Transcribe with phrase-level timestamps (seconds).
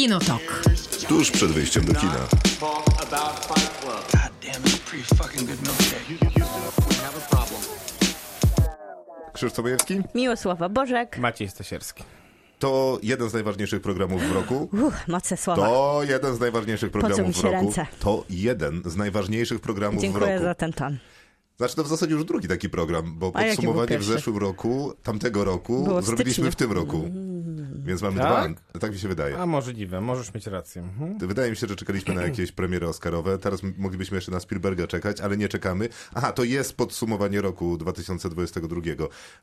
[0.00, 0.62] Kinotok.
[1.08, 2.16] Tuż przed wyjściem do kina.
[9.32, 10.00] Krzysztof Majewski?
[10.14, 11.18] Miłosława Bożek.
[11.18, 12.02] Maciej Stasierski.
[12.58, 14.68] To jeden z najważniejszych programów w roku.
[14.72, 15.66] Uff, moce słowa.
[15.66, 17.56] To jeden z najważniejszych programów w roku.
[17.56, 17.86] ręce.
[18.00, 20.44] To jeden z najważniejszych programów w Dziękuję roku.
[20.44, 20.98] za ten ton.
[21.60, 25.44] Znaczy to w zasadzie już drugi taki program, bo A podsumowanie w zeszłym roku, tamtego
[25.44, 26.52] roku, Było w zrobiliśmy styczniu.
[26.52, 27.10] w tym roku.
[27.84, 28.54] Więc mamy Tak?
[28.54, 28.80] dwa.
[28.80, 29.38] Tak mi się wydaje.
[29.38, 30.82] A możliwe, możesz mieć rację.
[30.82, 31.18] Mhm.
[31.28, 33.38] Wydaje mi się, że czekaliśmy na jakieś premiery Oscarowe.
[33.38, 35.88] Teraz moglibyśmy jeszcze na Spielberga czekać, ale nie czekamy.
[36.14, 38.80] Aha, to jest podsumowanie roku 2022.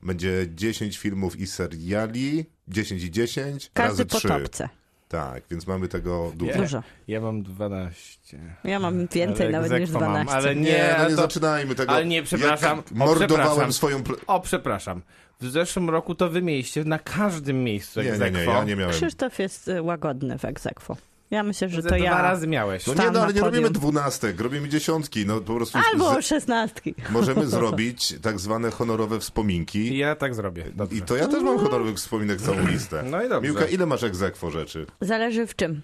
[0.04, 4.28] Będzie 10 filmów i seriali, 10 i 10, Każdy razy po 3.
[4.28, 4.70] topce.
[5.08, 6.52] Tak, więc mamy tego dużo.
[6.52, 6.58] Nie.
[6.58, 6.84] Dużo.
[7.08, 8.40] Ja mam 12.
[8.64, 10.36] Ja mam więcej Ale nawet niż egzekwo mam, 12.
[10.36, 11.92] ale Nie, Nie, no nie to- zaczynajmy tego.
[11.92, 12.78] ale nie, przepraszam.
[12.78, 13.74] Jak O, mordowałem przepraszam.
[13.74, 14.04] swoją...
[14.04, 15.02] Pl- O, przepraszam.
[15.42, 18.40] W zeszłym roku to wy mieliście na każdym miejscu nie, nie, egzekwo.
[18.40, 18.94] nie, ja nie miałem.
[18.96, 20.98] Krzysztof jest y, łagodny w egzekwo.
[21.32, 22.22] Ja myślę, że Ze to dwa ja.
[22.22, 22.88] razy miałeś.
[22.88, 25.26] No nie, no ale nie robimy dwunastek, robimy dziesiątki.
[25.26, 26.96] No po prostu Albo z, szesnastki.
[27.10, 29.98] możemy zrobić tak zwane honorowe wspominki.
[29.98, 30.66] Ja tak zrobię.
[30.76, 30.98] Dobrze.
[30.98, 33.04] I to ja też mam honorowych wspominek całą listę.
[33.04, 33.52] No i dobrze.
[33.52, 34.86] Miłka, ile masz egzekwo rzeczy?
[35.02, 35.82] Zależy w czym.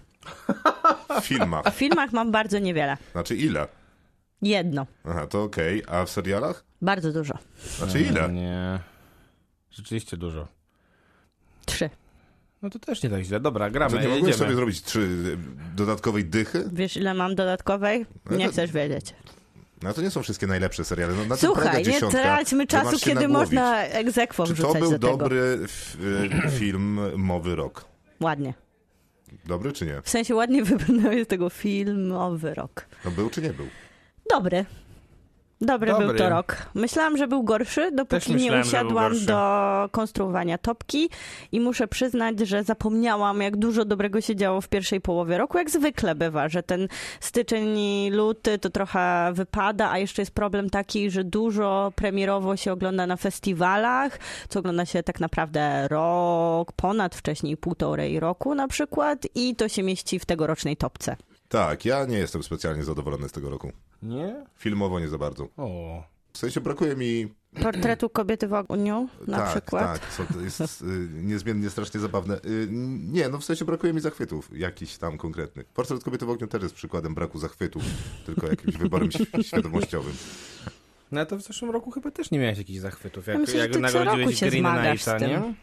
[1.21, 1.65] W filmach.
[1.65, 2.97] W filmach mam bardzo niewiele.
[3.11, 3.67] Znaczy ile?
[4.41, 4.85] Jedno.
[5.05, 5.83] Aha, to okej.
[5.87, 6.63] A w serialach?
[6.81, 7.33] Bardzo dużo.
[7.77, 8.29] Znaczy ile?
[8.29, 8.79] Nie.
[9.71, 10.47] Rzeczywiście dużo.
[11.65, 11.89] Trzy.
[12.63, 13.39] No to też nie tak źle.
[13.39, 15.37] Dobra, gramy, To nie mogłeś sobie zrobić trzy y,
[15.75, 16.69] dodatkowej dychy?
[16.73, 18.05] Wiesz, ile mam dodatkowej?
[18.29, 19.13] No Nie chcesz wiedzieć.
[19.81, 21.13] No to nie są wszystkie najlepsze seriale.
[21.13, 22.21] No, na Słuchaj, nie dziesiątka.
[22.21, 23.33] traćmy czasu, kiedy nagłowić.
[23.33, 25.17] można egzekwo Czy to wrzucać był do tego.
[25.17, 25.59] dobry
[26.45, 27.85] y, film Mowy Rok?
[28.21, 28.53] Ładnie.
[29.45, 30.01] Dobry czy nie?
[30.01, 32.85] W sensie ładnie wybrnąłeś z tego filmowy rok.
[33.05, 33.65] No był czy nie był?
[34.29, 34.65] Dobry.
[35.63, 36.07] Dobry, Dobry.
[36.07, 36.57] był to rok.
[36.73, 41.09] Myślałam, że był gorszy, dopóki nie myślałem, był usiadłam do konstruowania topki
[41.51, 45.69] i muszę przyznać, że zapomniałam, jak dużo dobrego się działo w pierwszej połowie roku, jak
[45.69, 46.87] zwykle bywa, że ten
[47.19, 52.71] styczeń i luty to trochę wypada, a jeszcze jest problem taki, że dużo premierowo się
[52.71, 59.27] ogląda na festiwalach, co ogląda się tak naprawdę rok, ponad wcześniej półtorej roku na przykład
[59.35, 61.15] i to się mieści w tegorocznej topce.
[61.49, 63.71] Tak, ja nie jestem specjalnie zadowolony z tego roku.
[64.03, 64.45] Nie?
[64.57, 65.47] Filmowo nie za bardzo.
[65.57, 66.03] O.
[66.33, 67.33] W sensie brakuje mi...
[67.61, 69.99] Portretu kobiety w ogniu na tak, przykład.
[70.01, 72.35] tak, co to jest y, niezmiennie strasznie zabawne.
[72.45, 72.67] Y,
[73.11, 75.65] nie, no w sensie brakuje mi zachwytów jakichś tam konkretnych.
[75.65, 77.83] Portret kobiety w ogniu też jest przykładem braku zachwytów,
[78.25, 80.13] tylko jakimś wyborem ś- świadomościowym.
[81.11, 83.27] No to w zeszłym roku chyba też nie miałeś jakichś zachwytów.
[83.27, 85.29] Jak, Ja myślę, jak nagrodziłeś roku się Green Knighta, tym.
[85.29, 85.53] nie?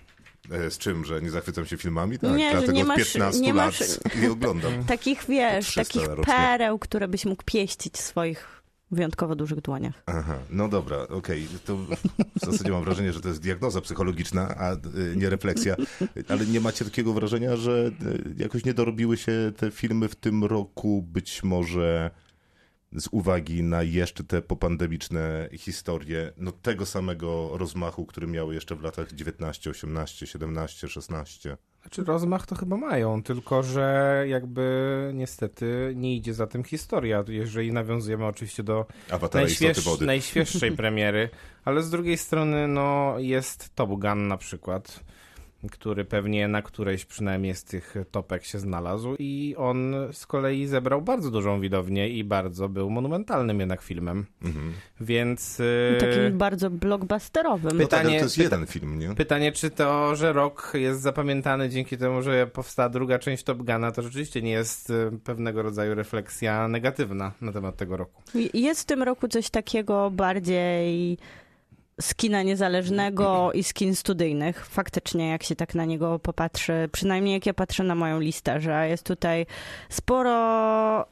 [0.50, 2.18] E, Z czym, że nie zachwycam się filmami?
[2.18, 4.84] Tak, Nie, dlatego nie od masz- 15 nie lat masz- je oglądam.
[4.86, 6.34] Takich, wiesz, 300 takich rocznie.
[6.34, 10.02] pereł, które byś mógł pieścić w swoich wyjątkowo dużych dłoniach.
[10.06, 11.46] Aha, no dobra, okej.
[11.64, 11.86] To w
[12.46, 14.78] zasadzie mam wrażenie, że to jest diagnoza psychologiczna, a y,
[15.16, 15.76] nie refleksja.
[16.28, 20.44] Ale nie macie takiego wrażenia, że y, jakoś nie dorobiły się te filmy w tym
[20.44, 22.10] roku, być może
[22.92, 28.82] z uwagi na jeszcze te popandemiczne historie, no tego samego rozmachu, który miały jeszcze w
[28.82, 31.56] latach 19, 18, 17, 16.
[31.82, 37.72] Znaczy rozmach to chyba mają, tylko że jakby niestety nie idzie za tym historia, jeżeli
[37.72, 41.30] nawiązujemy oczywiście do Awatara najśwież, najświeższej premiery,
[41.64, 45.04] ale z drugiej strony no jest Top Gun na przykład,
[45.72, 51.03] który pewnie na którejś przynajmniej z tych topek się znalazł i on z kolei zebrał
[51.03, 54.72] bardzo dużą widownię i bardzo był monumentalnym jednak filmem, Mhm.
[55.00, 55.60] więc...
[55.60, 57.78] y, Takim bardzo blockbusterowym.
[57.78, 59.15] No tak, pytanie- to jest jeden film, nie?
[59.15, 63.92] Pytanie, czy to, że rok jest zapamiętany dzięki temu, że powstała druga część Top Guna,
[63.92, 68.22] to rzeczywiście nie jest y, pewnego rodzaju refleksja negatywna na temat tego roku.
[68.54, 71.19] Jest w tym roku coś takiego bardziej
[72.00, 74.66] z kina niezależnego i z kin studyjnych.
[74.66, 78.88] Faktycznie, jak się tak na niego popatrzy, przynajmniej jak ja patrzę na moją listę, że
[78.88, 79.46] jest tutaj
[79.88, 81.06] sporo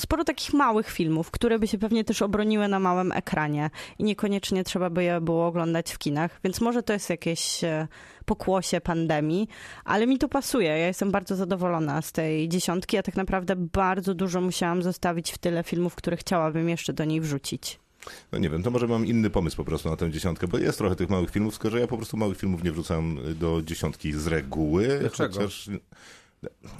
[0.00, 4.64] sporo takich małych filmów, które by się pewnie też obroniły na małym ekranie i niekoniecznie
[4.64, 7.88] trzeba by je było oglądać w kinach, więc może to jest jakieś e,
[8.24, 9.48] pokłosie pandemii,
[9.84, 10.68] ale mi to pasuje.
[10.68, 15.38] Ja jestem bardzo zadowolona z tej dziesiątki, a tak naprawdę bardzo dużo musiałam zostawić w
[15.38, 17.83] tyle filmów, które chciałabym jeszcze do niej wrzucić.
[18.32, 20.78] No nie wiem, to może mam inny pomysł po prostu na tę dziesiątkę, bo jest
[20.78, 24.12] trochę tych małych filmów, tylko że ja po prostu małych filmów nie wrzucam do dziesiątki
[24.12, 24.98] z reguły.
[25.00, 25.34] Dlaczego?
[25.34, 25.70] Chociaż,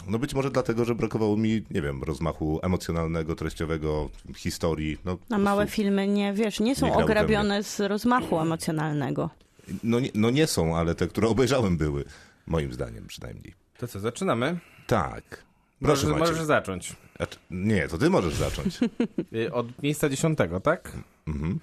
[0.07, 4.99] no być może dlatego, że brakowało mi, nie wiem, rozmachu emocjonalnego, treściowego, historii.
[5.05, 9.31] No, A małe filmy nie, wiesz, nie są Nie ograbione z rozmachu emocjonalnego.
[9.85, 12.05] No, nie, no nie są, ale te, które obejrzałem były.
[12.47, 13.55] Moim zdaniem przynajmniej.
[13.79, 14.59] To co, zaczynamy?
[14.87, 15.44] Tak.
[15.85, 16.93] Proszę możesz, możesz zacząć.
[17.51, 18.79] Nie, to ty możesz zacząć.
[19.35, 20.93] Y, Od miejsca dziesiątego, tak?
[21.29, 21.59] Mhm.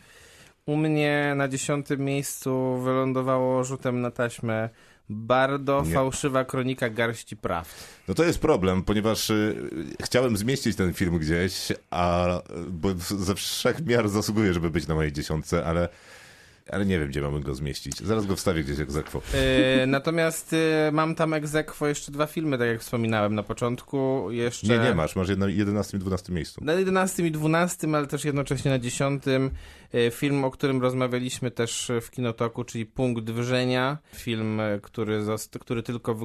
[0.66, 4.70] U mnie na dziesiątym miejscu wylądowało rzutem na taśmę
[5.10, 5.94] bardzo Nie.
[5.94, 7.74] fałszywa kronika garści prawd.
[8.08, 9.56] No to jest problem, ponieważ y,
[10.02, 12.28] chciałem zmieścić ten film gdzieś, a
[12.70, 15.90] bo ze wszech miar zasługuje, żeby być na mojej dziesiątce, ale,
[16.72, 18.00] ale nie wiem, gdzie mamy go zmieścić.
[18.00, 19.22] Zaraz go wstawię gdzieś jak zakwo.
[19.80, 24.28] Yy, natomiast yy, mam tam egz aequo jeszcze dwa filmy, tak jak wspominałem na początku.
[24.32, 24.68] Jeszcze...
[24.68, 26.64] Nie, nie masz, masz na 11 i 12 miejscu.
[26.64, 29.24] Na 11 i 12, ale też jednocześnie na 10.
[29.28, 33.98] y, Film, o którym rozmawialiśmy też w Kinotoku, czyli Punkt Wrzenia.
[34.16, 35.22] Film, który,
[35.60, 36.16] który tylko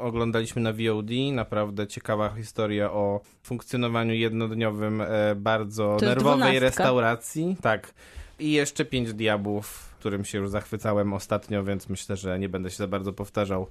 [0.00, 1.10] oglądaliśmy na VOD.
[1.32, 6.60] Naprawdę ciekawa historia o funkcjonowaniu jednodniowym e, bardzo nerwowej dwunastka.
[6.60, 7.56] restauracji.
[7.62, 7.94] Tak.
[8.38, 12.76] I jeszcze Pięć Diabłów, którym się już zachwycałem ostatnio, więc myślę, że nie będę się
[12.76, 13.66] za bardzo powtarzał.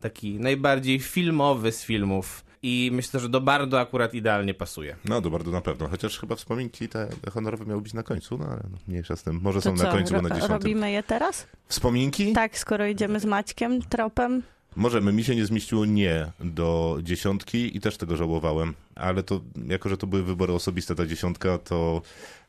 [0.00, 2.44] Taki najbardziej filmowy z filmów.
[2.64, 4.96] I myślę, że do bardzo akurat idealnie pasuje.
[5.04, 8.44] No, to bardzo na pewno, chociaż chyba wspominki te honorowe miały być na końcu, no
[8.44, 9.40] ale no, mniejsza z tym.
[9.42, 10.52] Może To są co, na końcu, bo na dziesiątym.
[10.58, 11.46] robimy je teraz?
[11.68, 12.32] Wspominki?
[12.32, 14.42] Tak, skoro idziemy z Maćkiem, tropem.
[14.76, 15.12] Możemy.
[15.12, 18.74] Mi się nie zmieściło nie do dziesiątki i też tego żałowałem.
[18.94, 22.02] Ale to, jako że to były wybory osobiste, ta dziesiątka, to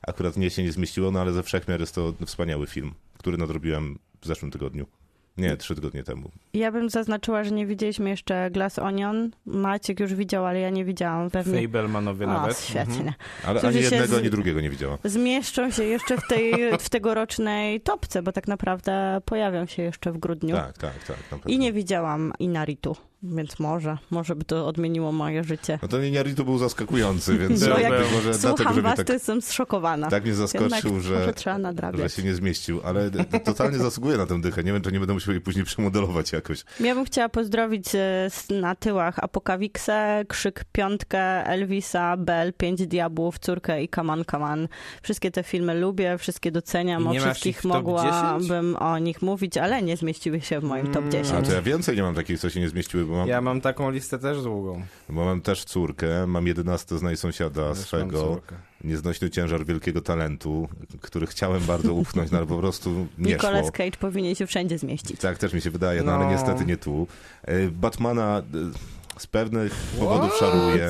[0.07, 3.99] akurat mnie się nie zmieściło, no ale ze wszechmiar jest to wspaniały film, który nadrobiłem
[4.21, 4.85] w zeszłym tygodniu.
[5.37, 6.31] Nie, trzy tygodnie temu.
[6.53, 9.31] Ja bym zaznaczyła, że nie widzieliśmy jeszcze Glass Onion.
[9.45, 11.61] Maciek już widział, ale ja nie widziałam pewnie.
[11.61, 12.59] Fablemanowie nawet.
[12.59, 12.95] świetnie.
[12.95, 13.13] Mhm.
[13.45, 14.97] Ale Którzy ani jednego, z- ani drugiego nie widziałam.
[15.03, 20.17] Zmieszczą się jeszcze w tej w tegorocznej topce, bo tak naprawdę pojawią się jeszcze w
[20.17, 20.55] grudniu.
[20.55, 20.93] Tak, tak,
[21.29, 21.39] tak.
[21.47, 25.79] I nie widziałam Inaritu, więc może, może by to odmieniło moje życie.
[25.81, 29.13] No ten Inaritu był zaskakujący, więc No, jak może dlatego, Słucham że was, tak, to
[29.13, 30.09] jestem zszokowana.
[30.09, 31.33] tak mnie zaskoczył, że,
[31.93, 33.11] że się nie zmieścił, ale
[33.45, 34.63] totalnie zasługuje na tę dychę.
[34.63, 36.63] Nie wiem, czy nie będę musiał jej później przemodelować jakoś.
[36.79, 43.83] Ja bym chciała pozdrowić e, na tyłach Apokawiksę, Krzyk Piątkę, Elvisa, Bell, Pięć Diabłów, Córkę
[43.83, 44.67] i Kaman Kaman.
[45.03, 49.97] Wszystkie te filmy lubię, wszystkie doceniam, I o wszystkich mogłabym o nich mówić, ale nie
[49.97, 51.11] zmieściły się w moim top Mm.
[51.11, 51.39] 10.
[51.39, 53.61] A to ja więcej nie mam takich, co się nie zmieściły, bo mam, Ja mam
[53.61, 54.81] taką listę też długą.
[55.09, 58.41] bo mam też córkę, mam 11 znaj sąsiada Też swego,
[58.83, 60.69] nieznośny ciężar wielkiego talentu,
[61.01, 63.71] który chciałem bardzo upchnąć, no ale po prostu nie Nicolas szło.
[63.71, 65.19] Cage powinien się wszędzie zmieścić.
[65.19, 66.31] Tak też mi się wydaje, no, ale No.
[66.31, 67.07] niestety nie tu.
[67.41, 68.43] E, Batmana e,
[69.19, 70.85] z pewnych powodów szaruje.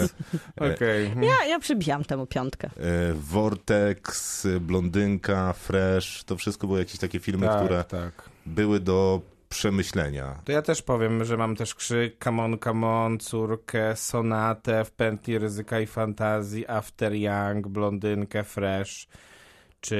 [0.62, 1.12] E, Okej.
[1.22, 2.68] Ja, ja przybijam temu piątkę.
[2.68, 8.30] e, Vortex, Blondynka, Fresh, to wszystko były jakieś takie filmy, Tak, które tak.
[8.46, 9.22] były do
[9.54, 10.40] przemyślenia.
[10.46, 14.92] To ja też powiem, że mam też krzyk, come on, come on, córkę, sonatę w
[14.92, 19.08] pętli ryzyka i fantazji, After Young, blondynkę, fresh,
[19.82, 19.98] czy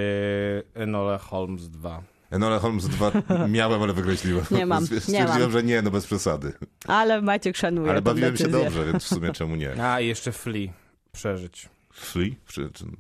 [0.74, 2.02] Enola Holmes 2.
[2.32, 3.12] Enola Holmes 2
[3.48, 4.46] miałem, ale wykreśliłem.
[4.52, 5.52] Nie mam, nie Stwierdziłem, mam.
[5.52, 6.54] że nie, no bez przesady.
[6.88, 9.84] Ale Maciek szanuje Ale bawiłem się dobrze, więc w sumie czemu nie?
[9.84, 10.68] A, i jeszcze Flea.
[11.12, 11.70] Przeżyć.
[11.92, 12.30] Flea?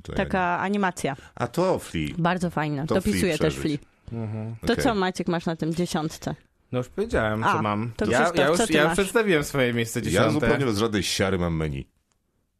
[0.09, 1.15] Nie- Taka animacja.
[1.35, 2.07] A to Flea.
[2.17, 2.87] Bardzo fajna.
[2.87, 3.55] To Dopisuję też.
[3.55, 3.77] Flea.
[4.13, 4.55] Mhm.
[4.65, 4.83] To Okej.
[4.83, 6.35] co Maciek masz na tym dziesiątce?
[6.71, 7.91] No już powiedziałem, A, co mam.
[7.97, 8.93] to ja, Krzysztof, ja już, co ty ja masz?
[8.93, 10.31] przedstawiłem swoje miejsce Ja dziesiąte.
[10.31, 11.87] zupełnie bez żadnej siary mam menu.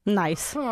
[0.06, 0.60] Nice.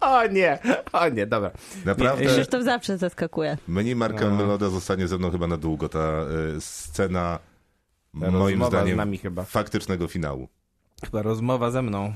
[0.00, 0.58] O nie,
[0.92, 1.50] o nie, dobra.
[1.84, 3.58] Naprawdę, Krzysztof zawsze zaskakuje.
[3.68, 4.30] menu Marka A.
[4.30, 5.88] Meloda zostanie ze mną chyba na długo.
[5.88, 5.98] Ta
[6.56, 7.38] y, scena,
[8.12, 9.00] moim zdaniem,
[9.46, 10.48] faktycznego finału.
[11.04, 12.14] Chyba rozmowa ze mną.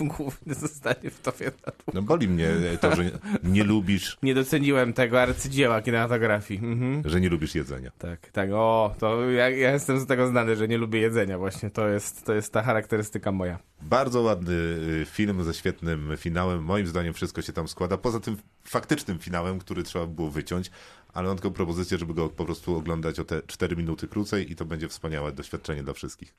[0.16, 1.52] Głównie zostanie w tobie.
[1.94, 2.50] No boli mnie
[2.80, 3.10] to, że
[3.42, 6.60] nie lubisz, Nie doceniłem tego arcydzieła kinematografii.
[6.60, 7.02] Mhm.
[7.04, 7.90] że nie lubisz jedzenia.
[7.98, 11.70] Tak, tak, o, to ja, ja jestem z tego znany, że nie lubię jedzenia właśnie,
[11.70, 13.58] to jest, to jest ta charakterystyka moja.
[13.82, 14.54] Bardzo ładny
[15.02, 16.64] y, film ze świetnym finałem.
[16.64, 17.98] Moim zdaniem wszystko się tam składa.
[17.98, 20.70] Poza tym faktycznym finałem, który trzeba było wyciąć,
[21.14, 24.56] ale mam tylko propozycję, żeby go po prostu oglądać o te 4 minuty krócej i
[24.56, 26.34] to będzie wspaniałe doświadczenie dla wszystkich.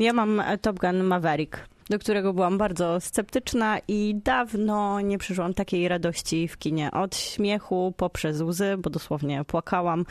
[0.00, 1.58] Ja mam e, Top Gun Maverick,
[1.90, 6.90] do którego byłam bardzo sceptyczna i dawno nie przeżyłam takiej radości w kinie.
[6.90, 10.04] Od śmiechu poprzez łzy, bo dosłownie płakałam,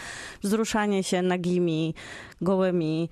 [0.44, 1.94] wzruszanie się nagimi,
[2.42, 3.10] gołymi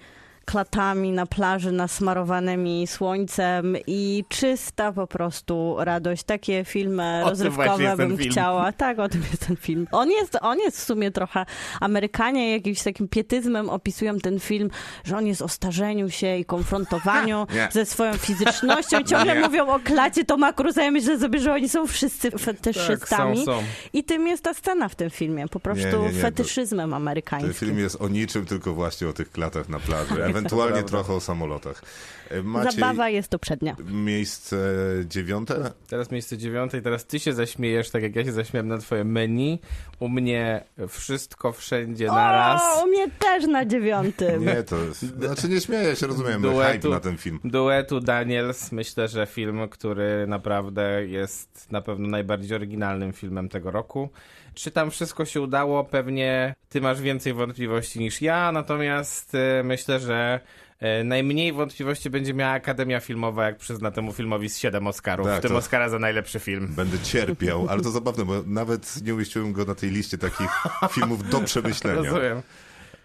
[0.51, 6.23] klatami na plaży nasmarowanymi słońcem i czysta po prostu radość.
[6.23, 8.31] Takie filmy O rozrywkowe ten bym film.
[8.31, 8.71] chciała.
[8.71, 9.87] Tak, o tym jest ten film.
[9.91, 11.45] On jest, on jest w sumie trochę...
[11.81, 14.69] Amerykanie jakimś takim pietyzmem opisują ten film,
[15.03, 19.03] że on jest o starzeniu się i konfrontowaniu ze swoją fizycznością.
[19.09, 20.83] Ciągle mówią o klacie Toma Cruza.
[20.83, 23.37] Ja myślę sobie, że oni są wszyscy fetyszystami.
[23.37, 23.63] Tak, są, są.
[23.93, 25.47] I tym jest ta scena w tym filmie.
[25.47, 27.53] Po prostu Nie, nie, nie, fetyszyzmem Ten amerykańskim.
[27.53, 30.13] film jest o niczym, tylko właśnie o tych klatach na plaży.
[30.37, 31.81] Ewentualnie trochę o samolotach.
[32.29, 33.75] E, Maciej, Zabawa jest to przednia.
[33.91, 34.57] miejsce
[35.05, 35.71] dziewiąte?
[35.89, 39.03] Teraz miejsce dziewiąte i teraz ty się zaśmiejesz, tak jak ja się zaśmiałem na twoje
[39.03, 39.59] menu.
[39.99, 42.61] U mnie wszystko wszędzie na raz.
[42.77, 44.45] O, u mnie też na dziewiątym.
[44.45, 45.01] Nie, to jest...
[45.19, 46.71] Znaczy nie śmieję się, rozumiem, Duetu.
[46.73, 47.39] hype na ten film.
[47.43, 54.09] Duetu Daniels, myślę, że film, który naprawdę jest na pewno najbardziej oryginalnym filmem tego roku.
[54.57, 55.83] Czy tam wszystko się udało?
[55.83, 60.39] Pewnie ty masz więcej wątpliwości niż ja, natomiast e, myślę, że
[60.79, 65.39] e, najmniej wątpliwości będzie miała Akademia Filmowa, jak przyzna temu filmowi z 7 Oscarów, Tak,
[65.39, 66.67] w tym Oscara za najlepszy film.
[66.75, 70.49] Będę cierpiał, ale to zabawne, bo nawet nie umieściłem go na tej liście takich
[70.95, 72.01] filmów do przemyślenia.
[72.01, 72.41] Rozumiem.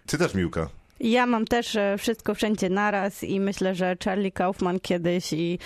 [0.05, 0.69] Ty też, Miłka.
[1.03, 5.59] Ja mam też e, wszystko wszędzie naraz i myślę, że Charlie Kaufman kiedyś i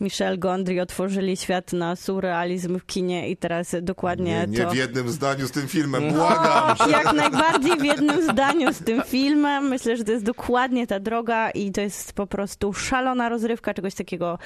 [0.00, 4.70] Michel Gondry otworzyli świat na surrealizm w kinie i teraz dokładnie Nie, nie to...
[4.70, 6.76] w jednym zdaniu z tym filmem, błagam!
[6.90, 9.68] Jak najbardziej w jednym zdaniu z tym filmem.
[9.68, 13.94] Myślę, że to jest dokładnie ta droga i to jest po prostu szalona rozrywka, czegoś
[13.94, 14.38] takiego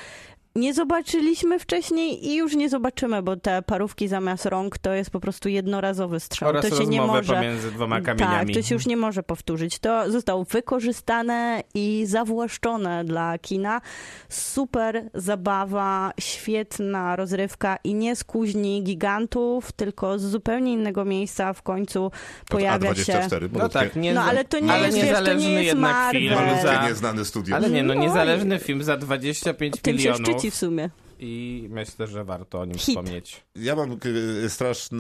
[0.57, 5.21] nie zobaczyliśmy wcześniej i już nie zobaczymy, bo te parówki zamiast rąk to jest po
[5.21, 6.49] prostu jednorazowy strzał.
[6.49, 7.35] Oraz to się nie może.
[7.35, 8.55] pomiędzy dwoma Tak, kamieniami.
[8.55, 9.79] to się już nie może powtórzyć.
[9.79, 13.81] To zostało wykorzystane i zawłaszczone dla kina.
[14.29, 21.63] Super zabawa, świetna rozrywka i nie z kuźni gigantów, tylko z zupełnie innego miejsca w
[21.63, 22.11] końcu
[22.49, 23.13] pojawia się.
[23.13, 25.67] A24, No tak, nie, No ale to nie ale jest, wiesz, to niezależny nie jest
[25.67, 26.23] jednak Marvel.
[26.23, 26.89] film za...
[26.89, 27.57] nieznane studio.
[27.57, 30.91] Ale nie, no No niezależny film za 25 Tym się milionów w sumie.
[31.19, 32.99] i myślę, że warto o nim Hit.
[32.99, 33.45] wspomnieć.
[33.57, 33.99] Ja mam
[34.45, 34.99] e, strasznie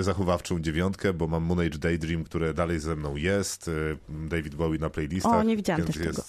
[0.00, 3.68] zachowawczą dziewiątkę, bo mam Moon Age Daydream, które dalej ze mną jest.
[3.68, 3.72] e,
[4.28, 5.32] David Bowie na playlistach.
[5.34, 6.22] O, nie widziałam więc też tego.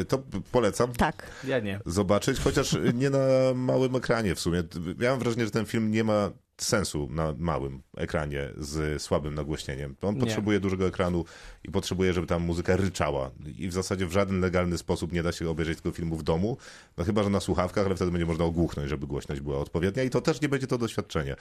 [0.00, 0.92] e, To polecam.
[0.92, 1.30] Tak.
[1.44, 1.80] Ja nie.
[1.86, 3.18] zobaczyć, chociaż nie na
[3.54, 4.62] małym ekranie w sumie.
[5.00, 9.96] Ja mam wrażenie, że ten film nie ma sensu na małym ekranie z słabym nagłośnieniem.
[10.02, 10.20] On Nie.
[10.20, 11.24] potrzebuje dużego ekranu
[11.64, 13.30] i potrzebuje, żeby tam muzyka ryczała.
[13.58, 16.56] I w zasadzie w żaden legalny sposób nie da się obejrzeć tego filmu w domu,
[16.96, 20.10] no chyba, że na słuchawkach, ale wtedy będzie można ogłuchnąć, żeby głośność była odpowiednia i
[20.10, 21.36] to też nie będzie to doświadczenie.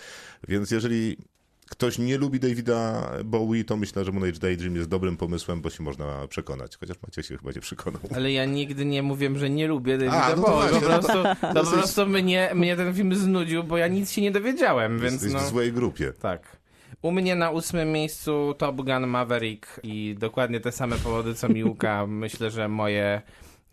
[0.48, 1.18] Więc jeżeli
[1.70, 5.70] ktoś nie lubi Davida Bowie, to myślę, że Moon Age Daydream jest dobrym pomysłem, bo
[5.70, 6.78] się można przekonać.
[6.78, 8.02] Chociaż Maciek się chyba nie przekonał.
[8.16, 10.70] Ale ja nigdy nie mówiłem, że nie lubię Davida A, no to Bowie.
[10.70, 13.78] właśnie, po no to- prostu, to po jesteś- prostu mnie, mnie ten film znudził, bo
[13.78, 15.40] ja nic się nie dowiedziałem, więc Jesteś no...
[15.40, 16.14] w złej grupie.
[16.22, 16.58] Tak.
[17.02, 22.08] U mnie na ósmym miejscu Top Gun Maverick i dokładnie te same powody co Miłka.
[22.24, 23.22] Myślę, że moje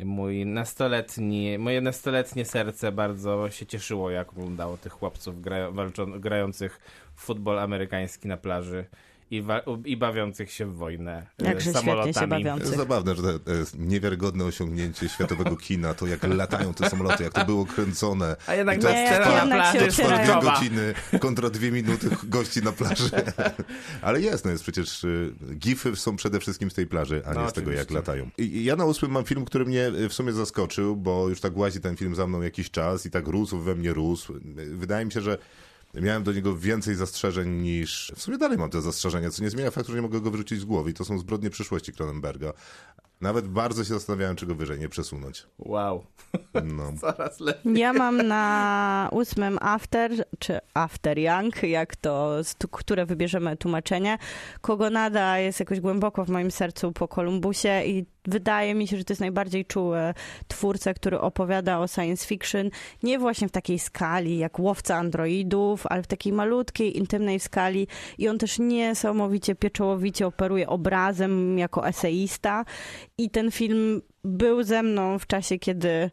[0.05, 6.81] mój nastoletni, moje nastoletnie serce bardzo się cieszyło, jak oglądało tych chłopców gra, walczą, grających
[7.17, 8.85] futbol amerykański na plaży
[9.31, 12.15] i, wa, i bawiących się w wojnę e, Jakże się samolotami.
[12.15, 12.77] To jest bawiących.
[12.77, 17.45] zabawne, że to jest niewiarygodne osiągnięcie światowego kina, to jak latają te samoloty, jak to
[17.45, 18.37] było kręcone.
[18.47, 22.11] A jednak I to scena trwa- na się To trwa dwie godziny kontra dwie minuty
[22.25, 23.11] gości na plaży.
[24.03, 27.43] Ale jest, no jest przecież y, gify są przede wszystkim z tej plaży, a No,
[27.43, 28.31] nie z tego jak latają.
[28.39, 31.41] I i ja na ósmym mam film, który mnie y, w sumie zaskoczył, bo już
[31.41, 34.35] tak łazi ten film za mną jakiś czas i tak rósł we mnie rósł.
[34.73, 35.39] Wydaje mi się, że
[35.95, 38.13] Miałem do niego więcej zastrzeżeń niż.
[38.17, 40.61] W sumie dalej mam te zastrzeżenia, co nie zmienia faktu, że nie mogę go wyrzucić
[40.61, 40.91] z głowy.
[40.91, 42.53] I to są zbrodnie przyszłości Cronenberga.
[43.21, 45.47] Nawet bardzo się zastanawiałem, czy go wyżej nie przesunąć.
[45.59, 46.05] Wow,
[46.65, 46.93] No.
[47.01, 47.79] coraz lepiej.
[47.79, 52.37] Ja mam na ósmym After, czy After Young, jak to,
[52.71, 54.19] które wybierzemy tłumaczenie.
[54.61, 59.13] Kogonada jest jakoś głęboko w moim sercu po Kolumbusie i wydaje mi się, że to
[59.13, 60.15] jest najbardziej czuły
[60.49, 62.71] twórca, który opowiada o science fiction,
[63.03, 67.87] nie właśnie w takiej skali jak Łowca Androidów, ale w takiej malutkiej, intymnej skali.
[68.19, 72.65] I on też niesamowicie pieczołowicie operuje obrazem jako eseista.
[73.19, 76.11] I ten film był ze mną w czasie, kiedy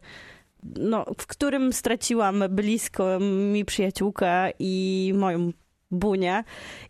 [0.62, 3.18] no, w którym straciłam blisko
[3.52, 5.52] mi przyjaciółkę i moją
[5.90, 6.44] bunię.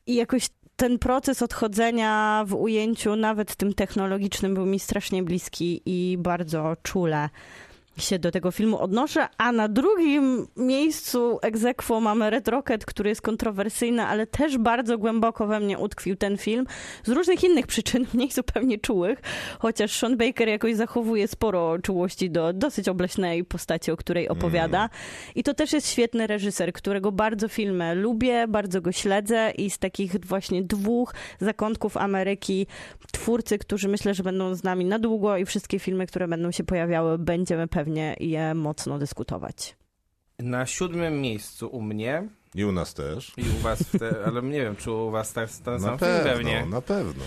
[0.07, 0.49] I jakoś
[0.81, 7.29] ten proces odchodzenia w ujęciu, nawet tym technologicznym, był mi strasznie bliski i bardzo czule
[8.01, 13.23] się do tego filmu odnoszę, a na drugim miejscu egzekwo mamy Red Rocket, który jest
[13.23, 16.67] kontrowersyjny, ale też bardzo głęboko we mnie utkwił ten film.
[17.05, 19.21] Z różnych innych przyczyn, mniej zupełnie czułych,
[19.59, 24.89] chociaż Sean Baker jakoś zachowuje sporo czułości do dosyć obleśnej postaci, o której opowiada.
[25.35, 29.79] I to też jest świetny reżyser, którego bardzo filmy lubię, bardzo go śledzę i z
[29.79, 32.67] takich właśnie dwóch zakątków Ameryki
[33.13, 36.65] twórcy, którzy myślę, że będą z nami na długo i wszystkie filmy, które będą się
[36.65, 39.77] pojawiały, będziemy pewnie je mocno dyskutować.
[40.39, 43.33] Na siódmym miejscu u mnie I u nas też.
[43.37, 46.11] i u was, te, ale nie wiem, czy u was tak, ten Na sam film
[46.13, 46.67] pewno, pewnie.
[46.67, 47.25] na pewno.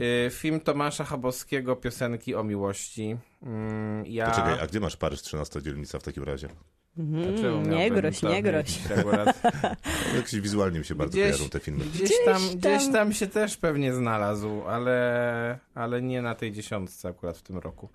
[0.00, 3.16] Y, Film Tomasza Chabowskiego, Piosenki o miłości.
[3.42, 4.26] Mm, Ja...
[4.30, 6.48] Poczekaj, a gdzie masz Paryż 13 dzielnica w takim razie?
[6.96, 8.78] Dlaczego nie groź, nie groź.
[8.98, 9.42] Akurat.
[10.16, 11.84] Jakoś wizualnie mi się bardzo Gdzieś- kojarzą te filmy.
[11.84, 13.12] Gdzieś tam, Gdzieś gdzieś tam.
[13.12, 17.88] się też pewnie znalazł, ale, ale nie na tej dziesiątce akurat w tym roku.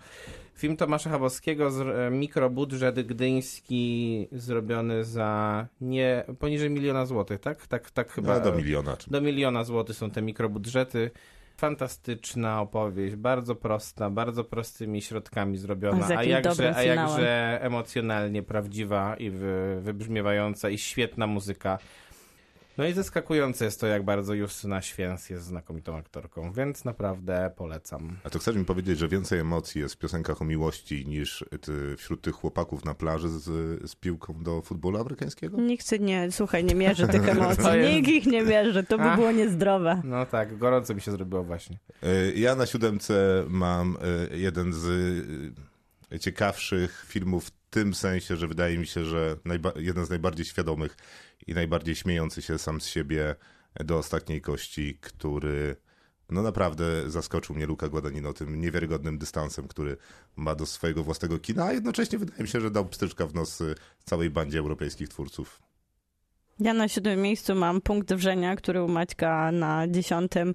[0.56, 7.68] Film Tomasza Chabowskiego, z- e, mikrobudżet gdyński zrobiony za nie poniżej miliona złotych, tak?
[7.68, 8.38] Tak, tak chyba.
[8.38, 8.98] No, do miliona.
[9.08, 11.12] Do miliona złotych są te mikrobudżety.
[11.58, 18.44] Fantastyczna opowieść, bardzo prosta, bardzo prostymi środkami A zrobiona, a jakim jakże, a jakże emocjonalnie
[18.44, 21.78] prawdziwa i wy, wybrzmiewająca i świetna muzyka.
[22.78, 28.18] No i zaskakujące jest to, jak bardzo Justyna Święc jest znakomitą aktorką, więc naprawdę polecam.
[28.24, 31.96] A to chcesz mi powiedzieć, że więcej emocji jest w piosenkach o miłości niż ty,
[31.98, 33.44] wśród tych chłopaków na plaży z,
[33.92, 35.62] z piłką do futbolu amerykańskiego?
[35.62, 37.66] Nikt nie, słuchaj, nie mierzy tych emocji.
[37.94, 39.18] Nikt ich nie mierzy, to by Ach.
[39.18, 40.02] było niezdrowe.
[40.04, 41.78] No tak, gorąco mi się zrobiło właśnie.
[42.04, 43.98] E, Ja na siódemce mam
[44.32, 44.86] e, jeden z
[46.12, 49.38] e, ciekawszych filmów tym sensie, że wydaje mi się, że
[49.76, 50.98] jeden z najbardziej świadomych
[51.48, 53.36] i najbardziej śmiejący się sam z siebie
[53.80, 55.76] do ostatniej kości, który
[56.30, 59.98] no naprawdę zaskoczył mnie Luca Guadagnino tym niewiarygodnym dystansem, który
[60.36, 63.64] ma do swojego własnego kina, a jednocześnie wydaje mi się, że dał pstryczka w nos
[64.06, 65.67] całej bandzie europejskich twórców.
[66.60, 70.54] Ja na siódmym miejscu mam punkt wrzenia, który u Maćka na dziesiątym.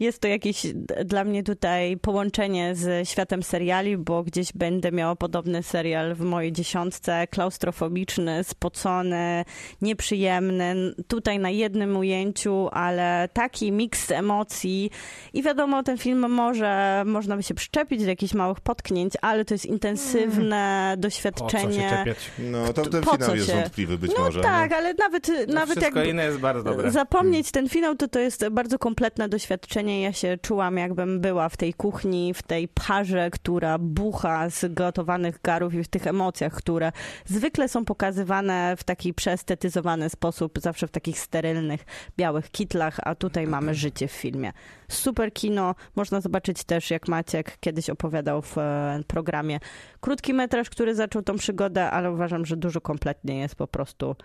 [0.00, 0.66] Jest to jakieś
[1.04, 6.52] dla mnie tutaj połączenie z światem seriali, bo gdzieś będę miała podobny serial w mojej
[6.52, 7.26] dziesiątce.
[7.26, 9.44] Klaustrofobiczny, spocony,
[9.82, 10.74] nieprzyjemny.
[11.08, 14.90] Tutaj na jednym ujęciu, ale taki miks emocji.
[15.32, 19.54] I wiadomo, ten film może, można by się przyczepić do jakichś małych potknięć, ale to
[19.54, 21.90] jest intensywne Po co się doświadczenie.
[21.90, 22.16] czepiać?
[22.38, 23.54] No to ten Po finał jest się?
[23.54, 24.40] wątpliwy być no może.
[24.40, 26.90] tak, ale nawet, No, nawet wszystko jak inne jest bardzo dobre.
[26.90, 30.02] zapomnieć ten finał, to to jest bardzo kompletne doświadczenie.
[30.02, 35.40] Ja się czułam, jakbym była w tej kuchni, w tej parze, która bucha z gotowanych
[35.42, 36.92] garów i w tych emocjach, które
[37.24, 41.84] zwykle są pokazywane w taki przestetyzowany sposób, zawsze w takich sterylnych,
[42.18, 44.52] białych kitlach, a tutaj mamy życie w filmie.
[44.88, 45.74] Super kino.
[45.96, 49.60] Można zobaczyć też, jak Maciek kiedyś opowiadał w e, programie,
[50.00, 54.16] krótki metraż, który zaczął tą przygodę, ale uważam, że dużo kompletnie jest po prostu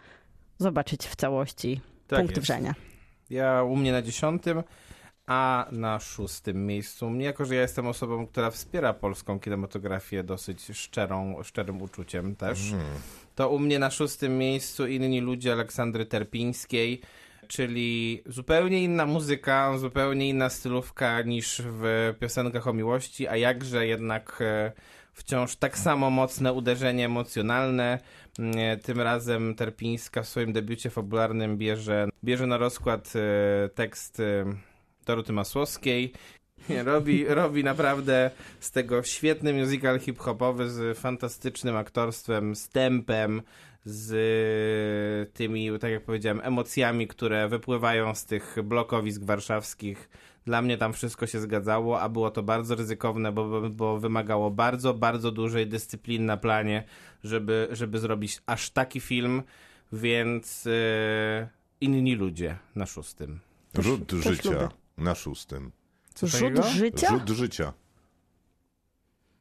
[0.58, 2.42] zobaczyć w całości Tak punkt jest.
[2.42, 2.74] wrzenia.
[3.30, 4.64] Ja u mnie na dziesiątym,
[5.26, 7.10] a na szóstym miejscu.
[7.10, 12.60] Mnie, jako że ja jestem osobą, która wspiera polską kinematografię dosyć szczerą, szczerym uczuciem też,
[13.36, 17.02] to u mnie na szóstym miejscu inni ludzie Aleksandry Terpińskiej,
[17.48, 24.38] czyli zupełnie inna muzyka, zupełnie inna stylówka niż w piosenkach o miłości, a jakże jednak
[24.42, 24.72] e,
[25.14, 28.00] wciąż tak samo mocne uderzenie emocjonalne.
[28.40, 34.46] Mm, Tym razem Terpińska w swoim debiucie fabularnym bierze, bierze na rozkład e, tekst e,
[35.06, 36.14] Doroty Masłowskiej.
[36.84, 43.42] Robi, robi naprawdę z tego świetny musical hip-hopowy z fantastycznym aktorstwem, z tempem,
[43.86, 50.10] z tymi, tak jak powiedziałem, emocjami, które wypływają z tych blokowisk warszawskich.
[50.46, 54.94] Dla mnie tam wszystko się zgadzało, a było to bardzo ryzykowne, bo, bo wymagało bardzo,
[54.94, 56.84] bardzo dużej dyscypliny na planie,
[57.24, 59.44] żeby, żeby zrobić aż taki film,
[59.94, 61.48] więc e,
[61.82, 63.40] inni ludzie na szóstym.
[63.80, 64.70] Rzut też życia lubię.
[64.98, 65.72] na szóstym.
[66.14, 66.64] Co Rzut takiego?
[66.64, 67.08] życia?
[67.10, 67.74] Rzut życia.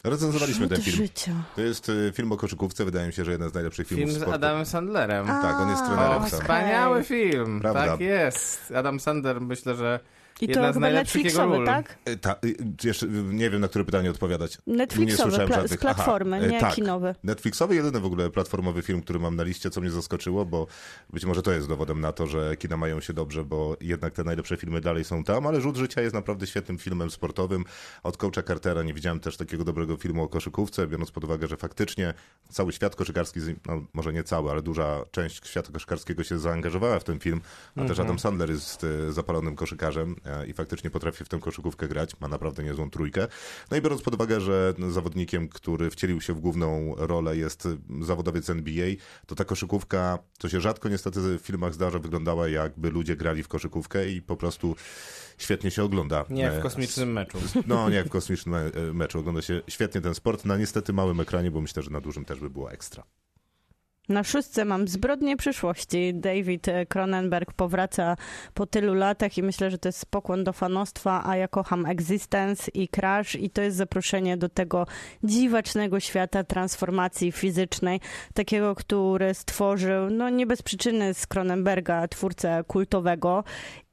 [0.04, 0.96] Recenzowaliśmy Rzut ten film.
[0.96, 1.32] życia.
[1.56, 4.12] To jest y, film o koszykówce, wydaje mi się, że jeden z najlepszych filmów Film
[4.14, 4.34] z sportu.
[4.34, 5.26] Adamem Sandlerem.
[5.26, 6.40] Tak, on jest A, trenerem O, sam.
[6.40, 7.60] wspaniały film.
[7.60, 7.86] Prawda.
[7.86, 8.72] Tak jest.
[8.76, 10.00] Adam Sandler myślę, że
[10.40, 11.66] I Jedna to z chyba najlepszych jego Netflixowy, ról.
[11.66, 11.98] tak?
[12.08, 14.58] Y, Ta, y, jeszcze nie wiem, na które pytanie odpowiadać.
[14.66, 16.74] Nie Netflixowy, słyszałem pla- z platformy, Aha, y, nie tak.
[16.74, 17.14] kinowy.
[17.24, 20.66] Netflixowy, jedyny w ogóle platformowy film, który mam na liście, co mnie zaskoczyło, bo
[21.12, 24.24] być może to jest dowodem na to, że kina mają się dobrze, bo jednak te
[24.24, 27.64] najlepsze filmy dalej są tam, ale Rzut Życia jest naprawdę świetnym filmem sportowym.
[28.02, 31.56] Od coacha Cartera nie widziałem też takiego dobrego filmu o koszykówce, biorąc pod uwagę, że
[31.56, 32.14] faktycznie
[32.50, 37.04] cały świat koszykarski, no może nie cały, ale duża część świata koszykarskiego się zaangażowała w
[37.04, 37.40] ten film,
[37.76, 40.16] a też Adam Sandler jest zapalonym koszykarzem
[40.48, 43.28] i faktycznie potrafi w tę koszykówkę grać, ma naprawdę niezłą trójkę.
[43.70, 47.68] No i biorąc pod uwagę, że zawodnikiem, który wcielił się w główną rolę jest
[48.00, 48.86] zawodowiec NBA,
[49.26, 53.48] to ta koszykówka, co się rzadko niestety w filmach zdarza, wyglądała jakby ludzie grali w
[53.48, 54.76] koszykówkę i po prostu
[55.38, 56.24] świetnie się ogląda.
[56.30, 57.38] nie E, w kosmicznym meczu.
[57.66, 59.18] No, nie w kosmicznym e, meczu.
[59.18, 62.40] Ogląda się świetnie ten sport na niestety małym ekranie, bo myślę, że na dużym też
[62.40, 63.04] by było ekstra.
[64.08, 66.14] Na szóstce mam Zbrodnie przyszłości.
[66.14, 68.16] David Cronenberg powraca
[68.54, 72.70] po tylu latach i myślę, że to jest pokłon do fanostwa, a ja kocham Existence
[72.74, 74.86] i Crash i to jest zaproszenie do tego
[75.24, 78.00] dziwacznego świata transformacji fizycznej,
[78.34, 83.44] takiego, który stworzył, no nie bez przyczyny z Cronenberga, twórcę kultowego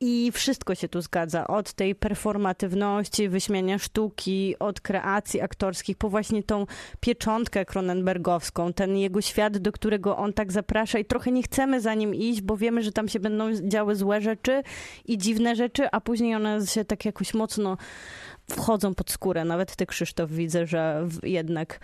[0.01, 1.47] i wszystko się tu zgadza.
[1.47, 6.65] Od tej performatywności, wyśmiania sztuki, od kreacji aktorskich, po właśnie tą
[6.99, 11.93] pieczątkę Cronenbergowską, ten jego świat, do którego on tak zaprasza i trochę nie chcemy za
[11.93, 14.63] nim iść, bo wiemy, że tam się będą działy złe rzeczy
[15.05, 17.77] i dziwne rzeczy, a później one się tak jakoś mocno
[18.51, 19.45] wchodzą pod skórę.
[19.45, 21.79] Nawet ty, Krzysztof, widzę, że jednak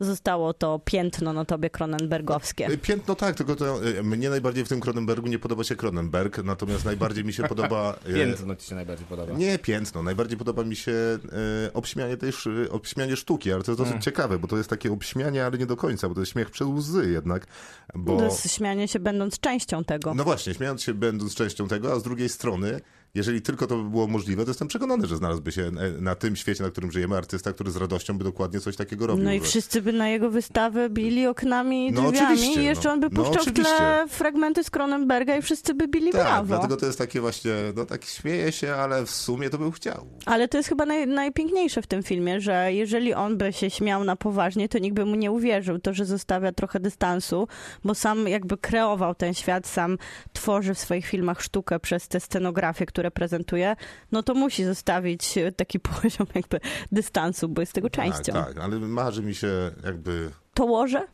[0.00, 2.68] zostało to piętno na tobie Cronenbergowskie.
[2.70, 6.44] Y, Piętno tak, tylko to y, mnie najbardziej w tym Cronenbergu nie podoba się Cronenberg,
[6.44, 7.98] natomiast najbardziej mi się podoba...
[8.08, 9.32] y, Piętno ci się najbardziej podoba.
[9.32, 12.32] Nie piętno, najbardziej podoba mi się e, obśmianie tej
[12.70, 14.02] obśmianie sztuki, ale to jest dosyć Mm.
[14.02, 16.68] ciekawe, bo to jest takie obśmianie, ale nie do końca, bo to jest śmiech przez
[16.68, 17.46] łzy jednak,
[17.94, 18.16] bo...
[18.16, 20.14] To jest śmianie się będąc częścią tego.
[20.14, 22.80] No właśnie, śmiejąc się będąc częścią tego, a z drugiej strony,
[23.16, 26.64] jeżeli tylko to by było możliwe, to jestem przekonany, że znalazłby się na tym świecie,
[26.64, 29.24] na którym żyjemy, artysta, który z radością by dokładnie coś takiego robił.
[29.24, 32.88] No i że- wszyscy by na jego wystawę bili oknami i No drzwiami i jeszcze
[32.88, 32.94] no.
[32.94, 36.46] on by No puszczał w tle fragmenty z Cronenberga i wszyscy by bili Tak, brawo.
[36.46, 40.06] dlatego to jest takie właśnie, no tak śmieje się, ale w sumie to bym chciał.
[40.26, 44.04] Ale to jest chyba naj, najpiękniejsze w tym filmie, że jeżeli on by się śmiał
[44.04, 45.78] na poważnie, to nikt by mu nie uwierzył.
[45.78, 47.48] To, że zostawia trochę dystansu,
[47.84, 49.98] bo sam jakby kreował ten świat, sam
[50.32, 53.76] tworzy w swoich filmach sztukę przez te scenografie, które prezentuje,
[54.12, 56.60] no to musi zostawić taki poziom jakby
[56.92, 58.32] dystansu, bo jest tego częścią.
[58.32, 59.48] Tak, tak, ale marzy mi się
[59.84, 61.06] jakby To łoże?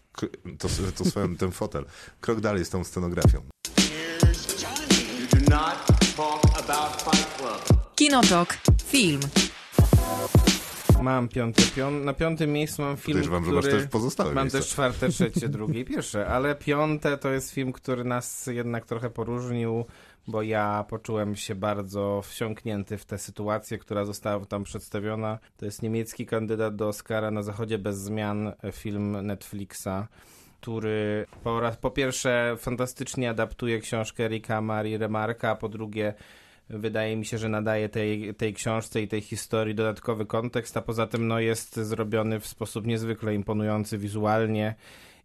[0.58, 1.84] to, to swoją, ten fotel.
[2.20, 3.42] Krok dalej z tą scenografią.
[7.94, 8.56] Kinotok.
[8.84, 9.20] Film.
[11.02, 11.90] Mam piąty, pią...
[11.90, 13.72] na piątym miejscu mam film, Podejrzewam, że który...
[13.72, 14.58] masz też pozostałe Mam miejsca.
[14.58, 19.10] też czwarte, trzecie, drugie i pierwsze, ale piąte to jest film, który nas jednak trochę
[19.10, 19.84] poróżnił,
[20.26, 25.38] bo ja poczułem się bardzo wsiąknięty w tę sytuację, która została tam przedstawiona.
[25.56, 30.08] To jest niemiecki kandydat do Oscara na zachodzie bez zmian, e, film Netflixa
[30.62, 36.14] który po, raz, po pierwsze fantastycznie adaptuje książkę Ricka Marii Remarka, a po drugie
[36.70, 41.06] wydaje mi się, że nadaje tej, tej książce i tej historii dodatkowy kontekst, a poza
[41.06, 44.74] tym no, jest zrobiony w sposób niezwykle imponujący wizualnie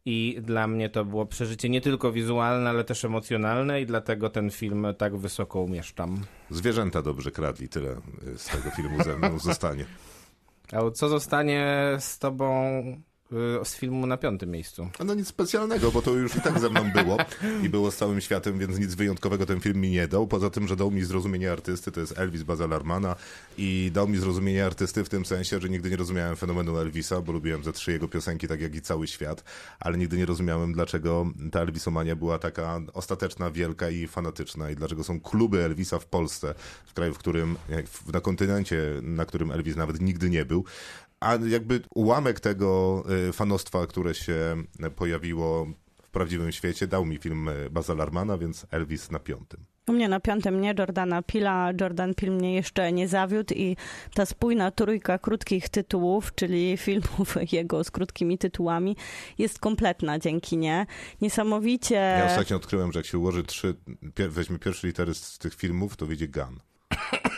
[0.09, 4.51] i dla mnie to było przeżycie nie tylko wizualne, ale też emocjonalne i dlatego ten
[4.51, 6.21] film tak wysoko umieszczam.
[6.49, 7.91] Zwierzęta dobrze kradli, tyle
[8.27, 9.85] y, z tego filmu ze mną zostanie.
[10.71, 12.73] A co zostanie z tobą
[13.63, 14.89] z filmu na piątym miejscu?
[15.05, 17.17] No nic specjalnego, bo to już i tak ze mną było
[17.63, 20.27] i było z całym światem, więc nic wyjątkowego ten film mi nie dał.
[20.27, 23.15] Poza tym, że dał mi zrozumienie artysty, to jest Elvis Bazalarmana
[23.57, 27.31] i dał mi zrozumienie artysty w tym sensie, że nigdy nie rozumiałem fenomenu Elvisa, bo
[27.31, 29.43] lubiłem ze trzy jego piosenki, tak jak i cały świat,
[29.79, 35.03] ale nigdy nie rozumiałem, dlaczego ta Elvisomania była taka ostateczna, wielka i fanatyczna i dlaczego
[35.03, 36.53] są kluby Elvisa w Polsce,
[36.85, 37.55] w kraju, w którym,
[38.13, 40.65] na kontynencie, na którym Elvis nawet nigdy nie był.
[41.19, 44.55] A jakby ułamek tego y, fanostwa, które się
[44.95, 45.67] pojawiło
[46.03, 49.65] w prawdziwym świecie, dał mi film y, Baza Larmana, więc Elvis na piątym.
[49.87, 51.71] U mnie na piątym nie, Jordana Pila.
[51.81, 53.75] Jordan Peele mnie jeszcze nie zawiódł i
[54.13, 58.95] ta spójna trójka krótkich tytułów, czyli filmów jego z krótkimi tytułami,
[59.37, 60.85] jest kompletna dzięki nie.
[61.21, 61.95] Niesamowicie...
[61.95, 63.75] Ja ostatnio odkryłem, że jak się ułoży trzy,
[64.15, 66.59] pier, weźmie pierwsze litery z tych filmów, to wyjdzie Gun.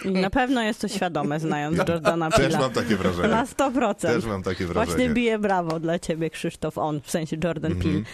[0.05, 2.59] Na pewno jest to świadome, znając Jordana Też Peela.
[2.59, 3.27] mam takie wrażenie.
[3.29, 3.95] Na 100%.
[3.95, 5.09] Też mam takie Właśnie wrażenie.
[5.13, 7.91] bije brawo dla ciebie, Krzysztof, on, w sensie Jordan Mhm.
[7.93, 8.05] Peele.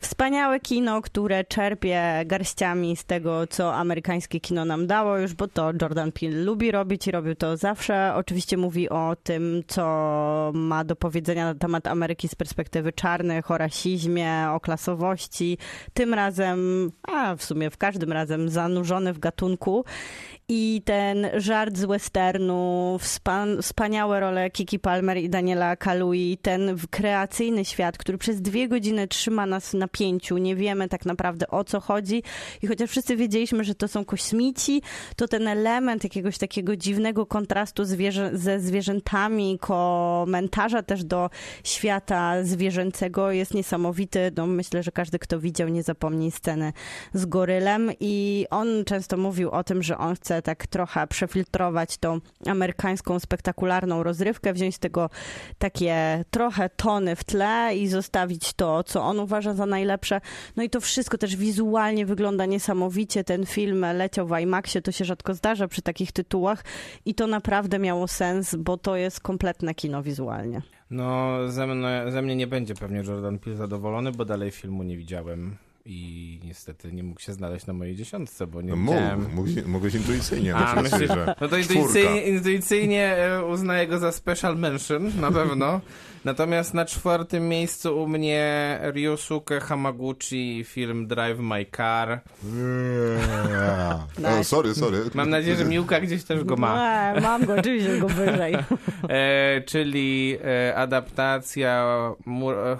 [0.00, 5.72] Wspaniałe kino, które czerpie garściami z tego, co amerykańskie kino nam dało już, bo to
[5.82, 8.12] Jordan Peele lubi robić i robił to zawsze.
[8.14, 9.82] Oczywiście mówi o tym, co
[10.54, 15.58] ma do powiedzenia na temat Ameryki z perspektywy czarnych, o rasizmie, o klasowości.
[15.94, 19.84] Tym razem, a w sumie w każdym razem zanurzony w gatunku.
[20.48, 27.64] I ten żart z westernu, wspan- wspaniałe role Kiki Palmer i Daniela Kalui, ten kreacyjny
[27.64, 31.80] świat, który przez dwie godziny trzyma nas w napięciu, nie wiemy tak naprawdę o co
[31.80, 32.22] chodzi
[32.62, 34.82] i chociaż wszyscy wiedzieliśmy, że to są kosmici,
[35.16, 41.30] to ten element jakiegoś takiego dziwnego kontrastu zwierzę- ze zwierzętami, komentarza też do
[41.64, 44.32] świata zwierzęcego jest niesamowity.
[44.36, 46.72] No, myślę, że każdy, kto widział, nie zapomni sceny
[47.14, 52.20] z gorylem i on często mówił o tym, że on chce tak trochę przefiltrować tą
[52.46, 55.10] amerykańską spektakularną rozrywkę, wziąć z tego
[55.58, 60.20] takie trochę tony w tle i zostawić to, co on uważa za najlepsze.
[60.56, 63.24] No i to wszystko też wizualnie wygląda niesamowicie.
[63.24, 66.64] Ten film leciał w IMAXie, to się rzadko zdarza przy takich tytułach
[67.04, 70.62] i to naprawdę miało sens, bo to jest kompletne kino wizualnie.
[70.90, 74.96] No, ze, mnie, ze mnie nie będzie pewnie Jordan Peele zadowolony, bo dalej filmu nie
[74.96, 79.34] widziałem i niestety nie mógł się znaleźć na mojej dziesiątce, bo nie No, mógł, widziałem...
[79.34, 80.54] mógł, mogłeś intuicyjnie.
[80.54, 85.80] A, myślę, że no to intuicyjnie, intuicyjnie e, uznaję go za special mention, na pewno.
[86.24, 92.20] Natomiast na czwartym miejscu u mnie Ryosuke Hamaguchi, film Drive My Car.
[94.40, 94.98] O, sorry, sorry.
[95.14, 97.12] Mam nadzieję, że Miłka gdzieś też go ma.
[97.14, 98.56] Nie, mam go, oczywiście go wyżej.
[99.08, 101.86] E, czyli e, adaptacja
[102.26, 102.76] Mur e,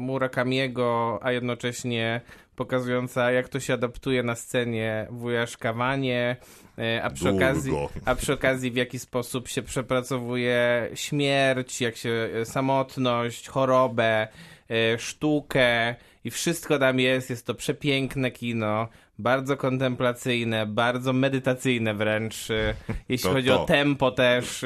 [0.00, 2.20] Murakamiego, a jednocześnie
[2.58, 6.36] pokazująca jak to się adaptuje na scenie wuja Szkawanie,
[6.78, 7.36] e, a przy, Długo.
[7.38, 7.72] okazji,
[8.04, 14.28] a przy okazji w jaki sposób się przepracowuje śmierć, jak się e, samotność, chorobę,
[14.70, 15.94] e, sztukę
[16.24, 17.30] i wszystko tam jest.
[17.30, 22.48] Jest to przepiękne kino, bardzo kontemplacyjne, bardzo medytacyjne wręcz,
[23.08, 23.62] jeśli To chodzi to.
[23.62, 24.64] o tempo też.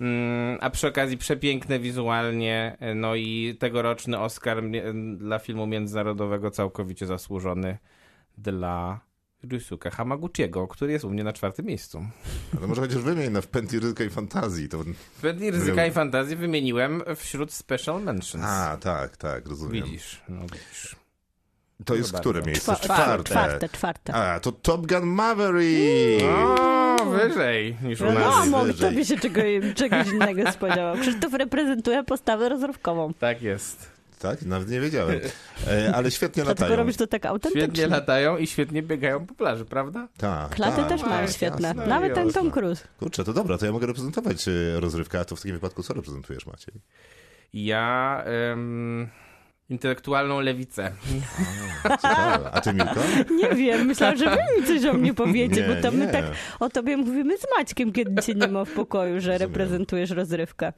[0.00, 4.62] Mm, A przy okazji przepiękne wizualnie, e, no i tegoroczny Oscar
[5.16, 7.78] dla filmu międzynarodowego całkowicie zasłużony
[8.38, 9.00] dla
[9.42, 12.06] Ryusuke Hamaguchiego, który jest u mnie na czwartym miejscu.
[12.58, 14.68] Ale może chociaż wymień na Wpędzi Ryzyka i Fantazji.
[14.68, 14.84] To...
[15.22, 18.44] Wedle ryzyka i fantazji wymieniłem wśród special mentions.
[18.46, 19.84] A, tak, tak, rozumiem.
[19.84, 20.96] Widzisz, no widzisz.
[21.84, 22.30] To jest Bardzo.
[22.30, 22.72] które miejsce?
[22.72, 23.24] Czwa- Czwarte.
[23.24, 24.14] czwarte, czwarte.
[24.14, 26.24] A, to Top Gun Maverick!
[26.24, 28.34] O, wyżej niż u No, nas.
[28.38, 28.90] no mógł wyżej.
[28.90, 29.40] tobie się czego,
[29.74, 30.96] czegoś innego spodziewał.
[30.96, 33.14] Krzysztof reprezentuje postawę rozrywkową.
[33.14, 33.98] Tak jest.
[34.18, 35.20] Tak, nawet nie wiedziałem.
[35.68, 36.76] E, ale świetnie Dlatego latają.
[36.80, 37.62] robisz to tak autentycznie.
[37.62, 40.08] Świetnie latają i świetnie biegają po plaży, prawda?
[40.16, 41.68] Tak, Klaty tak, też mają tak, świetne.
[41.68, 41.86] jasne.
[41.86, 42.32] Nawet ten.
[42.32, 42.84] Tom Cruise.
[42.98, 45.94] Kurczę, to dobra, to ja mogę reprezentować e, rozrywkę, a to w takim wypadku co
[45.94, 46.74] reprezentujesz, Maciej?
[47.54, 48.22] Ja...
[48.52, 49.08] em,
[49.70, 50.92] intelektualną lewicę.
[52.02, 52.50] Ciekawe.
[52.52, 53.00] A ty, Milko?
[53.30, 56.12] Nie wiem, myślałam, że wy mi coś o mnie powiecie, Nie, bo to my nie.
[56.12, 56.24] tak
[56.60, 59.48] o tobie mówimy z Maćkiem, kiedy cię nie ma w pokoju, że Rozumiem.
[59.52, 60.72] reprezentujesz rozrywkę.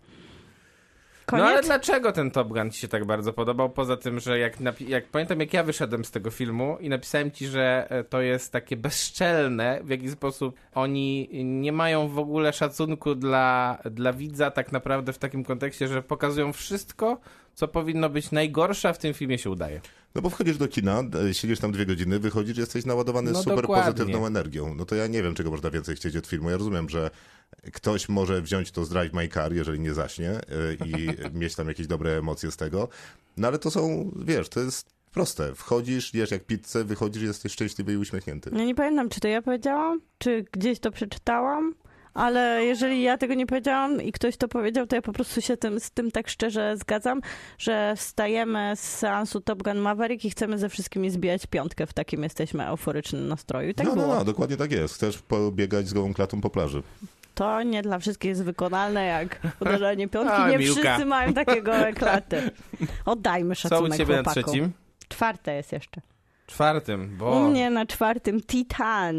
[1.33, 1.67] No ale Koniec?
[1.67, 3.71] dlaczego ten Top Gun ci się tak bardzo podobał?
[3.71, 7.47] Poza tym, że jak, jak pamiętam, jak ja wyszedłem z tego filmu i napisałem ci,
[7.47, 13.15] że e, to jest takie bezczelne, w jaki sposób oni nie mają w ogóle szacunku
[13.15, 17.21] dla, dla widza, tak naprawdę w takim kontekście, że pokazują wszystko,
[17.55, 19.81] co powinno być najgorsze, a w tym filmie się udaje.
[20.15, 23.61] No bo wchodzisz do kina, e, siedzisz tam dwie godziny, wychodzisz, jesteś naładowany No super
[23.63, 23.93] dokładnie.
[23.93, 24.75] pozytywną energią.
[24.75, 26.51] No to ja nie wiem, czego można więcej chcieć od filmu.
[26.51, 27.11] Ja rozumiem, że
[27.73, 30.41] ktoś może wziąć to z Drive My Car, jeżeli nie zaśnie e,
[30.87, 31.09] i
[31.41, 32.89] mieć tam jakieś dobre emocje z tego.
[33.37, 35.55] No ale to są, wiesz, to jest proste.
[35.55, 38.51] Wchodzisz, jesz jak pizzę, wychodzisz, jesteś szczęśliwy i uśmiechnięty.
[38.55, 41.75] Ja nie pamiętam, czy to ja powiedziałam, czy gdzieś to przeczytałam,
[42.15, 45.57] ale jeżeli ja tego nie powiedziałam i ktoś to powiedział, to ja po prostu się
[45.57, 47.21] tym, z tym tak szczerze zgadzam,
[47.59, 52.23] że wstajemy z seansu Top Gun Maverick i chcemy ze wszystkimi zbijać piątkę, w takim
[52.23, 53.69] jesteśmy euforycznym nastroju.
[53.71, 54.07] I tak no, było.
[54.07, 54.95] no, no, dokładnie tak jest.
[54.95, 56.83] Chcesz pobiegać z gołą klatą po plaży.
[57.35, 60.35] To nie dla wszystkich jest wykonalne jak uderzenie piątki.
[60.37, 60.81] A, nie Miłka.
[60.81, 62.51] wszyscy mają takiego klaty.
[63.07, 64.43] Oddajmy Co u szacunek ciebie na chłopakom.
[64.45, 64.73] trzecim?
[65.09, 66.01] Czwarte jest jeszcze.
[66.51, 67.31] Czwartym, bo...
[67.31, 69.17] U mnie na czwartym Titan,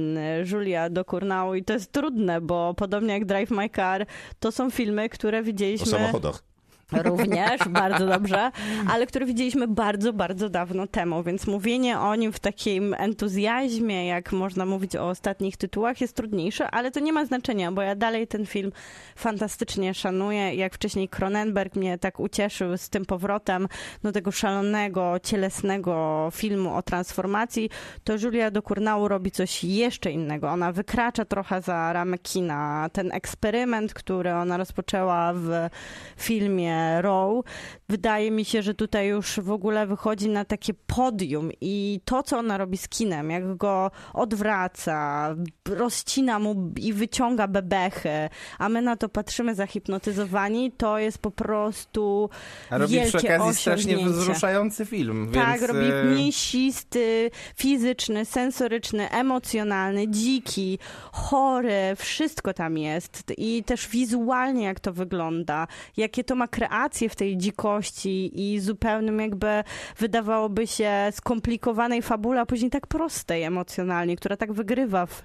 [0.52, 4.06] Julia do Kurnału i to jest trudne, bo podobnie jak Drive My Car,
[4.39, 6.44] to są filmy, które O widzieliśmy samochodach.
[6.91, 8.51] Również, bardzo dobrze,
[8.89, 14.32] ale które widzieliśmy bardzo, bardzo dawno temu, więc mówienie o nim w takim entuzjazmie, jak
[14.32, 18.27] można mówić o ostatnich tytułach, jest trudniejsze, ale to nie ma znaczenia, bo ja dalej
[18.27, 18.71] ten film
[19.15, 20.56] fantastycznie szanuję.
[20.56, 23.67] Jak wcześniej Cronenberg mnie tak ucieszył z tym powrotem
[24.04, 27.69] do tego szalonego, cielesnego filmu o transformacji,
[28.04, 30.49] to Julia do Kurnału robi coś jeszcze innego.
[30.49, 32.89] Ona wykracza trochę za ramy kina.
[32.93, 35.69] Ten eksperyment, który ona rozpoczęła w
[36.17, 37.46] filmie Row,
[37.89, 42.38] wydaje mi się, że tutaj już w ogóle wychodzi na takie podium i to, co
[42.38, 45.36] ona robi z kinem, jak go odwraca,
[45.70, 52.30] rozcina mu i wyciąga bebechy, a my na to patrzymy zahipnotyzowani, to jest po prostu
[52.70, 55.72] A robi wielkie przy okazji strasznie wzruszający film, tak, więc...
[55.72, 60.80] robi e, mięsisty, fizyczny, sensoryczny, emocjonalny, dziki,
[61.12, 63.34] chory, wszystko tam jest.
[63.38, 65.67] I też wizualnie jak to wygląda,
[65.98, 66.70] jakie to ma kreacje
[67.10, 69.63] w tej dzikości i zupełnym jakby
[69.97, 75.23] wydawałoby się skomplikowanej fabule, a później tak prostej emocjonalnie, która tak wygrywa w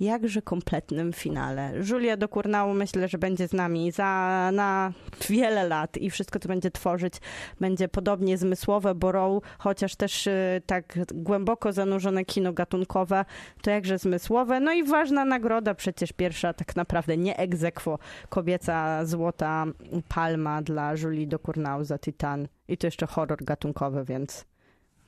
[0.00, 1.72] jakże kompletnym finale.
[1.90, 4.92] Julia do Kurnału myślę, że będzie z nami za na
[5.28, 7.14] wiele lat i wszystko to będzie tworzyć.
[7.60, 13.24] Będzie podobnie zmysłowe, bo Row, chociaż też y, tak głęboko zanurzone kino gatunkowe,
[13.62, 14.60] to jakże zmysłowe.
[14.60, 19.64] No i ważna nagroda, przecież pierwsza tak naprawdę nie aequo, kobieca złota
[20.08, 22.48] palma dla Julie do Kurnału za Titan.
[22.68, 24.44] I to jeszcze horror gatunkowy, więc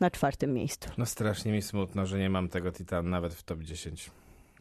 [0.00, 0.90] na czwartym miejscu.
[0.98, 4.10] No strasznie mi smutno, że nie mam tego Titan nawet w top 10.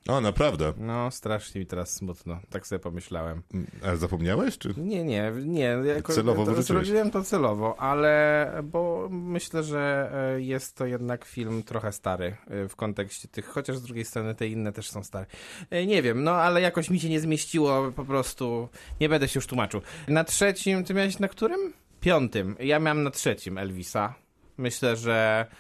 [0.07, 0.73] O, naprawdę.
[0.77, 2.39] No, strasznie mi teraz smutno.
[2.49, 3.41] Tak sobie pomyślałem.
[3.83, 4.73] Ale zapomniałeś, czy?
[4.77, 5.77] Nie, nie, nie.
[5.95, 6.61] Jako, Celowo to.
[6.61, 12.67] Zrobiłem to celowo, ale bo myślę, że e, jest to jednak film trochę stary e,
[12.67, 15.25] w kontekście tych, chociaż z drugiej strony te inne też są stare.
[15.69, 18.69] E, Nie wiem, no ale jakoś mi się nie zmieściło, po prostu
[19.01, 19.81] nie będę się już tłumaczył.
[20.07, 21.73] Na trzecim, ty miałeś na którym?
[22.01, 22.55] Piątym.
[22.59, 24.13] Ja miałem na trzecim Elvisa.
[24.57, 25.55] Myślę, że mm,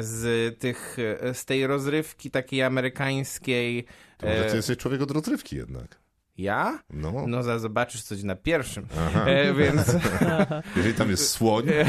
[0.00, 3.84] z tych, e, z tej rozrywki takiej amerykańskiej
[4.18, 5.98] To może e, ty jesteś człowiek od rozrywki jednak.
[6.38, 6.78] Ja?
[6.90, 8.86] No, No, za zobaczysz coś na pierwszym.
[9.26, 9.86] E, więc
[10.76, 11.84] jeżeli tam jest słoń, e,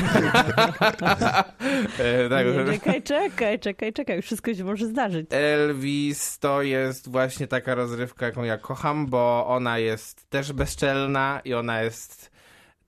[2.29, 5.27] tak, Nie, czekaj, czekaj, czekaj, czekaj, już wszystko się może zdarzyć.
[5.29, 11.53] Elvis to jest właśnie taka rozrywka, jaką ja kocham, bo ona jest też bezczelna i
[11.53, 12.31] ona jest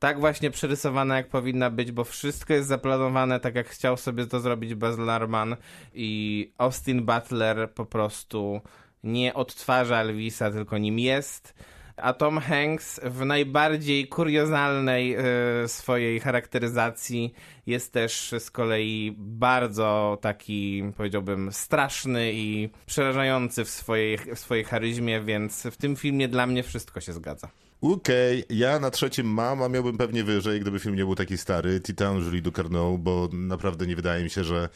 [0.02, 4.40] tak właśnie przerysowana, jak powinna być, bo wszystko jest zaplanowane tak, jak chciał sobie to
[4.40, 5.56] zrobić Baz Luhrmann
[5.94, 8.62] i Austin Butler po prostu
[9.04, 11.54] nie odtwarza Elvisa, tylko nim jest.
[11.98, 15.24] A Tom Hanks w najbardziej kuriozalnej e,
[15.68, 17.34] swojej charakteryzacji
[17.66, 25.22] jest też z kolei bardzo taki, powiedziałbym, straszny i przerażający w swojej, w swojej charyzmie,
[25.22, 27.50] więc w tym filmie dla mnie wszystko się zgadza.
[27.82, 31.80] Okej, ja na trzecim mam, a miałbym pewnie wyżej, gdyby film nie był taki stary.
[31.80, 34.70] Titan Julie Ducarneau, bo naprawdę nie wydaje mi się, że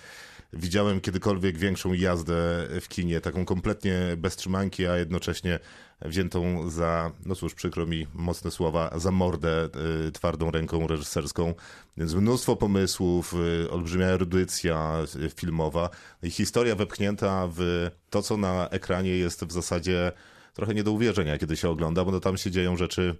[0.53, 5.59] widziałem kiedykolwiek większą jazdę w kinie, taką kompletnie bez trzymanki, a jednocześnie
[6.01, 9.69] wziętą za, no cóż, przykro mi mocne słowa, za mordę
[10.07, 11.53] y, twardą ręką reżyserską.
[11.97, 13.33] Więc mnóstwo pomysłów,
[13.65, 15.89] y, olbrzymia erudycja y, filmowa
[16.23, 20.11] i historia wepchnięta w to, co na ekranie jest w zasadzie
[20.55, 23.15] trochę nie do uwierzenia, kiedy się ogląda, bo no tam się dzieją rzeczy,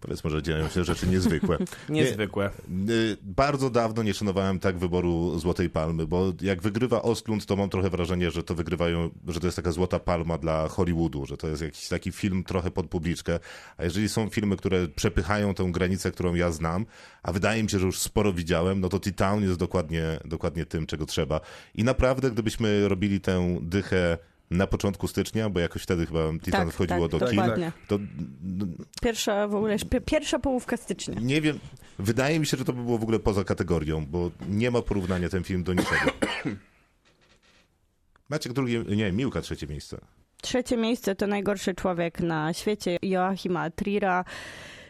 [0.00, 1.58] powiedzmy, że dzieją się rzeczy niezwykłe.
[1.88, 2.50] Niezwykłe.
[2.90, 7.70] Y, Bardzo dawno nie szanowałem tak wyboru Złotej Palmy, bo jak wygrywa Ostlund, to mam
[7.70, 11.48] trochę wrażenie, że to wygrywają, że to jest taka Złota Palma dla Hollywoodu, że to
[11.48, 13.38] jest jakiś taki film trochę pod publiczkę.
[13.76, 16.86] A jeżeli są filmy, które przepychają tę granicę, którą ja znam,
[17.22, 20.86] a wydaje mi się, że już sporo widziałem, no to Titan jest dokładnie, dokładnie tym,
[20.86, 21.40] czego trzeba.
[21.74, 24.18] I naprawdę, gdybyśmy robili tę dychę
[24.50, 27.40] na początku stycznia, bo jakoś wtedy chyba Titan Tak, wchodziło tak, do kin,
[27.88, 27.98] to
[29.02, 31.14] Pierwsza w ogóle, pi- pierwsza połówka stycznia.
[31.20, 31.58] nie wiem,
[31.98, 35.28] wydaje mi się, że to by było w ogóle poza kategorią, bo nie ma porównania
[35.28, 36.10] ten film do niczego.
[38.30, 40.00] Maciek drugie, nie, Miłka trzecie miejsce.
[40.42, 44.24] Trzecie miejsce to najgorszy człowiek na świecie Joachima Trira.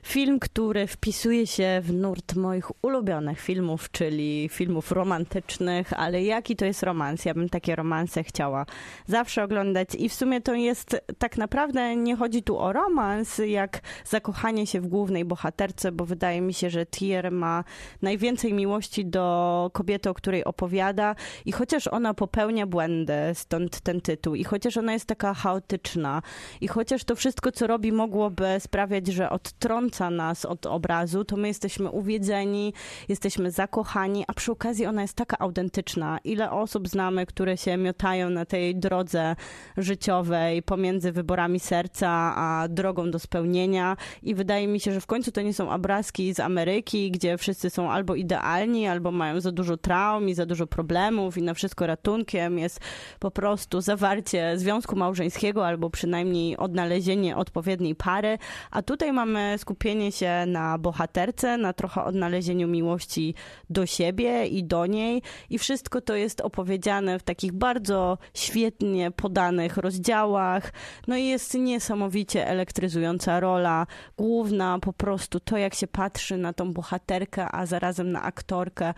[0.03, 6.65] Film, który wpisuje się w nurt moich ulubionych filmów, czyli filmów romantycznych, ale jaki to
[6.65, 7.25] jest romans?
[7.25, 8.67] Ja bym takie romanse chciała
[9.07, 13.81] zawsze oglądać i w sumie to jest tak naprawdę nie chodzi tu o romans, jak
[14.05, 17.65] zakochanie się w głównej bohaterce, bo wydaje mi się, że Trier ma
[18.03, 24.35] najwięcej miłości do kobiety, o której opowiada i chociaż ona popełnia błędy, stąd ten tytuł,
[24.35, 26.23] i chociaż ona jest taka chaotyczna,
[26.61, 31.49] i chociaż to wszystko, co robi, mogłoby sprawiać, że odtrąca nas od obrazu, to my
[31.49, 32.73] jesteśmy uwiedzeni,
[33.09, 36.19] jesteśmy zakochani, a przy okazji ona jest taka autentyczna.
[36.25, 39.37] Ile osób znamy, które się miotają na tej drodze
[39.77, 43.97] życiowej pomiędzy wyborami serca a drogą do spełnienia.
[44.23, 47.71] I wydaje mi się, że w końcu to nie są obrazki z Ameryki, gdzie wszyscy
[47.71, 51.87] są albo idealni, albo mają za dużo traum i za dużo problemów i na wszystko
[51.87, 52.59] ratunkiem.
[52.59, 52.81] Jest
[53.19, 58.39] po prostu zawarcie związku małżeńskiego albo przynajmniej odnalezienie odpowiedniej pary,
[58.71, 59.80] a tutaj mamy skupienie
[60.11, 63.35] się na bohaterce, na trochę odnalezieniu miłości
[63.71, 69.77] do siebie i do niej i wszystko to jest opowiedziane w takich bardzo świetnie podanych
[69.77, 70.73] rozdziałach.
[71.09, 76.73] No i jest niesamowicie elektryzująca rola główna, po prostu to jak się patrzy na tą
[76.73, 78.95] bohaterkę, a zarazem na aktorkę.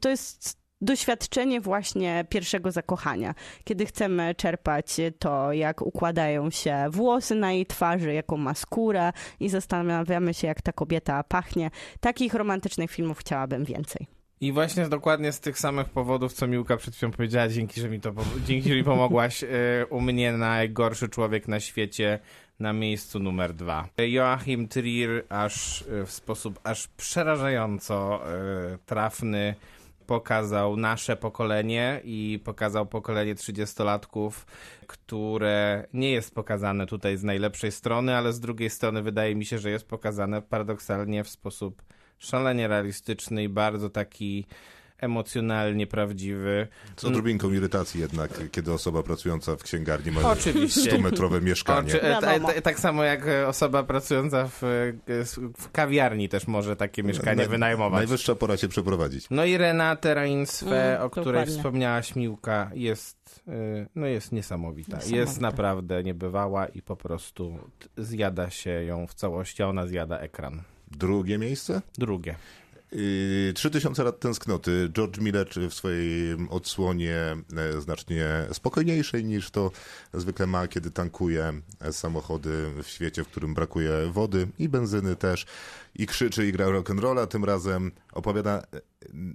[0.00, 7.52] To jest doświadczenie właśnie pierwszego zakochania, kiedy chcemy czerpać to, jak układają się włosy na
[7.52, 11.70] jej twarzy, jaką ma skórę i zastanawiamy się, jak ta kobieta pachnie.
[12.00, 14.06] Takich romantycznych filmów chciałabym więcej.
[14.40, 18.00] I właśnie dokładnie z tych samych powodów, co Miłka przed chwilą powiedziała, dzięki, że mi
[18.00, 18.12] to
[18.46, 19.48] dzięki, że mi pomogłaś, y,
[19.90, 22.18] u mnie najgorszy człowiek na świecie
[22.60, 23.88] na miejscu numer dwa.
[23.98, 28.20] Joachim Trier aż y, w sposób aż przerażająco
[28.74, 29.54] y, trafny
[30.06, 34.30] pokazał nasze pokolenie i pokazał pokolenie 30-latków,
[34.86, 39.58] które nie jest pokazane tutaj z najlepszej strony, ale z drugiej strony wydaje mi się,
[39.58, 41.82] że jest pokazane paradoksalnie w sposób
[42.18, 44.46] szalenie realistyczny i bardzo taki
[44.98, 46.66] emocjonalnie prawdziwy.
[46.96, 50.90] Z odrobinką irytacji jednak, kiedy osoba pracująca w księgarni ma Oczywiście.
[50.92, 51.88] 100-metrowe mieszkanie.
[51.88, 54.92] Oczy, e, ta, tak samo jak e, osoba pracująca w, e,
[55.58, 57.98] w kawiarni też może takie mieszkanie Naj- wynajmować.
[57.98, 59.26] Najwyższa pora się przeprowadzić.
[59.30, 61.54] No i Renate Reinswe, Mm, o której dokładnie.
[61.56, 63.42] wspomniałaś Miłka, jest,
[63.94, 64.96] no jest niesamowita.
[64.96, 65.40] Jest Niesamowita.
[65.40, 67.58] naprawdę niebywała i po prostu
[67.96, 70.62] zjada się ją w całości, a ona zjada ekran.
[70.90, 71.82] Drugie miejsce?
[71.98, 72.34] Drugie.
[72.94, 74.88] Yy, 3000 lat tęsknoty.
[74.92, 77.16] George Miller w swojej odsłonie
[77.56, 79.70] e, znacznie spokojniejszej niż to
[80.12, 81.52] zwykle ma, kiedy tankuje
[81.90, 82.50] samochody
[82.82, 85.46] w świecie, w którym brakuje wody i benzyny też.
[85.94, 88.80] I krzyczy i gra rock'n'rolla, tym razem opowiada e,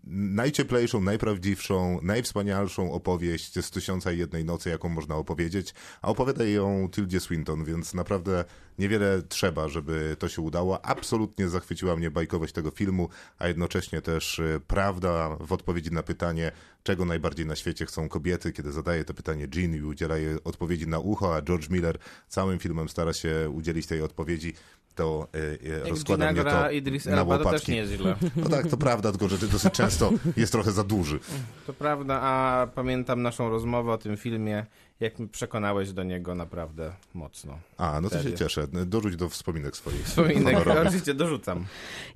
[0.08, 6.90] najcieplejszą, najprawdziwszą, najwspanialszą opowieść z Tysiąca i Jednej Nocy, jaką można opowiedzieć, a opowiada ją
[6.92, 8.46] Tildzie Swinton, więc naprawdę
[8.80, 10.86] niewiele trzeba, żeby to się udało.
[10.86, 16.52] Absolutnie zachwyciła mnie bajkowość tego filmu, a jednocześnie też e, prawda w odpowiedzi na pytanie,
[16.84, 20.88] czego najbardziej na świecie chcą kobiety, kiedy zadaje to pytanie Jean i udziela jej odpowiedzi
[20.88, 24.54] na ucho, a George Miller całym filmem stara się udzielić tej odpowiedzi,
[25.00, 27.72] to e, e, to Idris na Elba, to też łopatki.
[27.72, 28.16] nie jest źle.
[28.44, 31.20] No tak, to prawda, tylko że ty dosyć często jest trochę za duży.
[31.68, 34.66] To prawda, a pamiętam naszą rozmowę o tym filmie,
[35.00, 37.60] jak mi przekonałeś do niego naprawdę mocno.
[37.78, 38.68] A, no to się cieszę.
[38.86, 40.04] Dorzuć do wspominek swoich.
[40.06, 41.66] Wspominek, oczywiście dorzucam.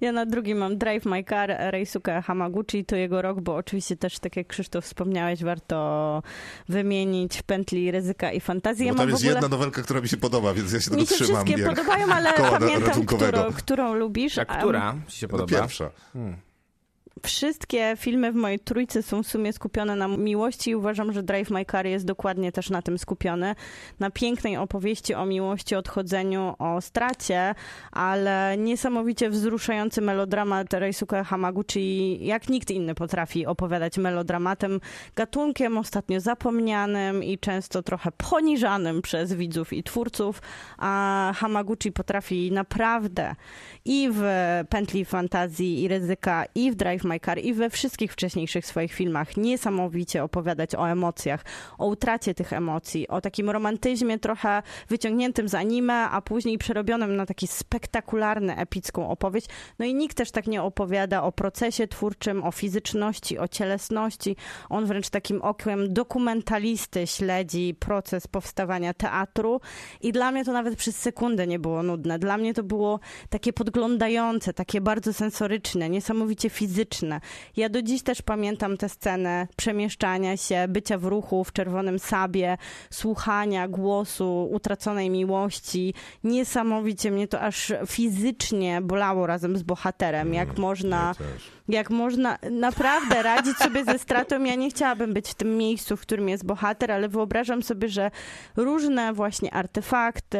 [0.01, 4.19] Ja na drugim mam Drive My Car Reisuke Hamaguchi, to jego rok, bo oczywiście też,
[4.19, 6.23] tak jak Krzysztof wspomniałeś, warto
[6.69, 8.85] wymienić w pętli ryzyka i fantazji.
[8.85, 9.33] Ja Bo tam jest ogóle...
[9.33, 11.45] jedna nowelka, która mi się podoba, więc ja się Mi tego się trzymam.
[11.45, 14.37] wszystkie jak podobają, ale pamiętam, którą, którą lubisz.
[14.37, 15.49] A która ci się No podoba?
[15.61, 15.89] pierwsza.
[17.21, 21.49] Wszystkie filmy w mojej trójce są w sumie skupione na miłości i uważam, że Drive
[21.49, 23.55] My Car jest dokładnie też na tym skupiony.
[23.99, 27.55] Na pięknej opowieści o miłości, odchodzeniu, o stracie,
[27.91, 34.79] ale niesamowicie wzruszający melodramat Reisuke Hamaguchi, jak nikt inny potrafi opowiadać melodramatem,
[35.15, 40.41] gatunkiem ostatnio zapomnianym i często trochę poniżanym przez widzów i twórców,
[40.77, 43.35] a Hamaguchi potrafi naprawdę
[43.85, 44.23] i w
[44.69, 49.37] Pętli Fantazji i Ryzyka, i w Drive My Car, i we wszystkich wcześniejszych swoich filmach
[49.37, 51.45] niesamowicie opowiadać o emocjach,
[51.77, 57.25] o utracie tych emocji, o takim romantyzmie trochę wyciągniętym z anime, a później przerobionym na
[57.25, 59.47] taki spektakularny, epicką opowieść.
[59.79, 64.35] No i nikt też tak nie opowiada o procesie twórczym, o fizyczności, o cielesności.
[64.69, 69.61] On wręcz takim okiem dokumentalisty śledzi proces powstawania teatru
[70.01, 72.19] i dla mnie to nawet przez sekundę nie było nudne.
[72.19, 77.21] Dla mnie to było takie podglądające, takie bardzo sensoryczne, niesamowicie fizyczne.
[77.57, 82.57] Ja do dziś też pamiętam tę scenę przemieszczania się, bycia w ruchu w czerwonym sabie,
[82.89, 85.93] słuchania głosu utraconej miłości.
[86.23, 91.25] Niesamowicie mnie to aż fizycznie bolało razem z bohaterem, jak można Ja.
[91.67, 94.43] Jak można naprawdę radzić sobie ze stratą.
[94.43, 98.11] Ja nie chciałabym być w tym miejscu, w którym jest bohater, ale wyobrażam sobie, że
[98.55, 100.37] różne właśnie artefakty,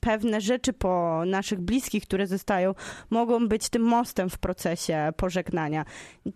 [0.00, 2.74] pewne rzeczy po naszych bliskich, które zostają,
[3.10, 5.84] mogą być tym mostem w procesie pożegnania.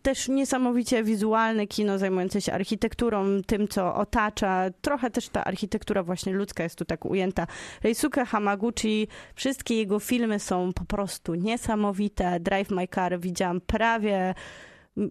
[0.02, 4.64] Też niesamowicie wizualne kino zajmujące się architekturą, tym, co otacza.
[4.80, 7.46] Trochę też ta architektura właśnie ludzka jest tu tak ujęta.
[7.82, 12.40] Reisuke Hamaguchi, wszystkie jego filmy są po prostu niesamowite.
[12.40, 13.87] Drive My Car widziałam prawie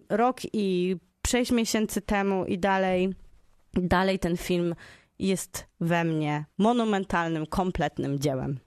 [0.08, 3.14] rok i sześć miesięcy temu i dalej,
[3.74, 4.74] dalej ten film
[5.18, 8.58] jest we mnie monumentalnym, kompletnym dziełem.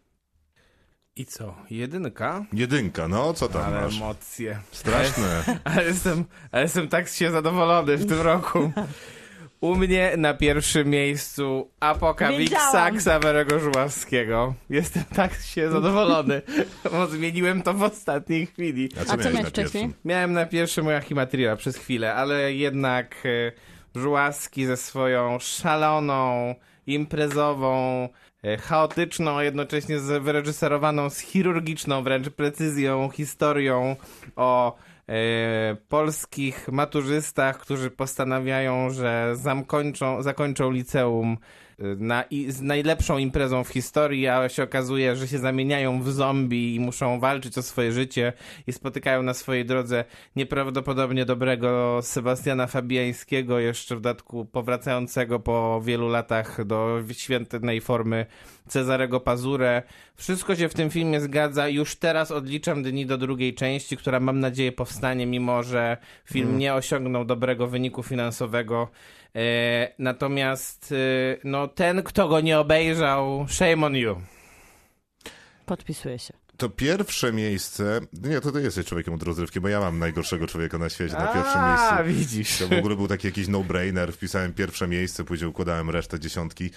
[1.16, 1.56] I co?
[1.70, 2.46] Jedynka?
[2.54, 3.98] Jedynka, no co tam Ale masz?
[3.98, 4.60] emocje.
[4.72, 5.44] Straszne.
[5.64, 8.60] Ale jestem, ale jestem tak się zadowolony w tym roku.
[9.62, 12.98] U mnie na pierwszym miejscu Apokalipsa Wiedziałam.
[12.98, 14.54] Ksawerego Żuławskiego.
[14.70, 16.42] Jestem tak się zadowolony,
[16.92, 18.90] bo zmieniłem to w ostatniej chwili.
[19.02, 19.90] A co, A co miałeś wcześniej?
[20.06, 26.56] Miałem na pierwszym moja Himatrila przez chwilę, ale jednak e, Żuławski ze swoją szaloną,
[26.88, 28.10] imprezową,
[28.44, 33.96] e, chaotyczną, a jednocześnie z- wyreżyserowaną z chirurgiczną wręcz precyzją historią
[34.36, 34.76] o
[35.90, 39.36] polskich maturzystach, którzy postanawiają, że
[40.22, 46.02] zakończą liceum e, na, z najlepszą imprezą w historii, a się okazuje, że się zamieniają
[46.02, 48.34] w zombie i muszą walczyć o swoje życie
[48.68, 50.06] i spotykają na swojej drodze
[50.36, 58.26] nieprawdopodobnie dobrego Sebastiana Fabiańskiego, jeszcze w dodatku powracającego po wielu latach do świętej formy
[58.68, 59.84] Cezarego Pazurę.
[60.16, 61.68] Wszystko się w tym filmie zgadza.
[61.68, 66.74] Już teraz odliczam dni do drugiej części, która mam nadzieję powstanie, mimo że film nie
[66.74, 68.88] osiągnął dobrego wyniku finansowego.
[69.36, 74.22] E, natomiast e, no, ten, kto go nie obejrzał, shame on you.
[75.66, 76.34] Podpisuję się.
[76.62, 78.00] To pierwsze miejsce.
[78.14, 81.28] Nie, to ty jesteś człowiekiem od rozrywki, bo ja mam najgorszego człowieka na świecie na
[81.28, 82.20] pierwszym A, miejscu.
[82.20, 82.58] widzisz.
[82.58, 84.14] To w ogóle był taki jakiś no-brainer.
[84.14, 86.70] Wpisałem pierwsze miejsce, później układałem resztę dziesiątki.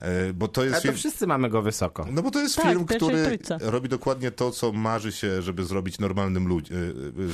[0.00, 0.94] E, Bo to A jest to film.
[0.94, 2.06] wszyscy mamy go wysoko.
[2.12, 3.58] No bo to jest Tak, film, który trójce.
[3.60, 6.78] robi dokładnie to, co marzy się, żeby zrobić normalnym ludziom,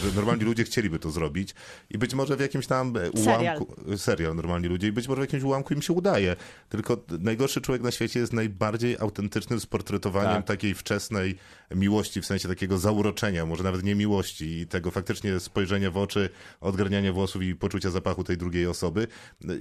[0.03, 1.55] że normalni ludzie chcieliby to zrobić
[1.91, 3.41] i być może w jakimś tam e, Serial.
[3.63, 6.37] ułamku, serial normalni ludzie i być może w jakimś ułamku im się udaje.
[6.69, 10.47] Tylko najgorszy człowiek na świecie jest najbardziej autentycznym sportretowaniem Tak.
[10.47, 11.39] takiej wczesnej
[11.75, 15.97] miłości miłości, w sensie takiego zauroczenia, może nawet nie miłości i tego faktycznie spojrzenia w
[15.97, 16.31] oczy,
[16.61, 19.07] odgarniania włosów i poczucia zapachu tej drugiej osoby,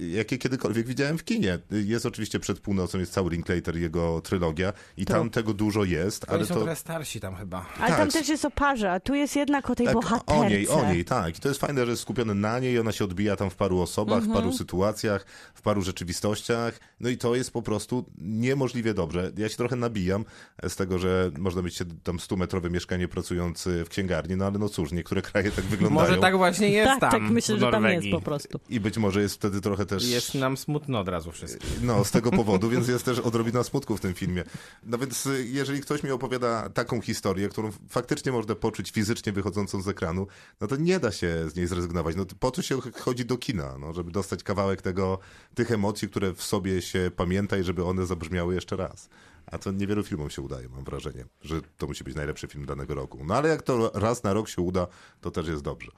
[0.00, 1.58] jakie kiedykolwiek widziałem w kinie.
[1.70, 6.36] Jest oczywiście Przed północą, jest cały Linklater, jego trylogia i tam tego dużo jest, Ale
[6.38, 6.60] ale są to...
[6.60, 7.66] trochę starsi tam chyba.
[7.78, 7.98] Ale Tak.
[7.98, 10.34] tam też jest o parze, a tu jest jednak o tej Tak, bohaterce.
[10.40, 11.38] o niej, o niej, tak.
[11.38, 13.80] I to jest fajne, że jest skupiony na niej, ona się odbija tam w paru
[13.80, 14.40] osobach, w Mhm.
[14.42, 16.80] paru sytuacjach, w paru rzeczywistościach.
[17.00, 19.32] No i to jest po prostu niemożliwie dobrze.
[19.36, 20.24] Ja się trochę nabijam
[20.68, 24.92] z tego, że można mieć tam 100-metrowe mieszkanie pracujący w księgarni, no ale no cóż,
[24.92, 26.08] niektóre kraje tak wyglądają.
[26.08, 28.60] Może tak właśnie jest Tak, tam tak, myślę, że tam jest po prostu.
[28.68, 30.08] I być może jest wtedy trochę też...
[30.08, 31.70] Jest nam smutno od razu wszystkim.
[31.82, 34.44] No, z tego powodu, więc jest też odrobina smutku w tym filmie.
[34.86, 39.82] No więc y, jeżeli ktoś mi opowiada taką historię, którą faktycznie można poczuć fizycznie wychodzącą
[39.82, 40.26] z ekranu,
[40.60, 42.16] no to nie da się z niej zrezygnować.
[42.16, 43.78] No po co się ch- chodzi do kina?
[43.78, 45.18] No, żeby dostać kawałek tego,
[45.54, 49.08] tych emocji, które w sobie się pamięta i żeby one zabrzmiały jeszcze raz.
[49.50, 52.94] A to niewielu filmom się udaje, mam wrażenie, że to musi być najlepszy film danego
[52.94, 53.24] roku.
[53.24, 54.86] No ale jak to raz na rok się uda,
[55.20, 55.90] to też jest dobrze.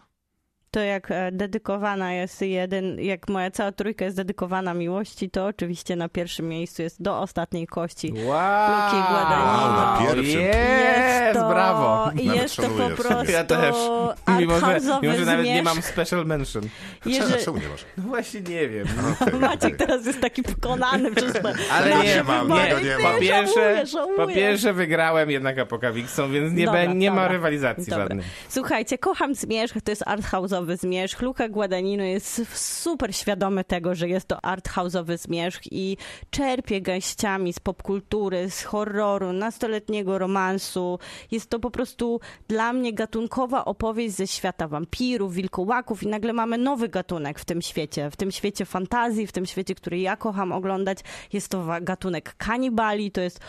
[0.70, 5.96] To jak e, dedykowana jest jeden, jak moja cała trójka jest dedykowana miłości, to oczywiście
[5.96, 8.12] na pierwszym miejscu jest do ostatniej kości.
[8.12, 8.70] Wow!
[8.70, 9.52] Luki Guadagnino.
[9.52, 10.40] Wow, na pierwszym.
[10.40, 12.06] Jest, to, brawo!
[12.06, 13.76] Nawet Jest to po prostu Ja też.
[14.38, 16.62] Mimo, że, mimo, że nawet nie mam special mention.
[17.06, 17.44] Jeżeli...
[17.44, 17.84] czemu nie masz?
[17.96, 18.86] No właśnie nie wiem.
[19.20, 19.86] Okej, Maciek okej.
[19.86, 21.32] teraz jest taki pokonany przez
[21.72, 23.12] Ale nie mam, nie Ty, mam.
[23.14, 23.84] Po pierwsze,
[24.16, 28.04] po pierwsze wygrałem jednak Apokawiksą, więc nie, Dobra, be, nie ma rywalizacji Dobra.
[28.04, 28.26] żadnej.
[28.48, 31.22] Słuchajcie, kocham zmierzch, to jest arthouse'owy zmierzch.
[31.22, 35.96] Luca Guadagnino jest super świadomy tego, że jest to arthouse'owy zmierzch i
[36.30, 40.98] czerpie garściami z popkultury, z horroru, nastoletniego romansu.
[41.30, 46.58] Jest to po prostu dla mnie gatunkowa opowieść ze świata wampirów, wilkołaków i nagle mamy
[46.58, 48.10] nowy gatunek w tym świecie.
[48.10, 50.98] W tym świecie fantazji, w tym świecie, który ja kocham oglądać.
[51.32, 53.40] Jest to gatunek kanibali, to jest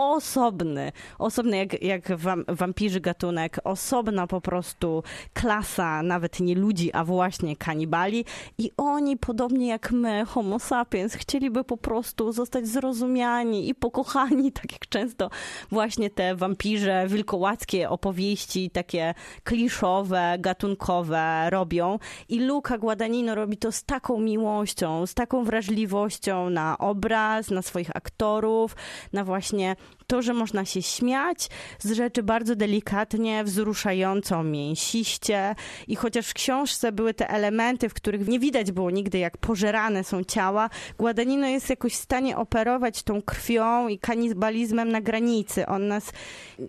[0.00, 7.04] osobny, osobny jak, jak wam, wampirzy gatunek, osobna po prostu klasa, nawet nie ludzi, a
[7.04, 8.24] właśnie kanibali.
[8.58, 14.72] I oni, podobnie jak my, homo sapiens, chcieliby po prostu zostać zrozumiani i pokochani, tak
[14.72, 15.30] jak często
[15.70, 21.98] właśnie te wampirze, wilkołackie opowieści, takie kliszowe, gatunkowe robią.
[22.28, 27.96] I Luca Guadagnino robi to z taką miłością, z taką wrażliwością na obraz, na swoich
[27.96, 28.76] aktorów,
[29.12, 29.76] na właśnie
[30.10, 35.54] to, że można się śmiać z rzeczy bardzo delikatnie, wzruszająco, mięsiście
[35.88, 40.04] i chociaż w książce były te elementy, w których nie widać było nigdy, jak pożerane
[40.04, 45.66] są ciała, Guadagnino jest jakoś w stanie operować tą krwią i kanibalizmem na granicy.
[45.66, 46.12] On nas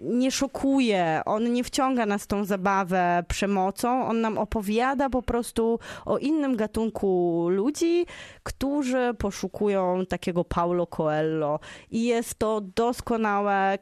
[0.01, 6.17] nie szokuje, on nie wciąga nas tą zabawę przemocą, on nam opowiada po prostu o
[6.17, 8.05] innym gatunku ludzi,
[8.43, 11.59] którzy poszukują takiego Paulo Coelho
[11.91, 13.10] i jest to doskonałe.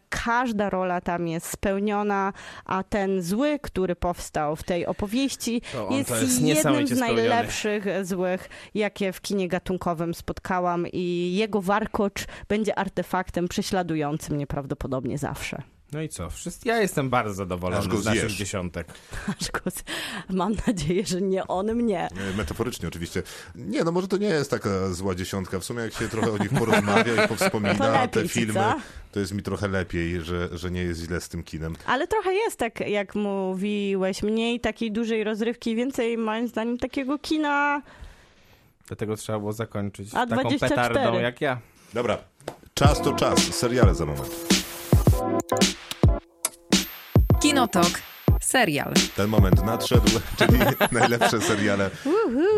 [0.10, 2.34] Każda rola tam jest spełniona,
[2.66, 7.30] a ten zły, który powstał w tej opowieści, jest, jest jednym z spełniony.
[7.30, 15.18] najlepszych złych, jakie w kinie gatunkowym spotkałam i jego warkocz będzie artefaktem prześladującym mnie prawdopodobnie
[15.18, 15.62] zawsze.
[15.92, 16.30] No i co?
[16.30, 18.34] Wszyscy, ja jestem bardzo Aż zadowolony go z naszych zjesz.
[18.34, 18.88] dziesiątek.
[19.42, 19.84] Aż go z-
[20.30, 22.08] Mam nadzieję, że nie on mnie.
[22.38, 23.24] Metaforycznie oczywiście.
[23.56, 25.60] Nie, no może to nie jest taka zła dziesiątka.
[25.60, 28.76] W sumie jak się trochę o nich porozmawia i powspomina lepiej te filmy, co?
[29.12, 31.76] to jest mi trochę lepiej, że, że nie jest źle z tym kinem.
[31.86, 37.82] Ale trochę jest tak, jak mówiłeś, mniej takiej dużej rozrywki, więcej moim zdaniem takiego kina.
[38.88, 40.90] Dlatego trzeba było zakończyć A taką 24.
[40.94, 41.60] petardą jak ja.
[41.94, 42.18] Dobra,
[42.74, 43.40] czas to czas.
[43.40, 44.59] Seriale za moment.
[47.42, 48.09] Kinotok.
[48.42, 48.94] Serial.
[49.16, 50.10] Ten moment nadszedł,
[50.40, 50.60] czyli
[50.92, 51.90] najlepsze seriale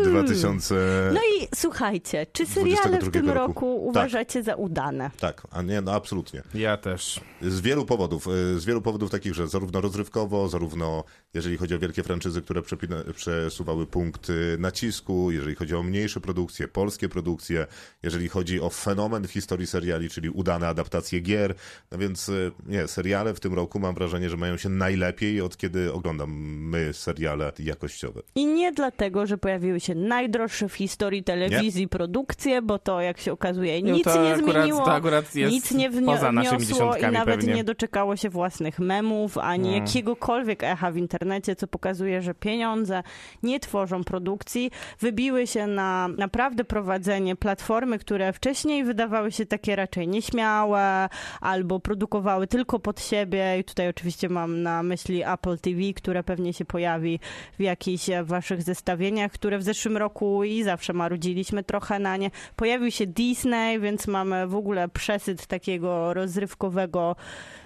[0.04, 0.74] 2000...
[1.14, 3.46] No i słuchajcie, czy seriale w 22 tym roku.
[3.46, 5.10] roku uważacie za udane?
[5.20, 6.42] Tak, a nie, no absolutnie.
[6.54, 7.20] Ja też.
[7.42, 8.26] Z wielu powodów.
[8.56, 11.04] y, Z wielu powodów takich, że zarówno rozrywkowo, zarówno
[11.34, 16.68] jeżeli chodzi o wielkie franczyzy, które przepina- przesuwały punkty nacisku, jeżeli chodzi o mniejsze produkcje,
[16.68, 17.66] polskie produkcje,
[18.02, 21.54] jeżeli chodzi o fenomen w historii seriali, czyli udane adaptacje gier.
[21.90, 25.56] No więc y, nie, seriale w tym roku mam wrażenie, że mają się najlepiej od
[25.56, 26.30] kiedy oglądam
[26.70, 28.20] my seriale jakościowe.
[28.34, 33.32] I nie dlatego, że pojawiły się najdroższe w historii telewizji produkcje, bo to, jak się
[33.32, 36.64] okazuje, No nic to nie akurat- zmieniło, to akurat jest nic nie wnio- poza naszymi
[36.64, 37.54] wniosło i nawet pewnie.
[37.54, 39.76] nie doczekało się własnych memów, ani No.
[39.76, 43.02] jakiegokolwiek echa w internecie, co pokazuje, że pieniądze
[43.42, 44.70] nie tworzą produkcji.
[45.00, 51.08] Wybiły się na naprawdę prowadzenie platformy, które wcześniej wydawały się takie raczej nieśmiałe,
[51.40, 56.52] albo produkowały tylko pod siebie i tutaj oczywiście mam na myśli Apple TV, które pewnie
[56.52, 57.20] się pojawi
[57.58, 62.30] w jakichś e, waszych zestawieniach, które w zeszłym roku i zawsze marudziliśmy trochę na nie.
[62.56, 67.16] Pojawił się Disney, więc mamy w ogóle przesyt takiego rozrywkowego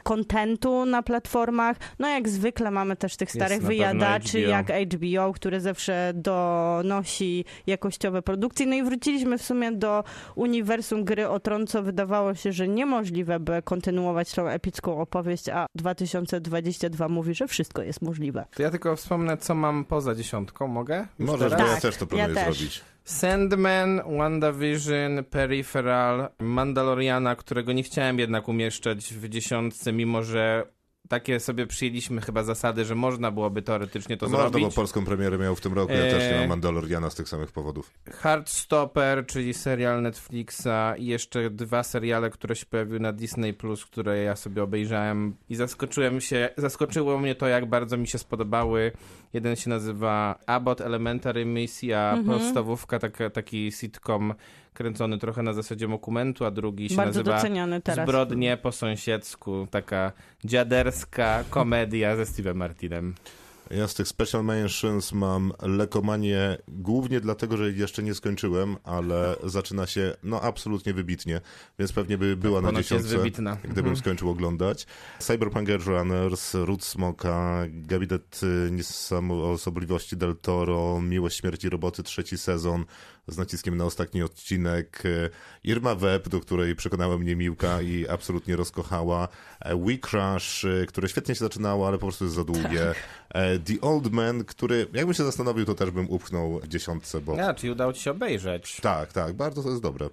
[0.06, 1.76] kontentu na platformach.
[1.98, 4.50] No jak zwykle mamy też tych starych wyjadaczy HBO.
[4.50, 8.66] jak HBO, które zawsze donosi jakościowe produkcje.
[8.66, 10.04] No i wróciliśmy w sumie do
[10.34, 15.66] uniwersum gry o tron, co wydawało się, że niemożliwe, by kontynuować tą epicką opowieść, a
[15.74, 18.44] 2022 mówi, że wszystko jest możliwe.
[18.56, 20.68] To ja tylko wspomnę, co mam poza dziesiątką.
[20.68, 21.06] Mogę?
[21.18, 22.56] Możesz, bo ja Tak, też to planuję ja też.
[22.56, 22.80] zrobić.
[23.06, 30.66] Sandman, WandaVision, Peripheral, Mandaloriana, którego nie chciałem jednak umieszczać w dziesiątce, mimo że
[31.08, 34.74] takie sobie przyjęliśmy chyba zasady, że można byłoby teoretycznie to Można, bo zrobić.
[34.74, 36.38] polską premierę miał w tym roku, ja też nie Eee.
[36.40, 37.90] mam Mandaloriana z tych samych powodów.
[38.10, 44.18] Heartstopper, czyli serial Netflixa i jeszcze dwa seriale, które się pojawiły na Disney+, Plus, które
[44.22, 48.92] ja sobie obejrzałem i zaskoczyłem się, zaskoczyło mnie to, jak bardzo mi się spodobały.
[49.32, 52.38] Jeden się nazywa Abbott Elementary Missy, a Mhm.
[52.38, 54.34] podstawówka, taka, taki sitcom
[54.76, 58.08] kręcony trochę na zasadzie dokumentu, a drugi się Bardzo nazywa doceniany teraz.
[58.08, 60.12] Zbrodnie po sąsiedzku, taka
[60.44, 63.14] dziaderska komedia ze Steve'em Martinem.
[63.70, 69.86] Ja z tych Special Mentions mam Lekomanię głównie dlatego, że jeszcze nie skończyłem, ale zaczyna
[69.86, 71.40] się no absolutnie wybitnie,
[71.78, 73.56] więc pewnie by była na Ponoć dziesiątce, wybitna.
[73.56, 73.96] gdybym Mhm.
[73.96, 74.86] skończył oglądać.
[75.18, 82.84] Cyberpunk Edge Runners, Root Smoka, Gabinet Niesamoosobliwości Del Toro, Miłość Śmierci Roboty, trzeci sezon
[83.28, 85.30] z naciskiem na ostatni odcinek, y,
[85.64, 89.28] Irma Web, do której przekonała mnie Miłka i absolutnie rozkochała,
[89.60, 92.94] e, We Crash, y, które świetnie się zaczynało, ale po prostu jest za długie,
[93.34, 97.40] E, The Old Man, który jakbym się zastanowił, to też bym upchnął w dziesiątce, bo
[97.48, 98.80] A, czyli udało ci się obejrzeć.
[98.80, 100.08] tak, tak, bardzo to jest dobre.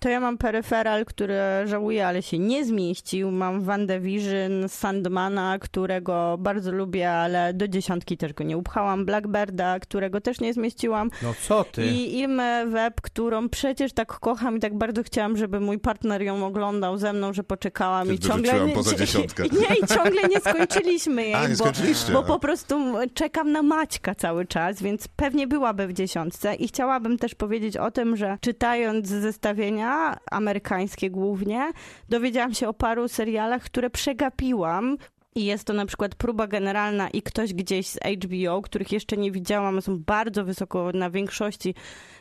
[0.00, 1.34] To ja mam peryferal, który
[1.64, 3.30] żałuję, ale się nie zmieścił.
[3.30, 9.04] Mam WandaVision, Sandmana, którego bardzo lubię, ale do dziesiątki też go nie upchałam.
[9.04, 11.10] Blackbirda, którego też nie zmieściłam.
[11.22, 11.86] No co ty?
[11.86, 16.46] I Ilmę Web, którą przecież tak kocham i tak bardzo chciałam, żeby mój partner ją
[16.46, 19.42] oglądał ze mną, że poczekałam i ciągle nie, poza dziesiątkę.
[19.60, 22.12] Nie, i ciągle nie skończyliśmy jej, A, nie bo, skończyliście?
[22.12, 27.18] bo po prostu czekam na Maćka cały czas, więc pewnie byłaby w dziesiątce i chciałabym
[27.18, 31.72] też powiedzieć o tym, że czytając zestawienia amerykańskie głównie,
[32.08, 34.96] dowiedziałam się o paru serialach, które przegapiłam,
[35.36, 39.30] i jest to na przykład próba generalna i ktoś gdzieś z HBO, których jeszcze nie
[39.30, 41.74] widziałam, są bardzo wysoko na większości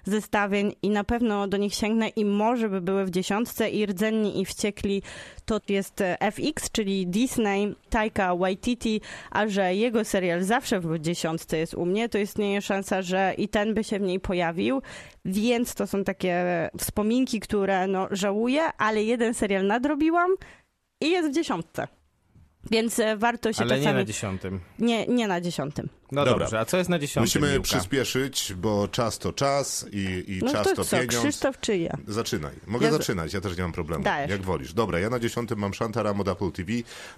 [0.03, 4.41] zestawień i na pewno do nich sięgnę i może by były w dziesiątce i rdzenni
[4.41, 5.01] i wściekli
[5.45, 9.01] to jest e, FX, czyli Disney, Taika Waititi,
[9.31, 13.47] a że jego serial zawsze w dziesiątce jest u mnie, to istnieje szansa, że i
[13.47, 14.81] ten by się w niej pojawił,
[15.25, 16.45] więc to są takie
[16.77, 20.31] wspominki, które no żałuję, ale jeden serial nadrobiłam
[21.01, 21.87] i jest w dziesiątce.
[22.71, 23.99] Więc e, warto się Ale nie czasami...
[23.99, 24.59] na dziesiątym.
[24.79, 25.89] nie, nie na dziesiątym.
[26.11, 26.39] No Dobra.
[26.45, 27.63] dobrze, a co jest na dziesiątym, Musimy Miłka?
[27.63, 31.17] przyspieszyć, bo czas to czas i, i No czas to to co, pieniądz.
[31.19, 31.97] Krzysztof czy ja?
[32.07, 32.51] Zaczynaj.
[32.67, 34.03] Mogę Ja zaczynać, ja też nie mam problemu.
[34.03, 34.31] Dajesz.
[34.31, 34.73] Jak wolisz.
[34.73, 36.71] Dobra, ja na dziesiątym mam Shantaram od Apple TV,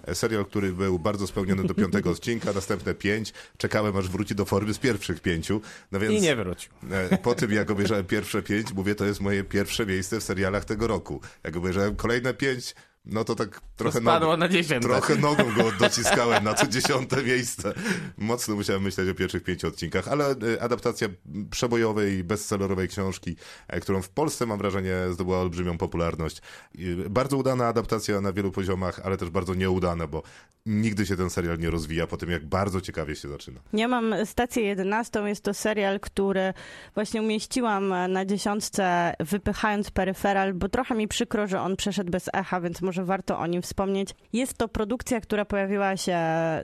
[0.06, 3.32] e, serial, który był bardzo spełniony do piątego odcinka, następne pięć.
[3.56, 5.60] Czekałem, aż wróci do formy z pierwszych pięciu.
[5.92, 6.72] No więc I nie wrócił.
[7.12, 10.64] e, po tym, jak obejrzałem pierwsze pięć, mówię, to jest moje pierwsze miejsce w serialach
[10.64, 11.20] tego roku.
[11.44, 12.74] Jak obejrzałem kolejne pięć,
[13.04, 14.88] no to tak trochę na dziesiąte.
[14.88, 17.72] trochę nogą go dociskałem na to dziesiąte miejsce.
[18.18, 21.08] Mocno musiałem myśleć o pierwszych pięciu odcinkach, ale e, adaptacja
[21.50, 23.36] przebojowej, bestsellerowej książki,
[23.68, 26.42] e, którą w Polsce mam wrażenie zdobyła olbrzymią popularność.
[26.74, 30.22] I Bardzo udana adaptacja na wielu poziomach, ale też bardzo nieudana, bo
[30.66, 33.60] nigdy się ten serial nie rozwija po tym, jak bardzo ciekawie się zaczyna.
[33.72, 36.54] Ja mam stację 11, jest to serial, który
[36.94, 42.60] właśnie umieściłam na dziesiątce, wypychając peryferal, bo trochę mi przykro, że on przeszedł bez echa,
[42.60, 44.14] więc może warto o nim wspomnieć.
[44.32, 46.18] Jest to produkcja, która pojawiła się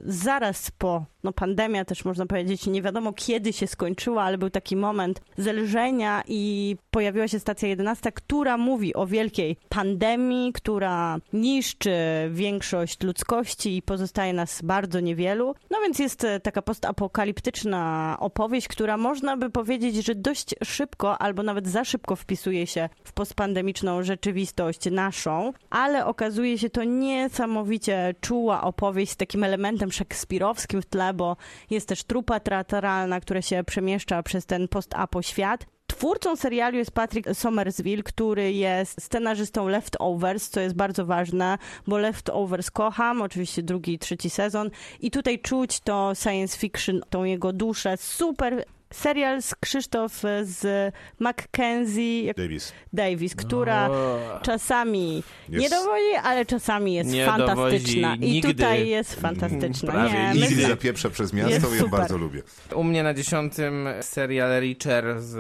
[0.05, 4.77] zaraz po, no pandemia też można powiedzieć, nie wiadomo kiedy się skończyła, ale był taki
[4.77, 11.95] moment zelżenia i pojawiła się stacja 11, która mówi o wielkiej pandemii, która niszczy
[12.31, 15.55] większość ludzkości i pozostaje nas bardzo niewielu.
[15.71, 21.43] No więc jest e, taka postapokaliptyczna opowieść, która można by powiedzieć, że dość szybko albo
[21.43, 28.63] nawet za szybko wpisuje się w postpandemiczną rzeczywistość naszą, ale okazuje się to niesamowicie czuła
[28.63, 31.37] opowieść z takim elementem szekspirowskim w tle, bo
[31.71, 35.67] jest też trupa teatralna, która się przemieszcza przez ten post-apo świat.
[35.87, 42.71] Twórcą serialu jest Patrick Somersville, który jest scenarzystą Leftovers, co jest bardzo ważne, bo Leftovers
[42.71, 47.97] kocham, oczywiście drugi i trzeci sezon i tutaj czuć to science fiction, tą jego duszę,
[47.97, 48.65] super
[48.95, 52.73] serial z Krzysztof z Mackenzie Davis.
[52.93, 54.19] Davis, która O.
[54.43, 58.09] czasami Jest- nie dowodzi, ale czasami jest Nie fantastyczna.
[58.09, 58.49] dowodzi I nigdy.
[58.55, 59.93] tutaj jest fantastyczna.
[59.93, 60.63] Prawie Nie, nigdy.
[60.63, 61.99] My- zapieprza przez Jest miasto i ja super.
[62.01, 62.43] bardzo lubię.
[62.75, 65.35] U mnie na dziesiątym serial Reacher z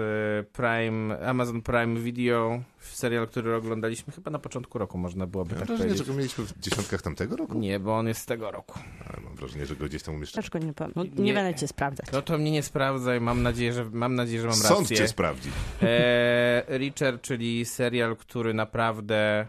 [0.49, 2.61] Prime, Amazon Prime Video.
[2.87, 6.09] Serial, który oglądaliśmy chyba na początku roku, można byłoby Mam tak wrażenie, że powiedzieć.
[6.09, 7.59] go mieliśmy w dziesiątkach tamtego roku.
[7.59, 8.79] Nie, bo on jest z tego roku.
[9.09, 10.43] Ale mam wrażenie, że go gdzieś tam umieszczę.
[10.43, 10.73] Też go nie.
[10.97, 11.35] No, nie, Nie.
[11.35, 12.07] będę cię sprawdzać.
[12.13, 14.97] No to mnie nie sprawdzaj, mam nadzieję, że mam, nadzieję, że mam Sąd rację.
[14.97, 15.51] cię sprawdzi.
[15.83, 19.47] E, Reacher, czyli serial, który naprawdę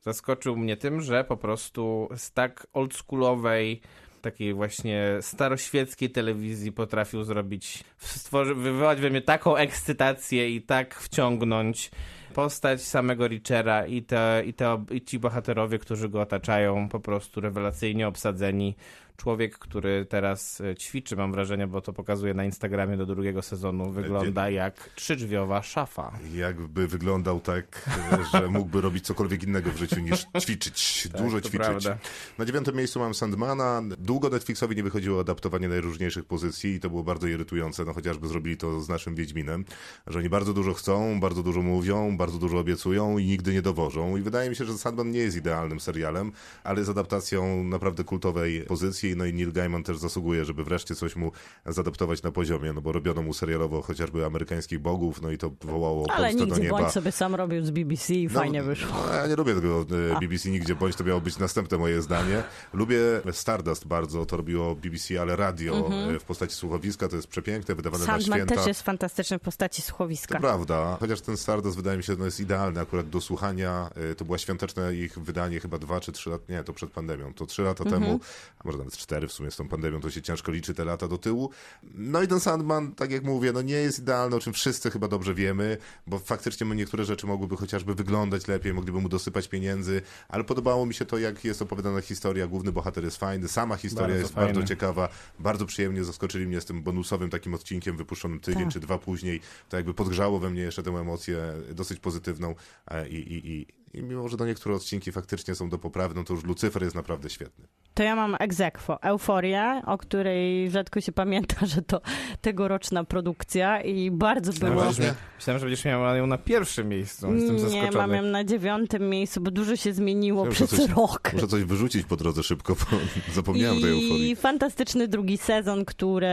[0.00, 3.80] zaskoczył mnie tym, że po prostu z tak oldschoolowej,
[4.22, 11.90] takiej właśnie staroświeckiej telewizji potrafił zrobić, stworzy, wywołać we mnie taką ekscytację i tak wciągnąć
[12.38, 17.40] postać samego Reachera i, te, i, te, i ci bohaterowie, którzy go otaczają, po prostu
[17.40, 18.76] rewelacyjnie obsadzeni.
[19.22, 23.90] Człowiek, który teraz e, ćwiczy, mam wrażenie, bo to pokazuje na Instagramie do drugiego sezonu,
[23.90, 26.18] wygląda jak trzydrzwiowa szafa.
[26.34, 27.90] Jakby wyglądał tak,
[28.32, 31.08] że mógłby robić cokolwiek innego w życiu niż ćwiczyć.
[31.18, 31.66] Dużo Tak, to ćwiczyć.
[31.66, 31.98] prawda.
[32.38, 33.82] Na dziewiątym miejscu mam Sandmana.
[33.98, 37.84] Długo Netflixowi nie wychodziło adaptowanie najróżniejszych pozycji i to było bardzo irytujące.
[37.84, 39.64] No chociażby zrobili to z naszym Wiedźminem,
[40.06, 44.16] że oni bardzo dużo chcą, bardzo dużo mówią, bardzo dużo obiecują i nigdy nie dowożą.
[44.16, 46.32] I wydaje mi się, że Sandman nie jest idealnym serialem,
[46.64, 49.07] ale jest adaptacją naprawdę kultowej pozycji.
[49.16, 51.32] No i Neil Gaiman też zasługuje, żeby wreszcie coś mu
[51.66, 56.06] zadaptować na poziomie, no bo robiono mu serialowo chociażby amerykańskich bogów, no i to wołało
[56.10, 56.78] Ale Polskę do nigdzie nieba.
[56.78, 58.88] bądź sobie sam robił z BBC i fajnie wyszło.
[59.06, 59.86] No, ja nie lubię tego
[60.16, 62.42] e, BBC nigdzie, bądź to miało być następne moje zdanie.
[62.72, 62.98] Lubię
[63.32, 68.06] Stardust bardzo, to robiło BBC, ale radio e, w postaci słuchowiska, to jest przepiękne, wydawane
[68.06, 68.54] na Sandman święta.
[68.54, 70.40] też jest fantastyczny w postaci To słuchowiska.
[70.40, 73.90] prawda, chociaż ten Stardust wydaje mi się, no jest idealny akurat do słuchania.
[74.12, 77.34] E, To była świąteczne ich wydanie chyba dwa czy trzy lata, nie, to przed pandemią.
[77.34, 78.20] To trzy lata temu,
[78.58, 81.08] a może nawet cztery w sumie z tą pandemią, to się ciężko liczy te lata
[81.08, 81.50] do tyłu.
[81.94, 85.08] No i ten Sandman, tak jak mówię, no nie jest idealny, o czym wszyscy chyba
[85.08, 85.76] dobrze wiemy,
[86.06, 90.94] bo faktycznie niektóre rzeczy mogłyby chociażby wyglądać lepiej, mogliby mu dosypać pieniędzy, ale podobało mi
[90.94, 92.46] się to, jak jest opowiadana historia.
[92.46, 94.52] Główny bohater jest fajny, sama historia Bardzo jest fajny.
[94.54, 98.72] bardzo ciekawa, bardzo przyjemnie zaskoczyli mnie z tym bonusowym takim odcinkiem wypuszczonym tydzień Tak.
[98.72, 99.40] czy dwa później.
[99.68, 102.54] To jakby podgrzało we mnie jeszcze tę emocję dosyć pozytywną
[102.90, 106.24] e, i, i, i, i mimo, że do niektóre odcinki faktycznie są do poprawy, no
[106.24, 107.66] to już Lucyfer jest naprawdę świetny.
[107.94, 109.02] To ja mam egzekwo.
[109.02, 112.00] Euforię, o której rzadko się pamięta, że to
[112.40, 114.70] tegoroczna produkcja i bardzo było...
[114.70, 115.04] Myślałem, Właśnie.
[115.06, 117.34] że, myślałem, że będziesz miała ją na pierwszym miejscu.
[117.34, 117.92] Jestem Nie, zaskoczony.
[117.96, 121.30] mam ją na dziewiątym miejscu, bo dużo się zmieniło przez coś- rok.
[121.32, 122.96] Muszę coś wyrzucić po drodze szybko, bo
[123.34, 124.36] zapomniałem tej I euforii.
[124.36, 126.28] fantastyczny drugi sezon, który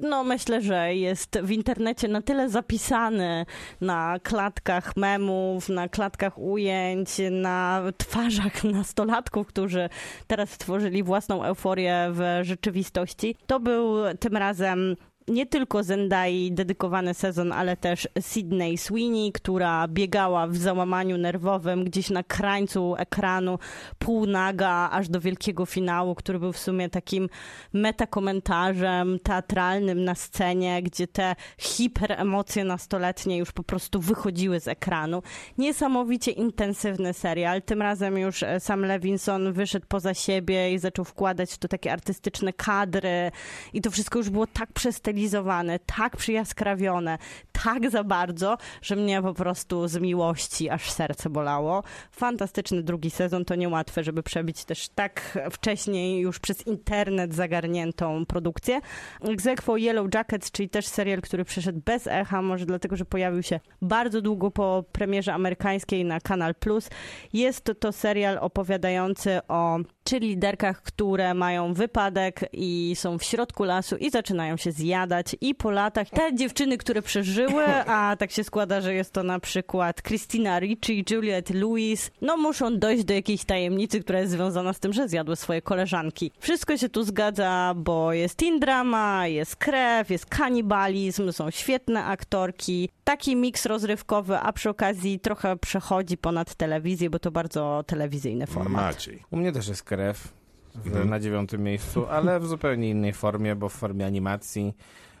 [0.00, 3.46] no myślę, że jest w internecie na tyle zapisany
[3.80, 6.83] na klatkach memów, na klatkach ujęć,
[7.30, 9.88] na twarzach nastolatków, którzy
[10.26, 13.36] teraz stworzyli własną euforię w rzeczywistości.
[13.46, 14.96] To był tym razem
[15.28, 22.10] nie tylko Zendai dedykowany sezon, ale też Sydney Sweeney, która biegała w załamaniu nerwowym gdzieś
[22.10, 23.58] na krańcu ekranu,
[23.98, 27.28] półnaga, aż do wielkiego finału, który był w sumie takim
[27.72, 35.22] metakomentarzem teatralnym na scenie, gdzie te hiperemocje nastoletnie już po prostu wychodziły z ekranu.
[35.58, 37.62] Niesamowicie intensywny serial.
[37.62, 41.92] Tym razem już e, Sam Levinson wyszedł poza siebie i zaczął wkładać w to takie
[41.92, 43.30] artystyczne kadry
[43.72, 44.72] i to wszystko już było tak
[45.14, 47.18] przestylizowane, tak przyjaskrawione,
[47.64, 51.82] tak za bardzo, że mnie po prostu z miłości aż serce bolało.
[52.10, 58.80] Fantastyczny drugi sezon, to niełatwe, żeby przebić też tak wcześniej już przez internet zagarniętą produkcję.
[59.20, 63.60] Egzekwo Yellow Jackets, czyli też serial, który przeszedł bez echa, może dlatego, że pojawił się
[63.82, 66.90] bardzo długo po premierze amerykańskiej na Kanal Plus.
[67.32, 69.78] Jest to serial opowiadający o
[70.10, 75.70] cheerleaderkach, które mają wypadek i są w środku lasu i zaczynają się zjadać i po
[75.70, 80.60] latach te dziewczyny, które przeżyły, a tak się składa, że jest to na przykład Christina
[80.60, 85.08] Ricci, Juliette Lewis, no muszą dojść do jakiejś tajemnicy, która jest związana z tym, że
[85.08, 86.30] zjadły swoje koleżanki.
[86.38, 92.88] Wszystko się tu zgadza, bo jest teen drama, jest krew, jest kanibalizm, są świetne aktorki,
[93.04, 98.72] taki miks rozrywkowy, a przy okazji trochę przechodzi ponad telewizję, bo to bardzo telewizyjny format.
[98.72, 99.22] Maciej.
[99.30, 100.34] U mnie też jest krew
[100.74, 101.08] w, Mhm.
[101.10, 104.74] na dziewiątym miejscu, ale w zupełnie innej formie, bo w formie animacji.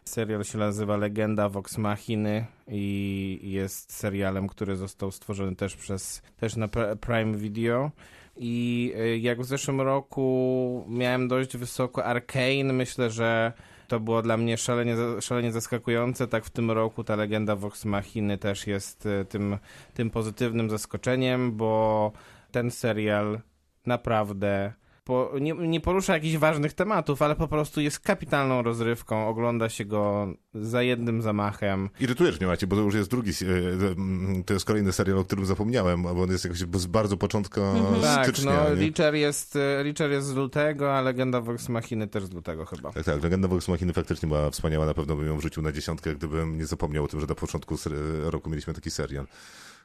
[0.04, 6.56] Serial się nazywa Legenda Vox Machiny i jest serialem, który został stworzony też przez też
[6.56, 7.90] na Pr- Prime Video.
[8.36, 13.52] I y, jak w zeszłym roku miałem dość wysoko Arcane, myślę, że
[13.88, 16.26] to było dla mnie szalenie, szalenie zaskakujące.
[16.28, 19.58] Tak w tym roku ta legenda Vox Machiny też jest y, tym,
[19.94, 22.12] tym pozytywnym zaskoczeniem, bo
[22.52, 23.40] ten serial
[23.86, 24.72] naprawdę
[25.04, 29.28] po, nie, nie porusza jakichś ważnych tematów, ale po prostu jest kapitalną rozrywką.
[29.28, 31.90] Ogląda się go za jednym zamachem.
[32.00, 35.46] Irytujesz mnie, Macie, bo to już jest drugi, e, to jest kolejny serial, o którym
[35.46, 37.60] zapomniałem, bo on jest jakoś z bardzo początka
[38.02, 38.52] Tak, stycznia.
[38.64, 38.80] no, nie?
[38.80, 42.92] Reacher jest, e, Reacher jest z lutego, a Legenda Vox Machiny też z lutego chyba.
[42.92, 43.22] Tak, tak.
[43.22, 44.86] Legenda Vox Machiny faktycznie była wspaniała.
[44.86, 47.76] Na pewno bym ją wrzucił na dziesiątkę, gdybym nie zapomniał o tym, że na początku
[48.24, 49.26] roku mieliśmy taki serial.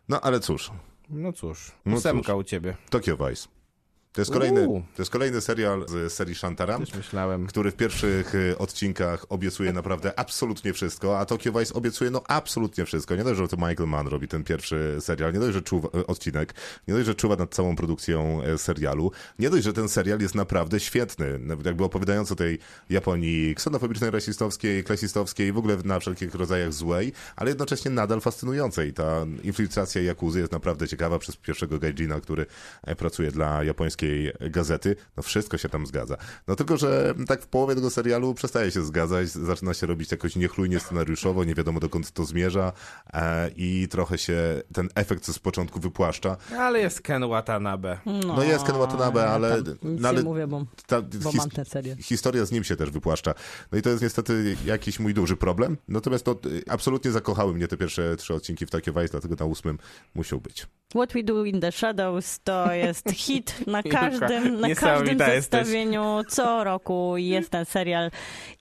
[0.10, 0.72] No ale cóż,
[1.10, 2.42] No cóż, No ósemka cóż.
[2.42, 2.76] u ciebie.
[2.90, 3.48] Tokyo Vice.
[4.14, 4.82] To jest kolejny, Uuu.
[4.96, 6.80] to jest kolejny serial z serii Shantara.
[7.48, 12.86] Który w pierwszych y, odcinkach obiecuje naprawdę absolutnie wszystko, a Tokyo Vice obiecuje no absolutnie
[12.86, 13.16] wszystko.
[13.16, 16.08] Nie dość, że to Michael Mann robi ten pierwszy serial, nie dość, że czuwa, y,
[16.08, 16.54] odcinek,
[16.88, 20.36] nie dość, że czuwa nad całą produkcją y, serialu, nie dość, że ten serial jest
[20.36, 26.74] naprawdę świetny, jakby opowiadając o tej Japonii ksenofobicznej, rasistowskiej, klasistowskiej, w ogóle na wszelkich rodzajach
[26.74, 28.94] złej, ale jednocześnie nadal fascynującej.
[28.94, 32.46] Ta infiltracja Jakuzy jest naprawdę ciekawa przez pierwszego gaijina, który
[32.84, 33.64] e, pracuje dla
[34.06, 34.96] japońskiej gazety.
[35.18, 36.18] No wszystko się tam zgadza.
[36.48, 40.36] No tylko, że tak w połowie tego serialu przestaje się zgadzać, zaczyna się robić jakoś
[40.36, 42.74] niechlujnie scenariuszowo, nie wiadomo dokąd to zmierza
[43.14, 46.38] e, i trochę się ten efekt z początku wypłaszcza.
[46.58, 47.98] Ale jest Ken Watanabe.
[48.28, 49.64] No jest Ken Watanabe, ale...
[49.84, 51.96] No, ale nie mówię, bo, ta, bo his- mam tę serię.
[51.96, 53.34] historia z nim się też wypłaszcza.
[53.72, 55.78] No i to jest niestety jakiś mój duży problem.
[55.88, 59.46] Natomiast to y, absolutnie zakochały mnie te pierwsze trzy odcinki w Tokyo Vice, dlatego na
[59.46, 59.78] ósmym
[60.16, 60.68] musiał być.
[60.96, 65.36] What We Do in the Shadows to jest hit na każdym, na każdym jesteś.
[65.36, 66.22] zestawieniu.
[66.28, 68.12] Co roku jest ten serial.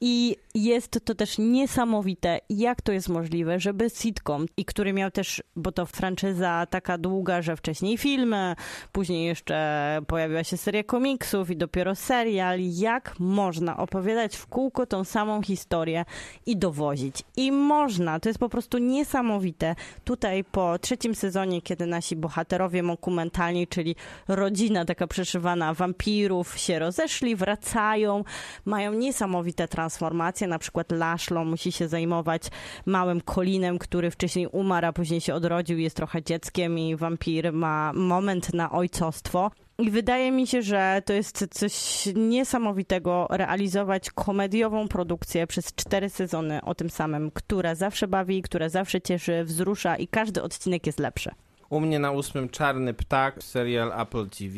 [0.00, 5.42] I jest to też niesamowite, jak to jest możliwe, żeby sitcom, i który miał też,
[5.56, 8.54] bo to franczyza taka długa, że wcześniej filmy,
[8.92, 15.04] później jeszcze pojawiła się seria komiksów i dopiero serial, jak można opowiadać w kółko tą
[15.04, 16.04] samą historię
[16.46, 17.22] i dowozić.
[17.36, 19.74] I można, to jest po prostu niesamowite.
[20.04, 23.96] Tutaj po trzecim sezonie, kiedy nasi bohaterowie dokumentalni, czyli
[24.28, 28.24] rodzina taka przeszywana wampirów się rozeszli, wracają,
[28.64, 32.42] mają niesamowite transformacje, na przykład Laszlo musi się zajmować
[32.86, 37.92] małym Colinem, który wcześniej umarł, a później się odrodził, jest trochę dzieckiem i wampir ma
[37.94, 39.50] moment na ojcostwo.
[39.78, 46.62] I wydaje mi się, że to jest coś niesamowitego realizować komediową produkcję przez cztery sezony
[46.62, 51.30] o tym samym, która zawsze bawi, która zawsze cieszy, wzrusza i każdy odcinek jest lepszy.
[51.70, 54.54] U mnie na ósmym Czarny Ptak, serial Apple TV,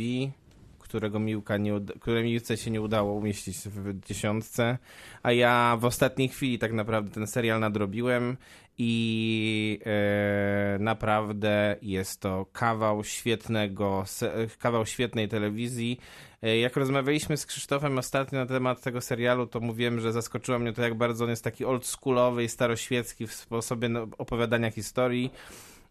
[0.78, 4.78] którego Miłka nie uda- które Miłce się nie udało umieścić w dziesiątce,
[5.22, 8.36] a ja w ostatniej chwili tak naprawdę ten serial nadrobiłem
[8.78, 14.04] i e, naprawdę jest to kawał świetnego,
[14.58, 16.00] kawał świetnej telewizji.
[16.42, 20.72] E, Jak rozmawialiśmy z Krzysztofem ostatnio na temat tego serialu, to mówiłem, że zaskoczyło mnie
[20.72, 25.30] to, jak bardzo on jest taki oldschoolowy i staroświecki w sposobie no, opowiadania historii.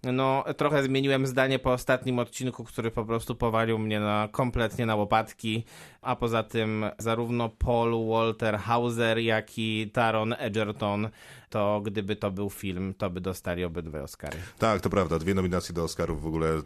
[0.03, 4.95] No, trochę zmieniłem zdanie po ostatnim odcinku, który po prostu powalił mnie na, kompletnie na
[4.95, 5.63] łopatki,
[6.01, 11.09] a poza tym zarówno Paul Walter Hauser, jak i Taron Egerton,
[11.49, 14.37] to gdyby to był film, to by dostali obydwa Oscary.
[14.59, 15.19] Tak, to prawda.
[15.19, 16.61] Dwie nominacje do Oscarów w ogóle e,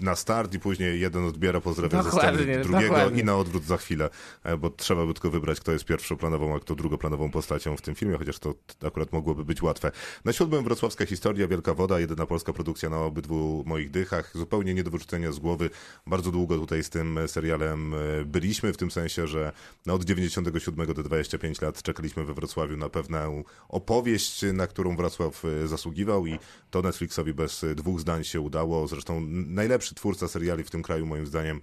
[0.00, 3.22] na start i później jeden odbiera pozdrawia ze sceny drugiego dokładnie.
[3.22, 4.10] i na odwrót za chwilę,
[4.44, 7.94] e, bo trzeba by tylko wybrać, kto jest pierwszoplanową, a kto drugoplanową postacią w tym
[7.94, 8.54] filmie, chociaż to
[8.86, 9.92] akurat mogłoby być łatwe.
[10.24, 14.84] Na siódmym wrocławska historia, Wielka Woda, jedyna polska produkcja na obydwu moich dychach, zupełnie nie
[14.84, 15.70] do wyrzucenia z głowy.
[16.06, 19.52] Bardzo długo tutaj z tym serialem e, byliśmy, w tym sensie, że
[19.86, 25.44] no od 97 do 25 lat czekaliśmy we Wrocławiu na pewną opowieść, na którą Wrocław
[25.44, 26.38] e, zasługiwał i
[26.70, 28.88] to Netflixowi bez e, dwóch zdań się udało.
[28.88, 31.60] Zresztą najlepszy twórca seriali w tym kraju moim zdaniem,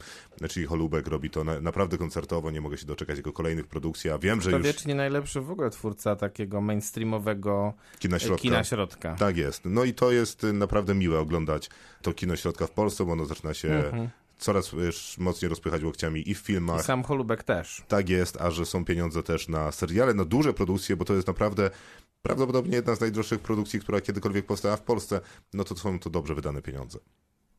[0.50, 4.18] czyli Holubek robi to na, naprawdę koncertowo, nie mogę się doczekać jego kolejnych produkcji, a
[4.18, 8.42] wiem, że To już wiecznie najlepszy w ogóle twórca takiego mainstreamowego kina e, środka.
[8.42, 9.16] kina środka.
[9.16, 9.62] Tak jest.
[9.66, 11.70] No i to jest naprawdę miłe oglądać
[12.02, 14.10] to kino środka w Polsce, bo ono zaczyna się Mhm.
[14.38, 14.72] Coraz
[15.18, 16.86] mocniej rozpychać łokciami i w I filmach.
[16.86, 17.84] sam Holubek też.
[17.88, 21.28] Tak jest, a że są pieniądze też na seriale, na duże produkcje, bo to jest
[21.28, 21.70] naprawdę
[22.22, 25.22] prawdopodobnie jedna z najdroższych produkcji, która kiedykolwiek powstała w Polsce,
[25.54, 27.00] no to są to dobrze wydane pieniądze.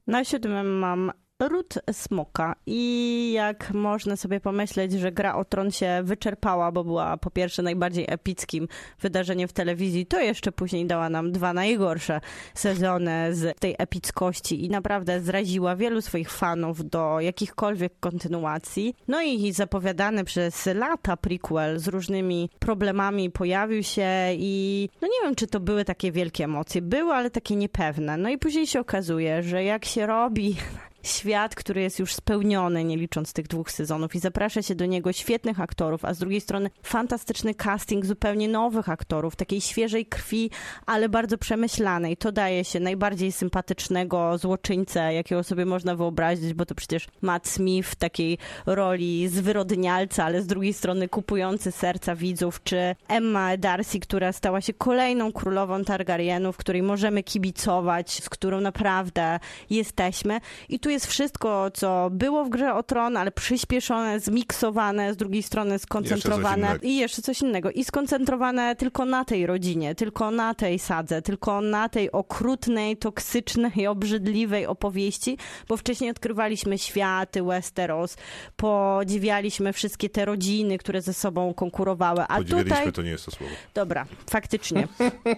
[0.07, 1.13] Na siódmym mam
[1.43, 7.17] Ród Smoka i jak można sobie pomyśleć, że Gra o Tron się wyczerpała, bo była
[7.17, 8.69] po pierwsze najbardziej epickim
[9.01, 12.21] wydarzeniem w telewizji, to jeszcze później dała nam dwa najgorsze
[12.55, 18.95] sezony z tej epickości i naprawdę zraziła wielu swoich fanów do jakichkolwiek kontynuacji.
[19.09, 25.35] No i zapowiadany przez lata prequel z różnymi problemami pojawił się i no nie wiem,
[25.35, 26.83] czy to były takie wielkie emocje.
[26.83, 28.17] Były, ale takie niepewne.
[28.17, 30.57] No i później się okazuje, że jak się robi
[31.05, 35.13] świat, który jest już spełniony, nie licząc tych dwóch sezonów i zaprasza się do niego
[35.13, 40.51] świetnych aktorów, a z drugiej strony fantastyczny casting zupełnie nowych aktorów, takiej świeżej krwi,
[40.87, 42.17] ale bardzo przemyślanej.
[42.17, 47.89] To daje się najbardziej sympatycznego złoczyńcę, jakiego sobie można wyobrazić, bo to przecież Matt Smith
[47.89, 54.33] w takiej roli zwyrodnialca, ale z drugiej strony kupujący serca widzów, czy Emma Darcy, która
[54.33, 59.39] stała się kolejną królową Targaryenów, której możemy kibicować, z którą naprawdę
[59.71, 60.41] jesteśmy.
[60.69, 65.43] I tu jest wszystko, co było w grze o tron, ale przyspieszone, zmiksowane, z drugiej
[65.43, 66.87] strony skoncentrowane innego.
[66.87, 67.71] i jeszcze coś innego.
[67.71, 73.87] I skoncentrowane tylko na tej rodzinie, tylko na tej sadze, tylko na tej okrutnej, toksycznej,
[73.95, 75.39] obrzydliwej opowieści,
[75.69, 78.17] bo wcześniej odkrywaliśmy światy Westeros,
[78.57, 82.93] podziwialiśmy wszystkie te rodziny, które ze sobą konkurowały, a Podziwialiśmy, tutaj...
[82.93, 83.53] to nie jest to słowo.
[83.75, 84.89] Dobra, faktycznie.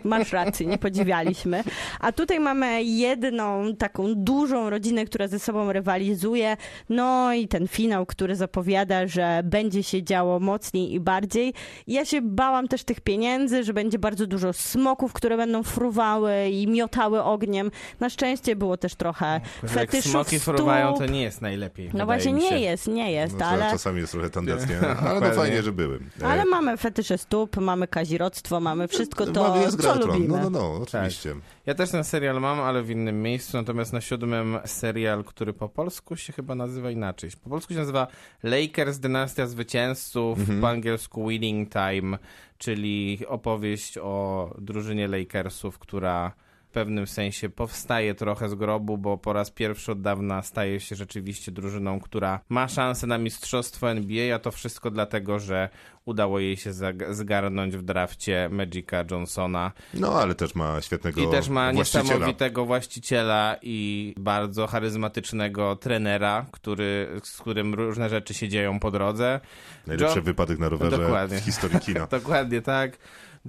[0.04, 1.64] Masz rację, nie podziwialiśmy.
[2.00, 6.56] A tutaj mamy jedną taką dużą rodzinę, która ze sobą rywalizuje.
[6.88, 11.54] No i ten finał, który zapowiada, że będzie się działo mocniej i bardziej.
[11.86, 16.66] Ja się bałam też tych pieniędzy, że będzie bardzo dużo smoków, które będą fruwały i
[16.66, 17.70] miotały ogniem.
[18.00, 20.54] Na szczęście było też trochę Jak fetyszów smoki stóp.
[20.56, 21.90] fruwają, to nie jest najlepiej.
[21.94, 23.70] No właśnie nie jest, nie jest, No, to ale...
[23.70, 25.30] Czasami jest trochę tandetnie, ale no Dokładnie.
[25.36, 26.00] fajnie, że były.
[26.22, 30.28] E, Ale mamy fetysze stóp, mamy kazirodztwo, mamy wszystko to, Mamy- jest gra co lubimy.
[30.28, 31.34] No, no, no, oczywiście.
[31.66, 35.68] Ja też ten serial mam, ale w innym miejscu, natomiast na siódmym serial, który po
[35.68, 37.30] polsku się chyba nazywa inaczej.
[37.44, 38.06] Po polsku się nazywa
[38.42, 42.18] Lakers Dynastia Zwycięzców, po angielsku Winning Time,
[42.58, 46.32] czyli opowieść o drużynie Lakersów, która
[46.76, 51.52] pewnym sensie powstaje trochę z grobu, bo po raz pierwszy od dawna staje się rzeczywiście
[51.52, 55.68] drużyną, która ma szansę na mistrzostwo NBA, a to wszystko dlatego, że
[56.04, 56.70] udało jej się
[57.10, 59.72] zgarnąć w drafcie Magica Johnsona.
[59.94, 62.04] No, ale też ma świetnego I też ma właściciela.
[62.04, 69.40] niesamowitego właściciela i bardzo charyzmatycznego trenera, który, z którym różne rzeczy się dzieją po drodze.
[69.86, 71.38] Najlepszy John- wypadek na rowerze Dokładnie.
[71.38, 72.06] w historii kina.
[72.20, 72.98] Dokładnie tak.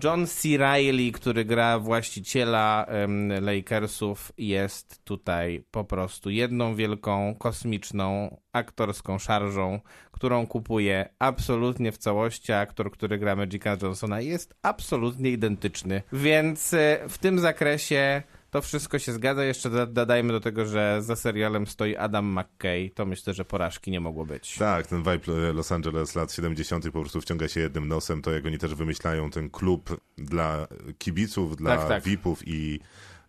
[0.04, 0.58] John C.
[0.58, 9.80] Reilly, który gra właściciela em, Lakersów, jest tutaj po prostu jedną wielką, kosmiczną, aktorską szarżą,
[10.12, 12.52] którą kupuje absolutnie w całości.
[12.54, 16.02] Aktor, który gra Magica Johnsona jest absolutnie identyczny.
[16.14, 19.44] Więc e, w tym zakresie to wszystko się zgadza.
[19.44, 22.92] Jeszcze do- dodajmy do tego, że za serialem stoi Adam McKay.
[22.96, 24.56] To myślę, że porażki nie mogło być.
[24.58, 26.86] Tak, ten vibe Los Angeles lat 70.
[26.92, 28.22] po prostu wciąga się jednym nosem.
[28.22, 30.68] To jak oni też wymyślają ten klub dla
[30.98, 32.04] kibiców, dla Tak, tak.
[32.04, 32.80] VIP-ów i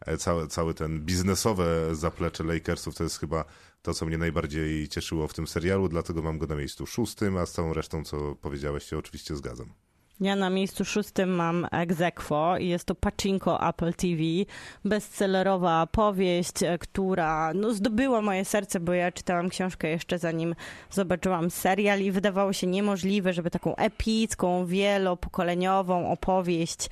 [0.06, 3.44] e, cały, cały ten biznesowe zaplecze Lakersów to jest chyba
[3.82, 7.46] to, co mnie najbardziej cieszyło w tym serialu, dlatego mam go na miejscu szóstym, a
[7.46, 9.72] z całą resztą, co powiedziałeś, się oczywiście zgadzam.
[10.20, 14.22] Ja na miejscu szóstym mam Exequo i jest to Pachinko Apple TV,
[14.84, 20.54] bestsellerowa powieść, e, która no, zdobyła moje serce, bo ja czytałam książkę jeszcze zanim
[20.90, 26.88] zobaczyłam serial i wydawało się niemożliwe, żeby taką epicką, wielopokoleniową opowieść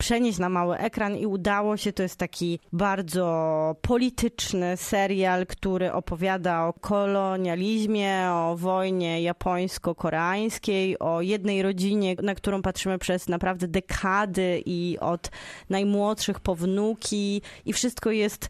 [0.00, 1.92] przenieść na mały ekran i udało się.
[1.92, 11.62] To jest taki bardzo polityczny serial, który opowiada o kolonializmie, o wojnie japońsko-koreańskiej, o jednej
[11.62, 15.30] rodzinie, na którą patrzymy przez naprawdę dekady i od
[15.70, 18.48] najmłodszych po wnuki i wszystko jest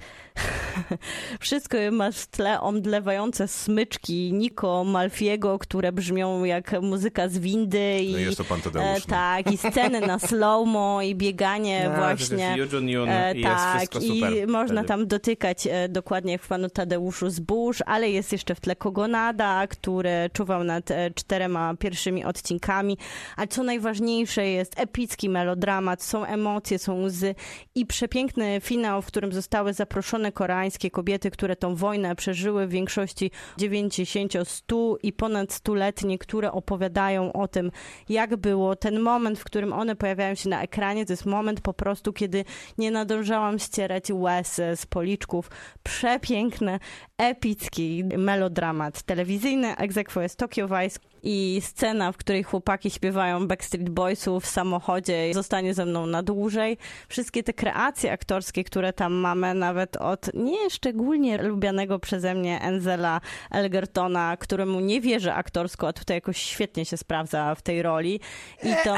[1.41, 8.13] wszystko ma w tle omdlewające smyczki Nico Malfiego, które brzmią jak muzyka z windy i
[8.13, 8.87] No i jest to pan Tadeusz.
[8.87, 9.01] E, no.
[9.09, 12.37] tak, i sceny na slow-mo i bieganie A, właśnie.
[12.37, 12.73] jest
[13.09, 14.49] E, i jest tak, wszystko i super.
[14.49, 18.77] można tam dotykać e, dokładnie jak w panu Tadeuszu zbóż, ale jest jeszcze w tle
[18.77, 22.99] Kogonada, który czuwał nad e, czterema pierwszymi odcinkami.
[23.37, 27.35] A co najważniejsze jest epicki melodramat, są emocje, są łzy
[27.75, 33.31] i przepiękny finał, w którym zostały zaproszone koreańskie kobiety, które tą wojnę przeżyły w większości
[33.59, 37.71] 90, 100 i ponad stuletnie, które opowiadają o tym,
[38.09, 38.77] jak było.
[38.77, 42.45] Ten moment, w którym one pojawiają się na ekranie, to jest moment po prostu, kiedy
[42.79, 45.51] nie nadążałam ścierać łez z policzków.
[45.83, 46.79] Przepiękny,
[47.19, 49.77] epicki melodramat telewizyjny.
[49.77, 55.75] Egzekwo jest Tokyo Vice i scena, w której chłopaki śpiewają Backstreet Boysów w samochodzie zostanie
[55.75, 56.79] ze mną na dłużej.
[57.09, 63.21] Wszystkie te kreacje aktorskie, które tam mamy, nawet od nieszczególnie lubianego przeze mnie Enzela
[63.51, 68.21] Elgertona, któremu nie wierzę aktorsko, a tutaj jakoś świetnie się sprawdza w tej roli.
[68.63, 68.97] I to...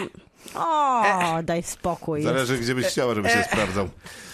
[0.55, 1.03] O,
[1.43, 2.23] daj spokój.
[2.23, 3.89] Zależy, gdzie byś chciała, żeby się sprawdzał.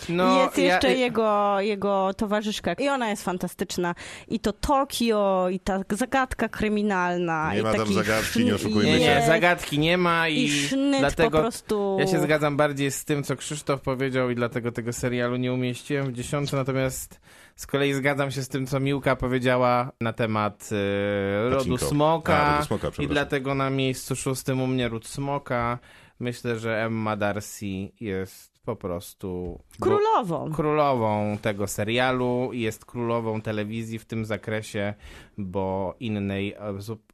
[0.08, 3.94] No, jest ja- jeszcze jego, jego towarzyszka i ona jest fantastyczna.
[4.28, 7.52] I to Tokio, i ta zagadka kryminalna.
[7.54, 8.98] Nie i ma tam zagadki, nie oszukujmy się.
[8.98, 11.96] nie, zagadki nie ma i, I sznyt dlatego po prostu...
[12.00, 16.06] ja się zgadzam bardziej z tym, co Krzysztof powiedział i dlatego tego serialu nie umieściłem
[16.06, 17.20] w dziesiątce, natomiast
[17.58, 22.36] Z kolei zgadzam się z tym, co Miłka powiedziała na temat e, rodu smoka.
[22.36, 25.78] A, rodu smoka, I dlatego na miejscu szóstym u mnie ród smoka.
[26.20, 27.66] Myślę, że Emma Darcy
[28.00, 30.52] jest po prostu Królową.
[30.52, 34.94] królową tego serialu i jest królową telewizji w tym zakresie,
[35.38, 36.56] bo innej,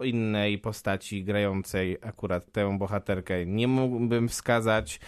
[0.01, 5.01] innej postaci grającej akurat tę bohaterkę nie mógłbym wskazać.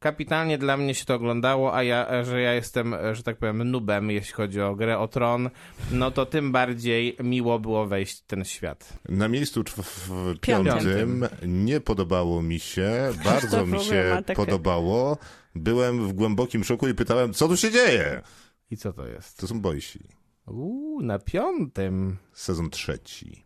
[0.00, 4.10] Kapitalnie dla mnie się to oglądało, a ja, że ja jestem, że tak powiem, nubem,
[4.10, 5.50] jeśli chodzi o grę o tron,
[5.90, 8.98] no to tym bardziej miło było wejść w ten świat.
[9.08, 10.74] Na miejscu czw- w Piątym.
[10.74, 12.90] piątym nie podobało mi się,
[13.24, 15.18] bardzo mi się podobało.
[15.54, 18.22] Byłem w głębokim szoku i pytałem, co tu się dzieje?
[18.70, 19.38] I co to jest?
[19.38, 20.00] To są Boysi.
[20.46, 22.16] Uuu, na piątym.
[22.32, 23.44] Sezon trzeci.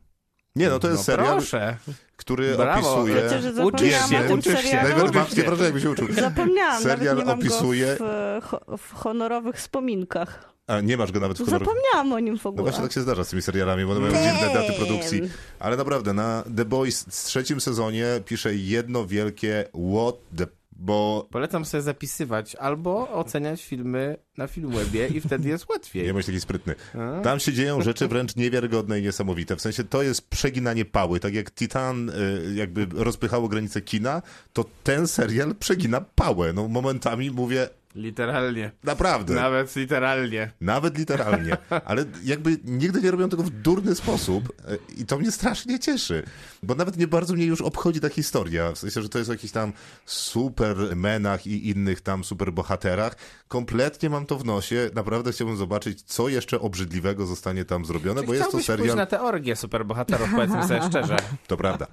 [0.57, 1.77] Nie, no to jest no serial, proszę.
[2.25, 2.95] Który Brawo.
[2.95, 3.29] opisuje...
[3.55, 4.77] Że Uczysz się, uczysz się.
[5.15, 5.43] mam się.
[5.43, 6.13] wrażenie, jakby się uczył.
[6.13, 8.05] Zapomniałam, Serial nawet nie mam opisuje- go
[8.41, 10.53] w, e, w honorowych wspominkach.
[10.67, 11.61] A nie masz go nawet w kolorach.
[11.69, 12.63] Zapomniałam o nim w No ogóle.
[12.63, 15.21] właśnie tak się zdarza z tymi serialami, bo one mają dziwne daty produkcji.
[15.59, 20.47] Ale naprawdę, na The Boys w trzecim sezonie pisze jedno wielkie what the...
[20.83, 26.05] Bo Polecam sobie zapisywać albo oceniać filmy na Filmwebie i wtedy jest łatwiej.
[26.07, 26.75] Nie bądź taki sprytny.
[27.23, 29.57] Tam się dzieją rzeczy wręcz niewiarygodne i niesamowite.
[29.57, 31.21] W sensie to jest przeginanie pały.
[31.21, 34.23] Tak jak Titan y, jakby rozpychało granice kina,
[34.53, 36.53] to ten serial przegina pałę.
[36.53, 38.71] No momentami mówię, Literalnie.
[38.85, 39.35] naprawdę.
[39.35, 40.53] Nawet literalnie.
[40.61, 41.57] Nawet literalnie.
[41.85, 46.23] Ale jakby nigdy nie robią tego w durny sposób e, i to mnie strasznie cieszy.
[46.63, 48.73] Bo nawet nie bardzo mnie już obchodzi ta historia.
[48.73, 49.73] W sensie, że to jest o jakichś tam
[50.07, 53.17] supermenach i innych tam superbohaterach.
[53.49, 54.91] Kompletnie mam to w nosie.
[54.95, 58.97] Naprawdę chciałbym zobaczyć, co jeszcze obrzydliwego zostanie tam zrobione, Czy bo jest to chciałbyś serial...
[58.97, 61.17] na teorię superbohaterów, powiedzmy sobie szczerze.
[61.47, 61.87] To prawda.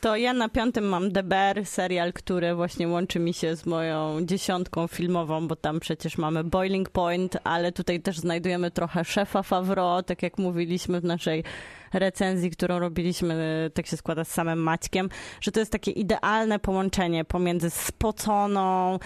[0.05, 4.87] To ja na piątym mam DBR, serial, który właśnie łączy mi się z moją dziesiątką
[4.87, 10.23] filmową, bo tam przecież mamy Boiling Point, ale tutaj też znajdujemy trochę szefa Favreau, tak
[10.23, 11.45] jak mówiliśmy w naszej
[11.93, 15.09] recenzji, którą robiliśmy, tak się składa z samym Maćkiem,
[15.41, 18.99] że to jest takie idealne połączenie pomiędzy spoconą,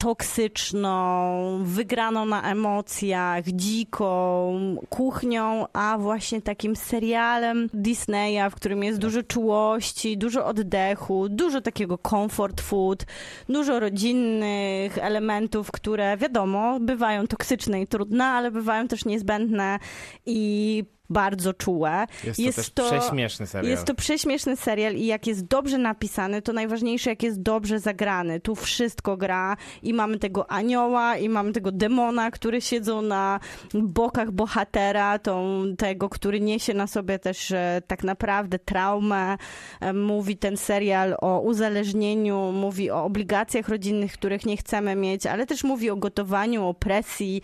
[0.00, 9.22] toksyczną, wygraną na emocjach, dziką kuchnią, a właśnie takim serialem Disneya, w którym jest dużo
[9.22, 13.06] czułości, dużo oddechu, dużo takiego comfort food,
[13.48, 19.78] dużo rodzinnych elementów, które wiadomo, bywają toksyczne i trudne, ale bywają też niezbędne
[20.26, 22.06] i bardzo czułe.
[22.38, 23.70] Jest to też prześmieszny serial.
[23.70, 28.40] Jest to prześmieszny serial i jak jest dobrze napisany, to najważniejsze jak jest dobrze zagrany.
[28.40, 33.40] Tu wszystko gra i mamy tego anioła i mamy tego demona, który siedzą na
[33.74, 39.36] bokach bohatera, tą, tego, który niesie na sobie też e, tak naprawdę traumę.
[39.80, 45.46] E, Mówi ten serial o uzależnieniu, mówi o obligacjach rodzinnych, których nie chcemy mieć, ale
[45.46, 47.42] też mówi o gotowaniu, o presji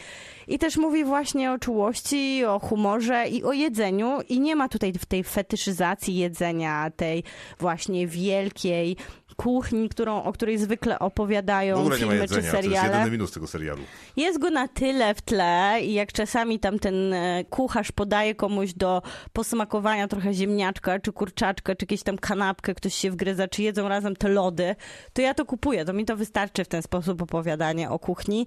[0.48, 4.18] i też mówi właśnie o czułości, o humorze i o jedzeniu.
[4.28, 7.24] I nie ma tutaj w tej fetyszyzacji jedzenia, tej
[7.58, 8.96] właśnie wielkiej
[9.36, 12.52] kuchni, którą, o której zwykle opowiadają ogóle nie ma filmy czy jedzenia.
[12.52, 12.98] To jest seriale.
[12.98, 13.82] jedyny minus tego serialu.
[14.16, 18.72] Jest go na tyle w tle i jak czasami tam ten e, kucharz podaje komuś
[18.72, 23.88] do posmakowania trochę ziemniaczka, czy kurczaczka, czy jakieś tam kanapkę, ktoś się wgryza, czy jedzą
[23.88, 24.76] razem te lody,
[25.12, 25.84] to ja to kupuję.
[25.84, 28.46] To mi to wystarczy w ten sposób opowiadanie o kuchni.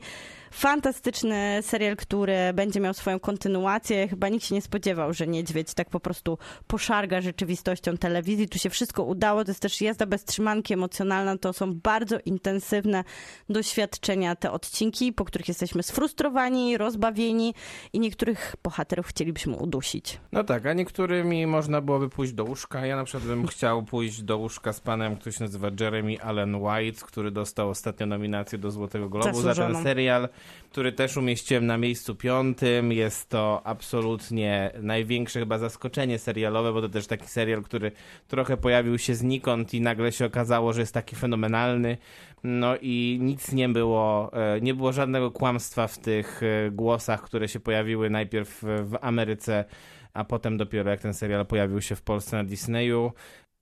[0.51, 4.07] Fantastyczny serial, który będzie miał swoją kontynuację.
[4.07, 6.37] Chyba nikt się nie spodziewał, że Niedźwiedź tak po prostu
[6.67, 8.49] poszarga rzeczywistością telewizji.
[8.49, 9.43] Tu się wszystko udało.
[9.45, 11.37] To jest też jazda bez trzymanki emocjonalna.
[11.37, 13.03] To są bardzo intensywne
[13.49, 17.53] doświadczenia, te odcinki, po których jesteśmy sfrustrowani, rozbawieni
[17.93, 20.19] i niektórych bohaterów chcielibyśmy udusić.
[20.31, 22.85] No tak, a niektórymi można byłoby pójść do łóżka.
[22.85, 26.55] Ja na przykład bym chciał pójść do łóżka z panem, który się nazywa Jeremy Allen
[26.55, 30.29] White, który dostał ostatnio nominację do Złotego Globu za ten serial,
[30.71, 32.91] który też umieściłem na miejscu piątym.
[32.91, 37.91] Jest to absolutnie największe chyba zaskoczenie serialowe, bo to też taki serial, który
[38.27, 41.97] trochę pojawił się znikąd i nagle się okazało, że jest taki fenomenalny.
[42.43, 47.47] No i nic nie było, e, nie było żadnego kłamstwa w tych e, głosach, które
[47.47, 49.65] się pojawiły najpierw w Ameryce,
[50.13, 53.11] a potem dopiero jak ten serial pojawił się w Polsce na Disneyu.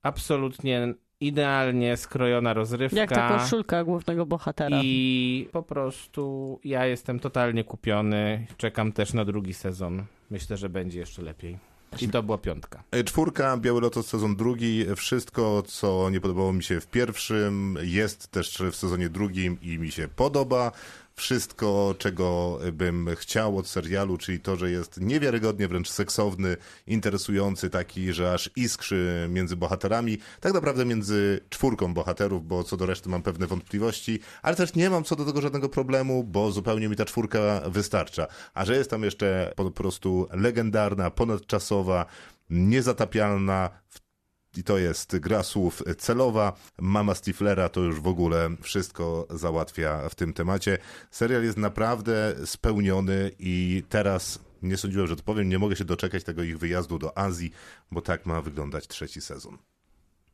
[0.03, 2.97] Absolutnie idealnie skrojona rozrywka.
[2.99, 4.79] Jak ta koszulka głównego bohatera.
[4.83, 8.47] I po prostu ja jestem totalnie kupiony.
[8.57, 10.03] Czekam też na drugi sezon.
[10.29, 11.57] Myślę, że będzie jeszcze lepiej.
[12.01, 12.83] I to była piątka.
[12.91, 14.85] E, Czwórka, Biały Lotos sezon drugi.
[14.95, 19.91] Wszystko, co nie podobało mi się w pierwszym, jest też w sezonie drugim i mi
[19.91, 20.71] się podoba.
[21.17, 26.57] Wszystko, czego bym chciał od serialu, czyli to, że jest niewiarygodnie wręcz seksowny,
[26.87, 32.85] interesujący, taki, że aż iskrzy między bohaterami, tak naprawdę między czwórką bohaterów, bo co do
[32.85, 36.89] reszty mam pewne wątpliwości, ale też nie mam co do tego żadnego problemu, bo zupełnie
[36.89, 38.27] mi ta czwórka wystarcza.
[38.53, 42.05] A że jest tam jeszcze po prostu legendarna, ponadczasowa,
[42.49, 43.69] niezatapialna,
[44.57, 46.53] i to jest gra słów celowa.
[46.81, 50.77] Mama Stiflera to już w ogóle wszystko załatwia w tym temacie.
[51.11, 56.23] Serial jest naprawdę spełniony i teraz nie sądziłem, że to powiem, nie mogę się doczekać
[56.23, 57.51] tego ich wyjazdu do Azji,
[57.91, 59.57] bo tak ma wyglądać trzeci sezon.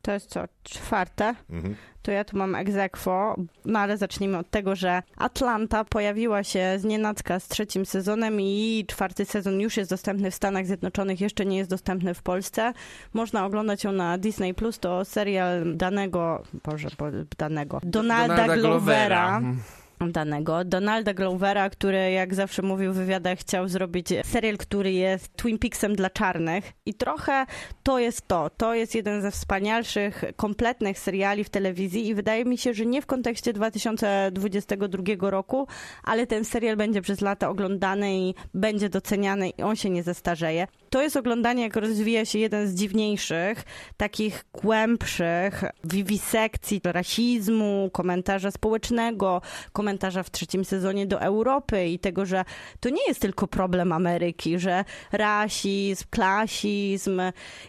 [0.04, 1.34] To jest co, czwarte?
[1.50, 1.76] Mhm.
[2.02, 6.84] To ja tu mam egzekwo, no ale zacznijmy od tego, że Atlanta pojawiła się z
[6.84, 11.56] nienacka z trzecim sezonem i czwarty sezon już jest dostępny w Stanach Zjednoczonych, jeszcze nie
[11.56, 12.72] jest dostępny w Polsce.
[13.14, 17.06] Można oglądać ją na Disney+, Plus, to serial danego, boże, bo,
[17.38, 19.40] danego, Donalda, Donalda Glovera.
[19.40, 19.64] Glovera.
[20.00, 20.64] Danego.
[20.64, 25.96] Donalda Glovera, który jak zawsze mówił w wywiadach, chciał zrobić serial, który jest Twin Peaksem
[25.96, 26.72] dla czarnych.
[26.86, 27.46] I trochę
[27.82, 28.50] to jest to.
[28.50, 33.02] To jest jeden ze wspanialszych, kompletnych seriali w telewizji i wydaje mi się, że nie
[33.02, 35.66] w kontekście 2022 roku,
[36.04, 40.66] ale ten serial będzie przez lata oglądany i będzie doceniany i on się nie zestarzeje.
[40.94, 43.62] To jest oglądanie, jak rozwija się jeden z dziwniejszych,
[43.96, 49.42] takich głębszych wiwisekcji rasizmu, komentarza społecznego,
[49.72, 52.44] komentarza w trzecim sezonie do Europy i tego, że
[52.80, 57.20] to nie jest tylko problem Ameryki, że rasizm, klasizm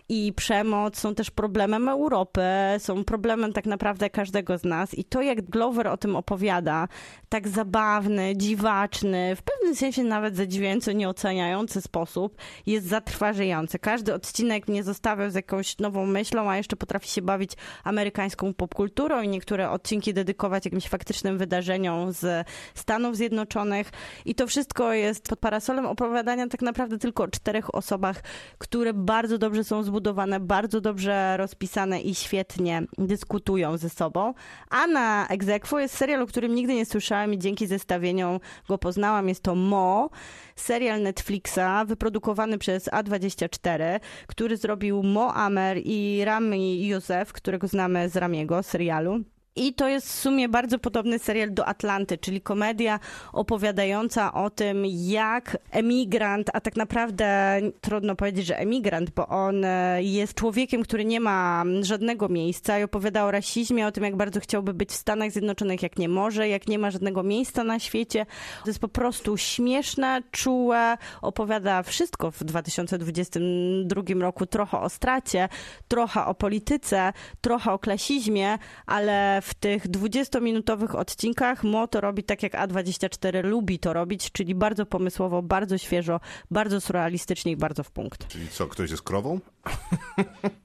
[0.10, 2.42] i przemoc są też problemem Europy,
[2.78, 4.94] są problemem tak naprawdę każdego z nas.
[4.94, 6.88] I to jak Glover o tym opowiada,
[7.36, 13.80] tak zabawny, dziwaczny, w pewnym sensie nawet zadziwiająco nieoceniający sposób jest zatrważający.
[13.80, 17.52] Każdy odcinek mnie zostawiał z jakąś nową myślą, a jeszcze potrafi się bawić
[17.84, 23.92] amerykańską popkulturą i niektóre odcinki dedykować jakimś faktycznym wydarzeniom z Stanów Zjednoczonych
[24.26, 28.24] i to wszystko jest pod parasolem opowiadania tak naprawdę tylko o czterech osobach,
[28.58, 34.34] które bardzo dobrze są zbudowane, bardzo dobrze rozpisane i świetnie dyskutują ze sobą.
[34.70, 39.30] A na Exequo jest serial, o którym nigdy nie słyszałam i dzięki zestawieniom go poznałam.
[39.30, 40.10] Jest to Mo,
[40.56, 48.16] serial Netflixa wyprodukowany przez A24, który zrobił Mo Amer i Rami Józef, którego znamy z
[48.16, 49.35] Ramiego serialu.
[49.58, 53.00] I to jest w sumie bardzo podobny serial do Atlanty, czyli komedia
[53.34, 60.04] opowiadająca o tym, jak emigrant, a tak naprawdę trudno powiedzieć, że emigrant, bo on e,
[60.04, 64.40] jest człowiekiem, który nie ma żadnego miejsca i opowiada o rasizmie, o tym, jak bardzo
[64.40, 68.26] chciałby być w Stanach Zjednoczonych, jak nie może, jak nie ma żadnego miejsca na świecie.
[68.64, 75.50] To jest po prostu śmieszne, czułe, opowiada wszystko w 2022 roku, trochę o stracie,
[75.88, 82.44] trochę o polityce, trochę o klasizmie, ale w tych 20-minutowych odcinkach Mo to robi tak
[82.44, 86.20] jak A24 lubi to robić, czyli bardzo pomysłowo, bardzo świeżo,
[86.52, 88.28] bardzo surrealistycznie i bardzo w punkt.
[88.28, 89.40] Czyli co, ktoś jest krową?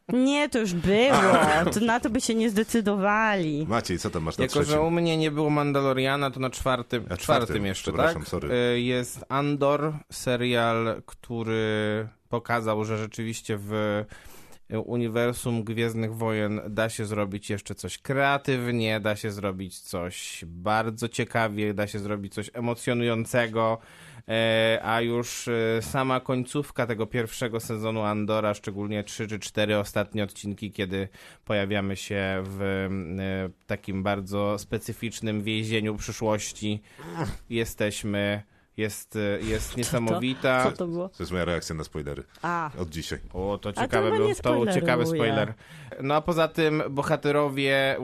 [0.08, 1.16] Nie, to już było.
[1.74, 3.66] To na to by się nie zdecydowali.
[3.68, 4.82] Maciej, co tam masz na Jako, że trzecim?
[4.84, 8.28] u mnie nie było Mandaloriana, to na czwartym, czwartym, czwartym jeszcze, tak?
[8.28, 8.48] sorry.
[8.74, 14.04] Y, Jest Andor, serial, który pokazał, że rzeczywiście w
[14.78, 16.60] uniwersum Gwiezdnych Wojen.
[16.68, 22.34] Da się zrobić jeszcze coś kreatywnie, da się zrobić coś bardzo ciekawie, da się zrobić
[22.34, 23.78] coś emocjonującego,
[24.28, 30.24] e, a już e, sama końcówka tego pierwszego sezonu Andora, szczególnie trzy czy cztery ostatnie
[30.24, 31.08] odcinki, kiedy
[31.44, 36.82] pojawiamy się w e, takim bardzo specyficznym więzieniu przyszłości,
[37.50, 38.42] jesteśmy,
[38.80, 40.64] jest, e, jest niesamowita.
[40.64, 41.08] Co to było?
[41.08, 42.22] To jest moja reakcja na spoilery.
[42.42, 43.18] A, Od dzisiaj.
[43.32, 45.54] O, to to ciekawe nie to był ciekawy spoiler.
[46.02, 47.96] No a poza tym bohaterowie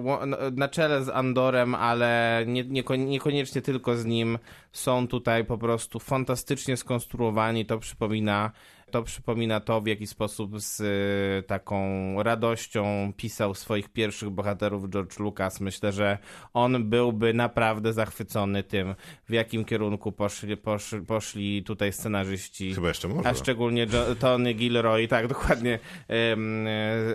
[0.53, 4.39] na czele z Andorem, ale nie, nieko- niekoniecznie tylko z nim,
[4.73, 7.67] są tutaj po prostu fantastycznie skonstruowani.
[7.67, 8.51] To przypomina
[8.91, 15.19] to przypomina to, w jaki sposób z y, taką radością pisał swoich pierwszych bohaterów George
[15.19, 15.61] Lucas.
[15.61, 16.19] Myślę, że
[16.55, 18.95] on byłby naprawdę zachwycony tym,
[19.29, 22.75] w jakim kierunku poszli, poszli, poszli tutaj scenarzyści.
[22.75, 23.29] Chyba jeszcze może.
[23.29, 23.87] A szczególnie
[24.19, 25.79] Tony Gilroy, tak dokładnie,
[26.11, 26.37] e,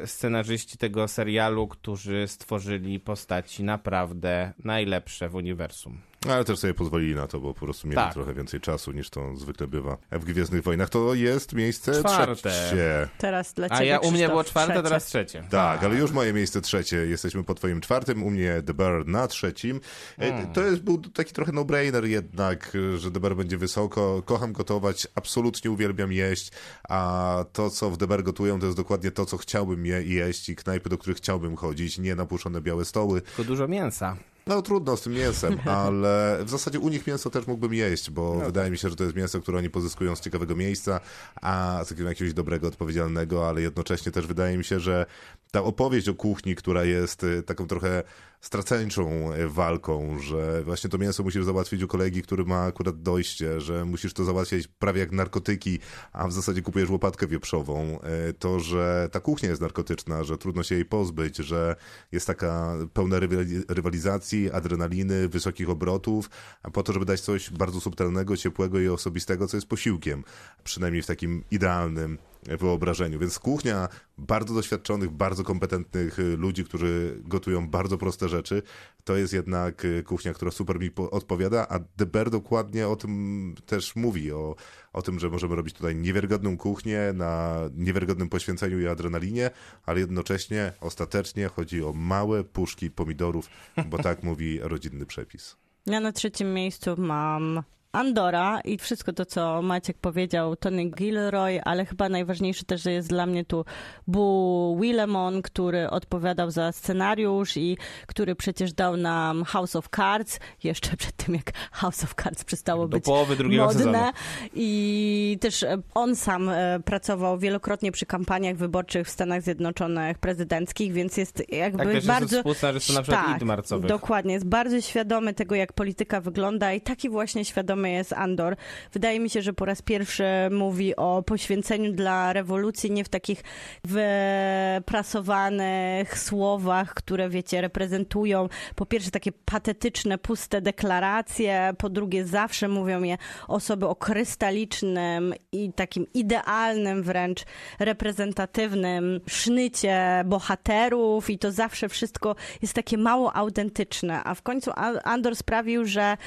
[0.07, 6.10] scenarzyści tego serialu, którzy stworzyli postaci naprawdę najlepsze w uniwersum.
[6.29, 8.13] Ale też sobie pozwolili na to, bo po prostu mieli Tak.
[8.13, 10.89] trochę więcej czasu niż to zwykle bywa w Gwiezdnych Wojnach.
[10.89, 12.35] To jest miejsce Czwarte.
[12.35, 13.07] trzecie.
[13.17, 14.83] teraz dla A ciebie, ja u mnie było czwarte, trzecie.
[14.83, 15.43] teraz trzecie.
[15.49, 16.97] Tak, ale już moje miejsce trzecie.
[16.97, 19.79] Jesteśmy po twoim czwartym, u mnie The Bear na trzecim.
[20.19, 20.53] E, Hmm.
[20.53, 24.21] To jest, był taki trochę no-brainer jednak, że The Bear będzie wysoko.
[24.25, 26.51] Kocham gotować, absolutnie uwielbiam jeść,
[26.89, 30.49] a to, co w The Bear gotują, to jest dokładnie to, co chciałbym je jeść
[30.49, 31.97] i knajpy, do których chciałbym chodzić.
[31.97, 33.21] Nie napuszczone białe stoły.
[33.21, 34.17] Tylko dużo mięsa.
[34.47, 38.39] No trudno z tym mięsem, ale w zasadzie u nich mięso też mógłbym jeść, bo
[38.39, 40.99] wydaje mi się, że to jest mięso, które oni pozyskują z ciekawego miejsca,
[41.41, 45.05] a z jakiegoś dobrego, odpowiedzialnego, ale jednocześnie też wydaje mi się, że
[45.51, 48.03] ta opowieść o kuchni, która jest y, taką trochę
[48.41, 53.61] straceńczą y, walką, że właśnie to mięso musisz załatwić u kolegi, który ma akurat dojście,
[53.61, 55.79] że musisz to załatwiać prawie jak narkotyki,
[56.13, 57.99] a w zasadzie kupujesz łopatkę wieprzową.
[58.29, 61.75] Y, To, że ta kuchnia jest narkotyczna, że trudno się jej pozbyć, że
[62.11, 66.29] jest taka pełna rywali- rywalizacji, adrenaliny, wysokich obrotów,
[66.63, 70.23] a po to, żeby dać coś bardzo subtelnego, ciepłego i osobistego, co jest posiłkiem,
[70.63, 73.19] przynajmniej w takim idealnym wyobrażeniu.
[73.19, 73.87] Więc kuchnia
[74.17, 78.61] bardzo doświadczonych, bardzo kompetentnych y, ludzi, którzy gotują bardzo proste rzeczy,
[79.03, 82.95] to jest jednak y, kuchnia, która super mi po- odpowiada, a The Bear dokładnie o
[82.95, 84.55] tym też mówi, o,
[84.93, 89.49] o tym, że możemy robić tutaj niewiarygodną kuchnię na niewiarygodnym poświęceniu i adrenalinie,
[89.85, 93.49] ale jednocześnie ostatecznie chodzi o małe puszki pomidorów,
[93.85, 95.57] bo tak mówi rodzinny przepis.
[95.85, 101.85] Ja na trzecim miejscu mam Andora i wszystko to, co Maciek powiedział, Tony Gilroy, ale
[101.85, 103.65] chyba najważniejsze też, że jest dla mnie tu
[104.07, 107.77] Bu Willemon, który odpowiadał za scenariusz i
[108.07, 112.87] który przecież dał nam House of Cards, jeszcze przed tym jak House of Cards przestało
[112.87, 113.83] Do być połowy drugiego modne.
[113.83, 114.11] sezonu.
[114.53, 120.93] I też e, on sam e, pracował wielokrotnie przy kampaniach wyborczych w Stanach Zjednoczonych prezydenckich,
[120.93, 122.37] więc jest jakby Tak, też jest bardzo...
[122.37, 123.79] współscenarzysta na przykład tak.
[123.87, 128.55] Dokładnie, jest bardzo świadomy tego, jak polityka wygląda i taki właśnie świadomy jest Andor.
[128.93, 133.43] Wydaje mi się, że po raz pierwszy mówi o poświęceniu dla rewolucji nie w takich
[133.83, 143.03] wyprasowanych słowach, które wiecie, reprezentują po pierwsze takie patetyczne, puste deklaracje, po drugie zawsze mówią
[143.03, 143.17] je
[143.47, 147.45] osoby o krystalicznym i takim idealnym wręcz
[147.79, 154.71] reprezentatywnym sznycie bohaterów i to zawsze wszystko jest takie mało autentyczne, a w końcu
[155.03, 156.17] Andor sprawił, że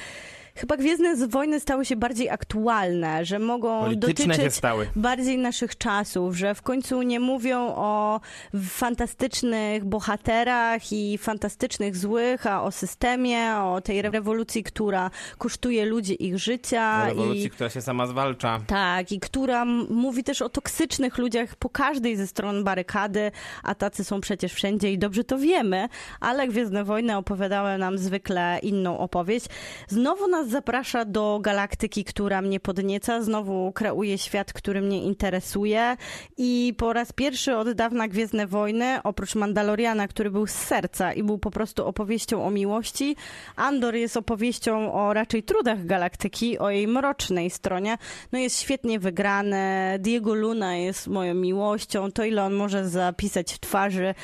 [0.57, 4.61] chyba Gwiezdne Wojny stały się bardziej aktualne, że mogą Polityczne dotyczyć
[4.97, 8.21] bardziej naszych czasów, że w końcu nie mówią o
[8.69, 16.39] fantastycznych bohaterach i fantastycznych złych, a o systemie, o tej rewolucji, która kosztuje ludzi ich
[16.39, 17.07] życia.
[17.07, 17.51] Rewolucji, i...
[17.51, 18.61] która się sama zwalcza.
[18.67, 23.31] Tak, i która mówi też o toksycznych ludziach po każdej ze stron barykady,
[23.63, 25.89] a tacy są przecież wszędzie i dobrze to wiemy,
[26.21, 29.47] ale Gwiezdne Wojny opowiadały nam zwykle inną opowieść.
[29.89, 35.97] Znowu nas zaprasza do galaktyki, która mnie podnieca, znowu kreuje świat, który mnie interesuje
[36.37, 41.23] i po raz pierwszy od dawna Gwiezdne Wojny, oprócz Mandaloriana, który był z serca i
[41.23, 43.17] był po prostu opowieścią o miłości,
[43.57, 47.99] Andor jest opowieścią o raczej trudach galaktyki, o jej mrocznej stronie.
[48.33, 49.97] No jest świetnie wygrane.
[50.01, 52.13] Diego Luna jest moją miłością.
[52.13, 54.15] To, ile on może zapisać w twarzy,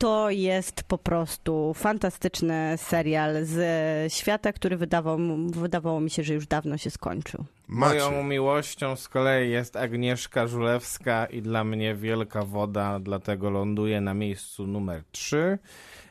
[0.00, 6.46] to jest po prostu fantastyczny serial z świata, który wydawał, wydawało mi się, że już
[6.46, 7.44] dawno się skończył.
[7.68, 8.24] Moją Macie.
[8.24, 14.66] miłością z kolei jest Agnieszka Żulewska i dla mnie wielka woda, dlatego ląduje na miejscu
[14.66, 15.58] numer 3.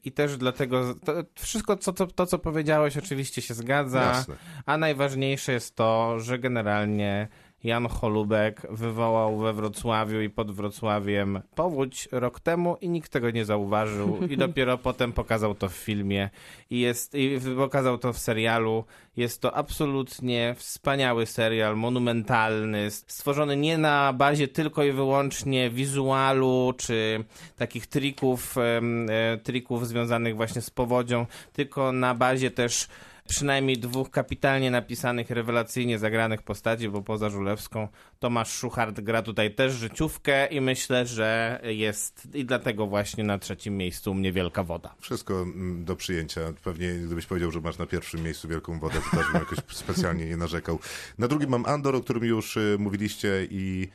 [0.05, 4.01] I też dlatego to, wszystko, co, to, to, co powiedziałeś, oczywiście się zgadza.
[4.01, 4.35] Jasne.
[4.65, 7.27] A najważniejsze jest to, że generalnie
[7.63, 13.45] Jan Holubek wywołał we Wrocławiu i pod Wrocławiem powódź rok temu i nikt tego nie
[13.45, 16.29] zauważył i dopiero potem pokazał to w filmie
[16.69, 18.83] i, jest, i pokazał to w serialu.
[19.17, 27.23] Jest to absolutnie wspaniały serial, monumentalny, stworzony nie na bazie tylko i wyłącznie wizualu czy
[27.57, 32.87] takich trików, e, trików związanych właśnie z powodzią, tylko na bazie też
[33.29, 37.87] przynajmniej dwóch kapitalnie napisanych, rewelacyjnie zagranych postaci, bo poza Żulewską
[38.19, 43.77] Tomasz Szuchart gra tutaj też życiówkę i myślę, że jest i dlatego właśnie na trzecim
[43.77, 44.95] miejscu u mnie Wielka Woda.
[44.99, 46.41] Wszystko mm, do przyjęcia.
[46.63, 50.25] Pewnie gdybyś powiedział, że masz na pierwszym miejscu wielką wodę, to też bym jakoś specjalnie
[50.25, 50.79] nie narzekał.
[51.17, 53.87] Na drugim mam Andor, o którym już y, mówiliście i,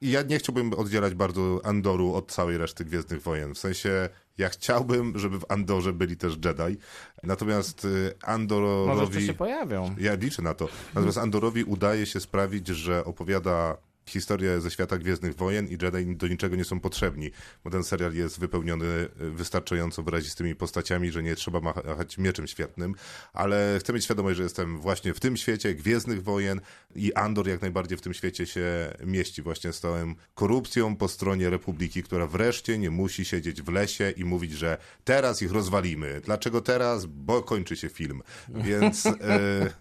[0.00, 3.54] i ja nie chciałbym oddzielać bardzo Andoru od całej reszty Gwiezdnych Wojen.
[3.54, 4.08] W sensie
[4.38, 6.78] ja chciałbym, żeby w Andorze byli też Jedi.
[7.22, 9.26] Natomiast y, Może Andorowi...
[9.26, 9.94] się pojawią.
[9.98, 10.68] Ja liczę na to.
[10.94, 13.76] Natomiast Andorowi udaje się sprawić, że opowiada
[14.06, 17.30] historię ze świata Gwiezdnych Wojen i Jedi do niczego nie są potrzebni,
[17.64, 18.84] bo ten serial jest wypełniony
[19.20, 22.94] y, wystarczająco wyrazistymi postaciami, że nie trzeba machać mieczem świetnym,
[23.32, 26.60] ale chcę mieć świadomość, że jestem właśnie w tym świecie Gwiezdnych Wojen
[26.94, 29.42] i Andor jak najbardziej w tym świecie się mieści.
[29.42, 34.52] Właśnie stałem korupcją po stronie Republiki, która wreszcie nie musi siedzieć w lesie i mówić,
[34.52, 36.20] że teraz ich rozwalimy.
[36.24, 37.06] Dlaczego teraz?
[37.06, 38.22] Bo kończy się film.
[38.48, 39.12] Więc e,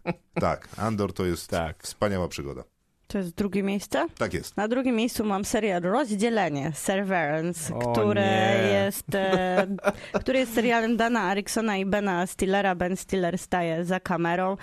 [0.34, 1.84] tak, Andor to jest Tak.
[1.84, 2.75] wspaniała przygoda.
[3.08, 4.06] To jest drugie miejsce?
[4.18, 4.58] Tak jest.
[4.58, 8.68] Na drugim miejscu mam serial Rozdzielenie, Severance, O nie.
[8.74, 9.68] jest, e,
[10.22, 12.76] który jest serialem Dana Ericksona i Bena Stillera.
[12.76, 14.58] Ben Stiller staje za kamerą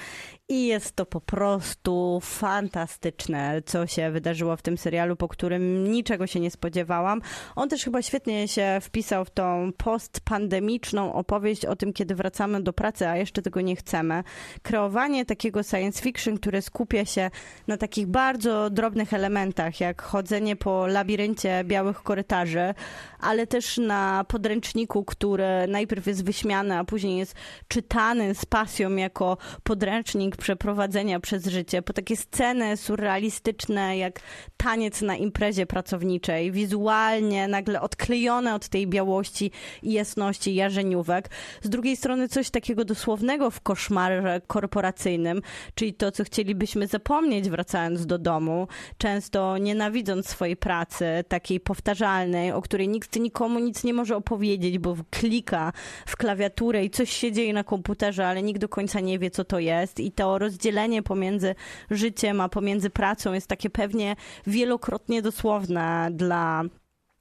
[0.52, 6.26] i jest to po prostu fantastyczne, co się wydarzyło w tym serialu, po którym niczego
[6.26, 7.20] się nie spodziewałam.
[7.56, 12.72] On też chyba świetnie się wpisał w tą postpandemiczną opowieść o tym, kiedy wracamy do
[12.72, 14.24] pracy, a jeszcze tego nie chcemy.
[14.62, 17.30] Kreowanie takiego science fiction, które skupia się
[17.66, 22.74] na takich bardzo drobnych elementach, jak chodzenie po labiryncie białych korytarzy,
[23.22, 27.34] ale też na podręczniku, który najpierw jest wyśmiany, a później jest
[27.68, 34.20] czytany z pasją jako podręcznik przeprowadzenia przez życie, po takie sceny surrealistyczne, jak
[34.56, 39.50] taniec na imprezie pracowniczej, wizualnie nagle odklejone od tej białości
[39.82, 41.30] i jasności jarzeniówek.
[41.62, 45.42] Z drugiej strony coś takiego dosłownego w koszmarze korporacyjnym,
[45.74, 48.68] czyli to, co chcielibyśmy zapomnieć wracając do domu,
[48.98, 54.96] często nienawidząc swojej pracy, takiej powtarzalnej, o której nikt nikomu nic nie może opowiedzieć, bo
[55.10, 55.72] klika
[56.06, 59.44] w klawiaturę i coś się dzieje na komputerze, ale nikt do końca nie wie, co
[59.44, 60.00] to jest.
[60.00, 61.54] I to rozdzielenie pomiędzy
[61.90, 64.16] życiem a pomiędzy pracą jest takie pewnie
[64.46, 66.64] wielokrotnie dosłowne dla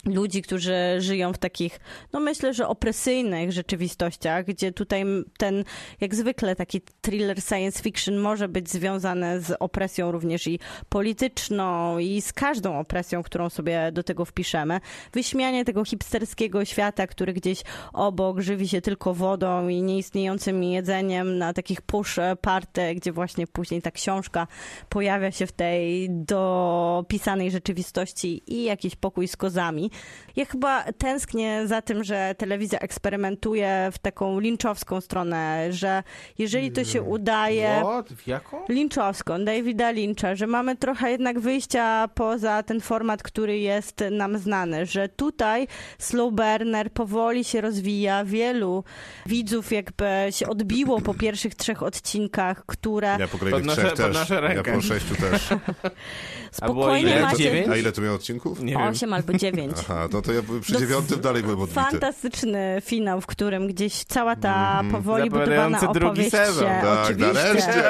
[0.05, 1.79] ludzi, którzy żyją w takich,
[2.13, 5.03] no myślę, że opresyjnych rzeczywistościach, gdzie tutaj
[5.37, 5.63] ten,
[6.01, 10.59] jak zwykle, taki thriller science fiction może być związany z opresją również i
[10.89, 14.79] polityczną i z każdą opresją, którą sobie do tego wpiszemy.
[15.13, 17.63] Wyśmianie tego hipsterskiego świata, który gdzieś
[17.93, 23.81] obok żywi się tylko wodą i nieistniejącym jedzeniem na takich push party, gdzie właśnie później
[23.81, 24.47] ta książka
[24.89, 29.90] pojawia się w tej dopisanej rzeczywistości i jakiś pokój z kozami.
[30.35, 36.03] Ja chyba tęsknię za tym, że telewizja eksperymentuje w taką linczowską stronę, że
[36.38, 37.80] jeżeli to się udaje...
[37.84, 38.09] What?
[38.09, 38.65] W jaką?
[38.69, 44.85] Linczowską, Davida Lyncha, że mamy trochę jednak wyjścia poza ten format, który jest nam znany,
[44.85, 45.68] że tutaj
[45.99, 48.84] slow burner powoli się rozwija, wielu
[49.26, 54.30] widzów jakby się odbiło po pierwszych trzech odcinkach, które Ja po kolejnych Podnoszę- trzech też.
[54.30, 54.73] Ja rękę.
[54.73, 55.49] po sześciu też.
[56.51, 57.22] Spokojnie ile?
[57.22, 57.65] macie?
[57.72, 58.63] A ile to miał odcinków?
[58.63, 58.81] Nie wiem.
[58.81, 59.76] osiem albo dziewięć.
[59.81, 61.81] Aha, to, to ja przy No, dziewiątym dalej byłem odbity.
[61.81, 64.91] Fantastyczny finał, w którym gdzieś cała ta Mhm.
[64.91, 66.63] powoli budowana drugi opowieść sezon.
[66.63, 67.33] się, Tak, oczywiście.
[67.33, 67.81] nareszcie,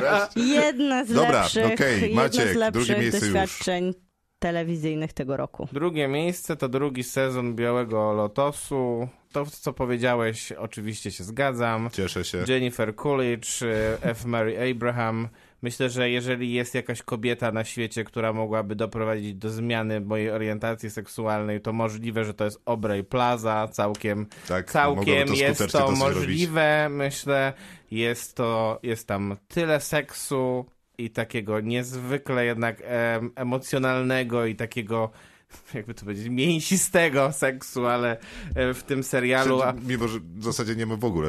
[0.00, 0.40] nareszcie.
[0.40, 3.34] Jedne z Dobra, lepszych, jedno Maciek, z lepszych miejsce już.
[3.34, 3.94] doświadczeń
[4.38, 5.68] telewizyjnych tego roku.
[5.72, 9.08] Drugie miejsce to drugi sezon Białego Lotosu.
[9.32, 11.90] To, co powiedziałeś, oczywiście się zgadzam.
[11.92, 12.44] Cieszę się.
[12.48, 14.24] Jennifer Coolidge, y, F.
[14.24, 15.28] Mary Abraham.
[15.62, 20.90] Myślę, że jeżeli jest jakaś kobieta na świecie, która mogłaby doprowadzić do zmiany mojej orientacji
[20.90, 23.68] seksualnej, to możliwe, że to jest Aubrey Plaza.
[23.72, 25.98] Całkiem, Tak, całkiem to jest to dosyć robić.
[26.00, 27.52] możliwe, myślę.
[27.90, 30.66] Jest to, jest tam tyle seksu
[30.98, 35.10] i takiego niezwykle jednak em, emocjonalnego i takiego
[35.74, 38.16] jakby to powiedzieć, mięsistego seksu, ale
[38.54, 39.62] e, w tym serialu...
[39.62, 41.28] a- Mimo, że w zasadzie nie ma w ogóle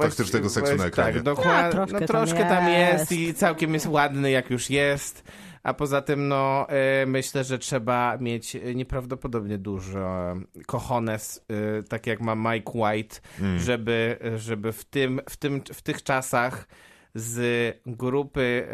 [0.00, 1.12] faktycznego seksu właśnie na ekranie.
[1.14, 1.52] Tak, dokładnie.
[1.52, 3.10] A, troszkę no, tam troszkę tam jest.
[3.10, 3.12] jest.
[3.12, 5.24] i całkiem jest ładny, jak już jest.
[5.62, 10.34] A poza tym, no, e, myślę, że trzeba mieć e, nieprawdopodobnie dużo
[11.50, 13.58] e, tak jak ma Mike White, Mm.
[13.58, 16.68] żeby, żeby w, tym, w, tym, w tych czasach
[17.14, 18.66] z grupy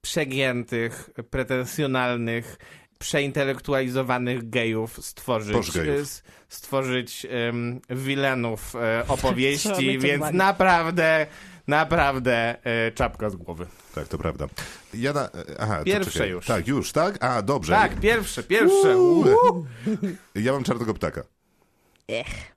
[0.00, 2.58] przegiętych, pretensjonalnych,
[3.04, 11.26] przeintelektualizowanych gejów stworzyć, e, s- stworzyć em, wilenów e, opowieści, więc naprawdę,
[11.66, 13.66] naprawdę e, czapka z głowy.
[13.94, 14.46] Tak, to prawda.
[14.94, 15.30] Ja na...
[15.58, 16.46] Aha, to Pierwsze już.
[16.46, 17.24] Tak, już, tak?
[17.24, 17.72] A, dobrze.
[17.72, 18.98] Tak, pierwsze, pierwsze.
[18.98, 19.66] Uuu.
[20.34, 21.22] Ja mam czarnego ptaka.
[22.08, 22.53] Ech, Y,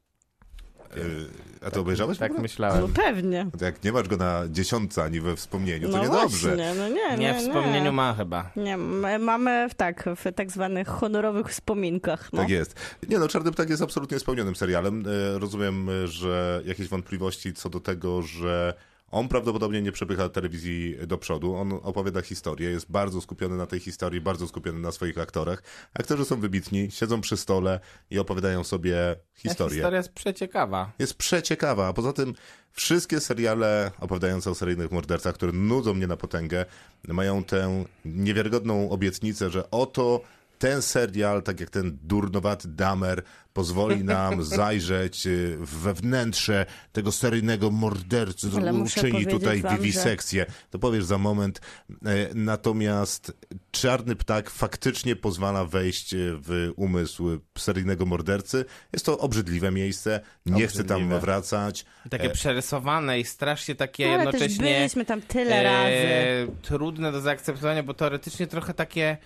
[1.65, 2.17] A to obejrzałeś?
[2.17, 2.37] w Tak ogóle?
[2.39, 2.93] no myślałem.
[2.93, 3.47] pewnie.
[3.59, 6.47] To Jak nie masz go na dziesiątce ani we wspomnieniu, to No niedobrze.
[6.55, 8.51] właśnie, no nie, nie, Nie, w wspomnieniu ma chyba.
[8.55, 8.77] Nie,
[9.19, 12.33] mamy w, tak, w tak zwanych honorowych wspominkach.
[12.33, 12.39] No.
[12.41, 12.75] Tak jest.
[13.09, 15.03] Nie no, Czarny Ptak jest absolutnie spełnionym serialem.
[15.35, 18.73] E, Rozumiem, e, że jakieś wątpliwości co do tego, że
[19.11, 21.55] on prawdopodobnie nie przepycha telewizji do przodu.
[21.55, 25.63] On opowiada historię, jest bardzo skupiony na tej historii, bardzo skupiony na swoich aktorach.
[25.93, 27.79] Aktorzy są wybitni, siedzą przy stole
[28.09, 29.75] i opowiadają sobie historię.
[29.75, 30.91] Historia jest przeciekawa.
[30.99, 32.33] Jest przeciekawa, a poza tym
[32.71, 36.65] wszystkie seriale opowiadające o seryjnych mordercach, które nudzą mnie na potęgę,
[37.07, 40.21] mają tę niewiarygodną obietnicę, że oto
[40.59, 43.23] ten serial, tak jak ten durnowaty Damer,
[43.53, 49.77] pozwoli nam zajrzeć y, we wnętrze tego seryjnego mordercy, Ale muszę uczyni tutaj wam, że-
[49.77, 50.45] wiwisekcję.
[50.69, 51.61] To powiesz za moment.
[51.89, 51.95] E,
[52.35, 53.33] Natomiast
[53.71, 58.65] Czarny Ptak faktycznie pozwala wejść e, w umysł seryjnego mordercy.
[58.93, 61.19] Jest to obrzydliwe miejsce, nie chcę tam Obrzydliwe.
[61.19, 61.85] wracać.
[62.09, 64.77] Takie E, przerysowane i strasznie takie Ale też jednocześnie...
[64.79, 65.91] byliśmy tam tyle razy.
[65.93, 69.17] e, trudne do zaakceptowania, bo teoretycznie trochę takie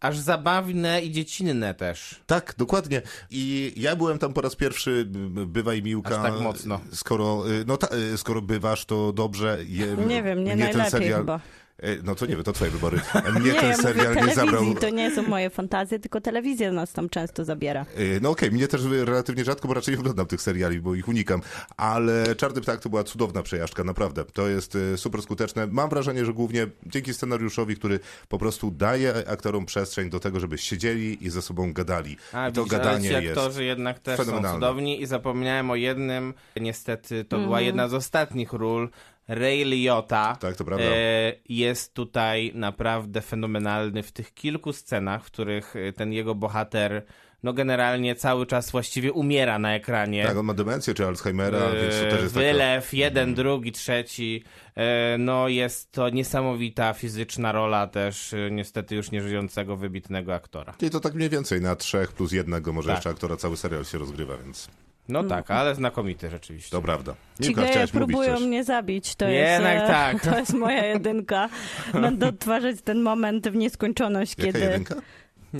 [0.00, 2.20] aż zabawne i dziecinne też.
[2.26, 3.02] Tak, dokładnie.
[3.30, 5.04] I ja byłem tam po raz pierwszy,
[5.46, 6.16] bywaj Miłka.
[6.22, 6.80] Aż tak mocno.
[6.92, 9.58] Skoro, y, no ta, y, skoro bywasz, to dobrze.
[9.66, 11.40] Je, Nie wiem, nie najlepiej ten serial, chyba.
[11.82, 13.00] E, No to nie wiem, to twoje wybory.
[13.40, 14.74] Mnie Nie, ten ja serial mówię nie zabrał.
[14.74, 17.80] to nie są moje fantazje, tylko telewizja nas tam często zabiera.
[17.82, 21.08] E, No okej, mnie też relatywnie rzadko, bo raczej nie oglądam tych seriali, bo ich
[21.08, 21.40] unikam.
[21.76, 24.24] Ale Czarny Ptak to była cudowna przejażdżka, naprawdę.
[24.24, 25.66] To jest e, super skuteczne.
[25.66, 30.58] Mam wrażenie, że głównie dzięki scenariuszowi, który po prostu daje aktorom przestrzeń do tego, żeby
[30.58, 32.16] siedzieli i ze sobą gadali.
[32.32, 33.38] A, I to widzisz, gadanie ci jest...
[33.38, 34.56] aktorzy jednak też są fenomenalne.
[34.58, 37.44] cudowni i zapomniałem o jednym, niestety to Mhm.
[37.48, 38.88] była jedna z ostatnich ról,
[39.30, 40.36] Ray Liotta.
[40.40, 40.84] Tak, to prawda.
[40.84, 47.02] E, jest tutaj naprawdę fenomenalny w tych kilku scenach, w których e, ten jego bohater
[47.42, 50.24] no generalnie cały czas właściwie umiera na ekranie.
[50.26, 52.46] Tak, on ma demencję czy Alzheimera, E, więc to też jest taka...
[52.46, 54.44] Wylew, jeden, drugi, trzeci.
[54.76, 60.74] E, No jest to niesamowita fizyczna rola też e, niestety już nieżyjącego, wybitnego aktora.
[60.80, 62.96] I to tak mniej więcej na trzech plus jednego, może Tak.
[62.96, 64.68] jeszcze aktora cały serial się rozgrywa, więc
[65.10, 66.70] No tak, ale znakomity rzeczywiście.
[66.70, 67.14] to prawda.
[67.42, 68.46] Ci geje próbują coś.
[68.46, 69.14] mnie zabić.
[69.14, 70.22] To Jednak jest, e, tak.
[70.32, 71.48] To jest moja jedynka.
[72.02, 74.60] Będę odtwarzać ten moment w nieskończoność, Jaka kiedy...
[74.60, 74.94] jedynka?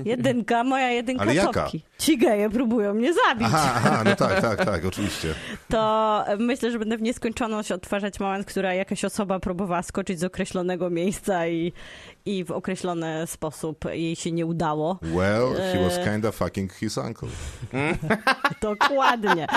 [0.05, 1.63] Jedynka, moja jedynka Ale jaka?
[1.63, 1.81] topki.
[1.97, 3.47] Ci geje próbują mnie zabić.
[3.47, 5.33] Aha, aha, no tak, tak, tak, oczywiście.
[5.69, 10.89] To myślę, że będę w nieskończoność odtwarzać moment, która jakaś osoba próbowała skoczyć z określonego
[10.89, 11.73] miejsca i,
[12.25, 14.99] i w określony sposób jej się nie udało.
[15.01, 16.03] Well, he was E.
[16.11, 17.27] kinda fucking his uncle.
[18.61, 19.47] Dokładnie.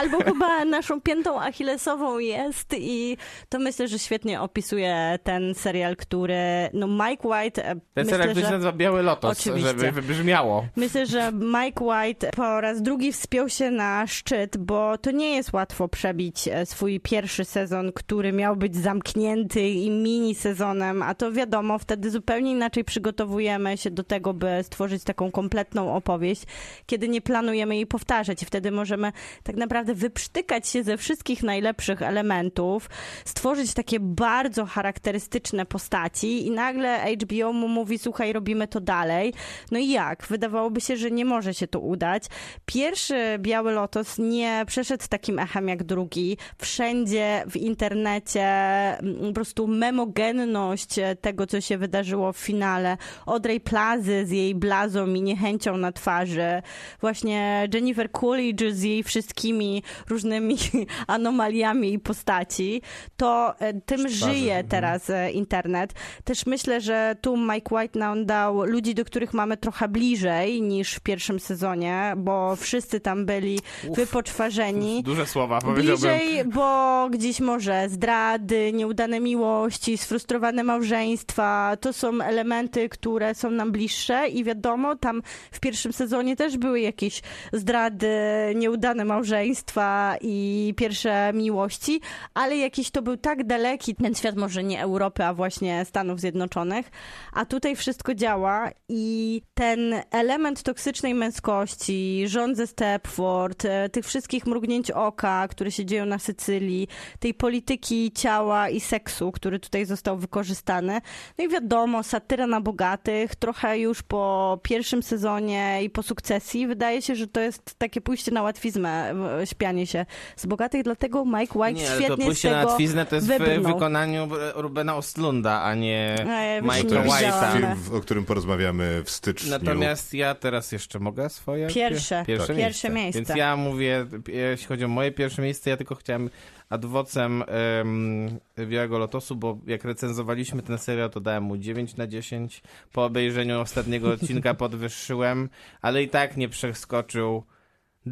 [0.00, 3.16] Albo chyba naszą piętą achillesową jest i
[3.48, 6.38] to myślę, że świetnie opisuje ten serial, który,
[6.72, 8.52] no Mike White, e, Ten myślę, serial to się że...
[8.52, 9.68] nazywa Biały Lotos, Oczywiście.
[9.68, 10.66] żeby wybrzmiało.
[10.76, 15.52] Myślę, że Mike White po raz drugi wspiął się na szczyt, bo to nie jest
[15.52, 21.32] łatwo przebić e, swój pierwszy sezon, który miał być zamknięty i mini sezonem, a to
[21.32, 26.42] wiadomo, wtedy zupełnie inaczej przygotowujemy się do tego, by stworzyć taką kompletną opowieść,
[26.86, 29.12] kiedy nie planujemy jej powtarzać wtedy możemy
[29.42, 32.90] tak naprawdę wyprztykać się ze wszystkich najlepszych elementów,
[33.24, 39.32] stworzyć takie bardzo charakterystyczne postaci i nagle HBO mu mówi, słuchaj, robimy to dalej.
[39.70, 40.26] No i jak?
[40.26, 42.24] Wydawałoby się, że nie może się to udać.
[42.66, 46.36] Pierwszy Biały Lotos nie przeszedł takim echem jak drugi.
[46.58, 50.88] Wszędzie w internecie mm, po prostu memogenność
[51.20, 51.89] tego, co się wydarzyło
[52.32, 52.96] w finale.
[53.26, 56.62] Audrey Plazy z jej blazą i niechęcią na twarzy.
[57.00, 60.56] Właśnie Jennifer Coolidge z jej wszystkimi różnymi
[61.06, 62.82] anomaliami i postaci.
[63.16, 65.92] To e, tym żyje teraz e, internet.
[66.24, 70.94] Też myślę, że tu Mike White nam dał ludzi, do których mamy trochę bliżej niż
[70.94, 73.60] w pierwszym sezonie, bo wszyscy tam byli
[73.96, 75.02] wypoczwarzeni.
[75.02, 76.18] Duże słowa, powiedziałbym.
[76.18, 83.72] Bliżej, bo gdzieś może zdrady, nieudane miłości, sfrustrowane małżeństwa, to są elementy, które są nam
[83.72, 88.08] bliższe i wiadomo, tam w pierwszym sezonie też były jakieś zdrady,
[88.54, 92.00] nieudane małżeństwa i pierwsze miłości,
[92.34, 96.90] ale jakiś to był tak daleki ten świat, może nie Europy, a właśnie Stanów Zjednoczonych,
[97.32, 104.46] a tutaj wszystko działa i ten element toksycznej męskości, rząd ze Stepford, e, tych wszystkich
[104.46, 106.88] mrugnięć oka, które się dzieją na Sycylii,
[107.18, 111.00] tej polityki ciała i seksu, który tutaj został wykorzystany.
[111.38, 111.69] No i wiadomo,
[112.02, 117.40] satyra na bogatych, trochę już po pierwszym sezonie i po sukcesji wydaje się, że to
[117.40, 120.06] jest takie pójście na łatwiznę, e, śpianie się
[120.36, 123.14] z bogatych, dlatego Mike White Nie, ale to świetnie z pójście na tego łatwiznę to
[123.14, 123.72] jest w wybrnął.
[123.74, 127.04] wykonaniu Rubena Ostlunda, a nie E, Mike'a.
[127.06, 127.52] White'a.
[127.52, 129.50] Film, o którym porozmawiamy w styczniu.
[129.50, 131.66] Natomiast ja teraz jeszcze mogę swoje?
[131.66, 132.24] Pierwsze.
[132.26, 132.56] Pierwsze, Tak.
[132.56, 132.70] miejsce.
[132.70, 133.18] Pierwsze miejsce.
[133.20, 136.30] Więc ja mówię, jeśli chodzi o moje pierwsze miejsce, ja tylko chciałem
[136.70, 137.44] adwocem
[137.78, 138.38] um,
[138.68, 142.62] Białego Lotosu, bo jak recenzowaliśmy ten serial, to dałem mu 9 na 10.
[142.92, 145.48] Po obejrzeniu ostatniego odcinka podwyższyłem,
[145.82, 147.44] ale i tak nie przeskoczył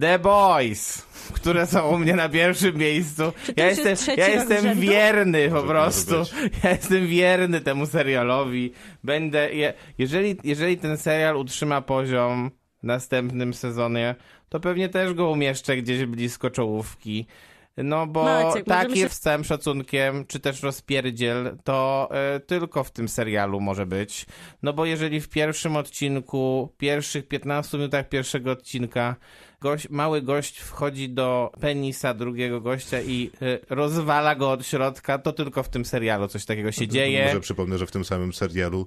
[0.00, 3.22] The Boys, które są u mnie na pierwszym miejscu.
[3.56, 6.14] Ja jestem, ja jestem wierny po prostu.
[6.64, 8.72] Ja jestem wierny temu serialowi.
[9.04, 12.50] Będę, je, jeżeli, jeżeli ten serial utrzyma poziom
[12.82, 14.14] w następnym sezonie,
[14.48, 17.26] to pewnie też go umieszczę gdzieś blisko czołówki.
[17.84, 22.90] No bo Maciek, taki się- z całym szacunkiem, czy też rozpierdziel, to e, tylko w
[22.90, 24.26] tym serialu może być.
[24.62, 29.16] No bo jeżeli w pierwszym odcinku, pierwszych 15 minutach pierwszego odcinka
[29.60, 35.32] gość, mały gość wchodzi do penisa drugiego gościa i e, rozwala go od środka, to
[35.32, 37.24] tylko w tym serialu coś takiego się dzieje.
[37.26, 38.86] Może przypomnę, że w tym samym serialu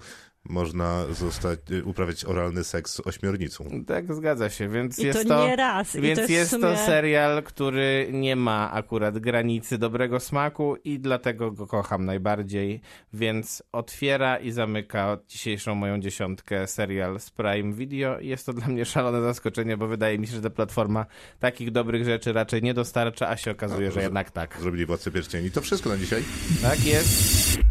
[0.49, 3.83] można zostać, y, uprawiać oralny seks z ośmiornicą.
[3.87, 5.47] Tak, zgadza się, więc I jest to, to...
[5.47, 5.95] nie raz.
[5.95, 6.63] Więc to jest, jest sumie...
[6.63, 12.81] to serial, który nie ma akurat granicy dobrego smaku i dlatego go kocham najbardziej.
[13.13, 18.19] Więc otwiera i zamyka dzisiejszą moją dziesiątkę serial z Prime Video.
[18.19, 21.05] Jest to dla mnie szalone zaskoczenie, bo wydaje mi się, że ta platforma
[21.39, 24.57] takich dobrych rzeczy raczej nie dostarcza, a się okazuje, że jednak tak.
[24.61, 25.51] Zrobili Władcę Pierścieni.
[25.51, 26.23] To wszystko na dzisiaj.
[26.61, 27.70] Tak jest.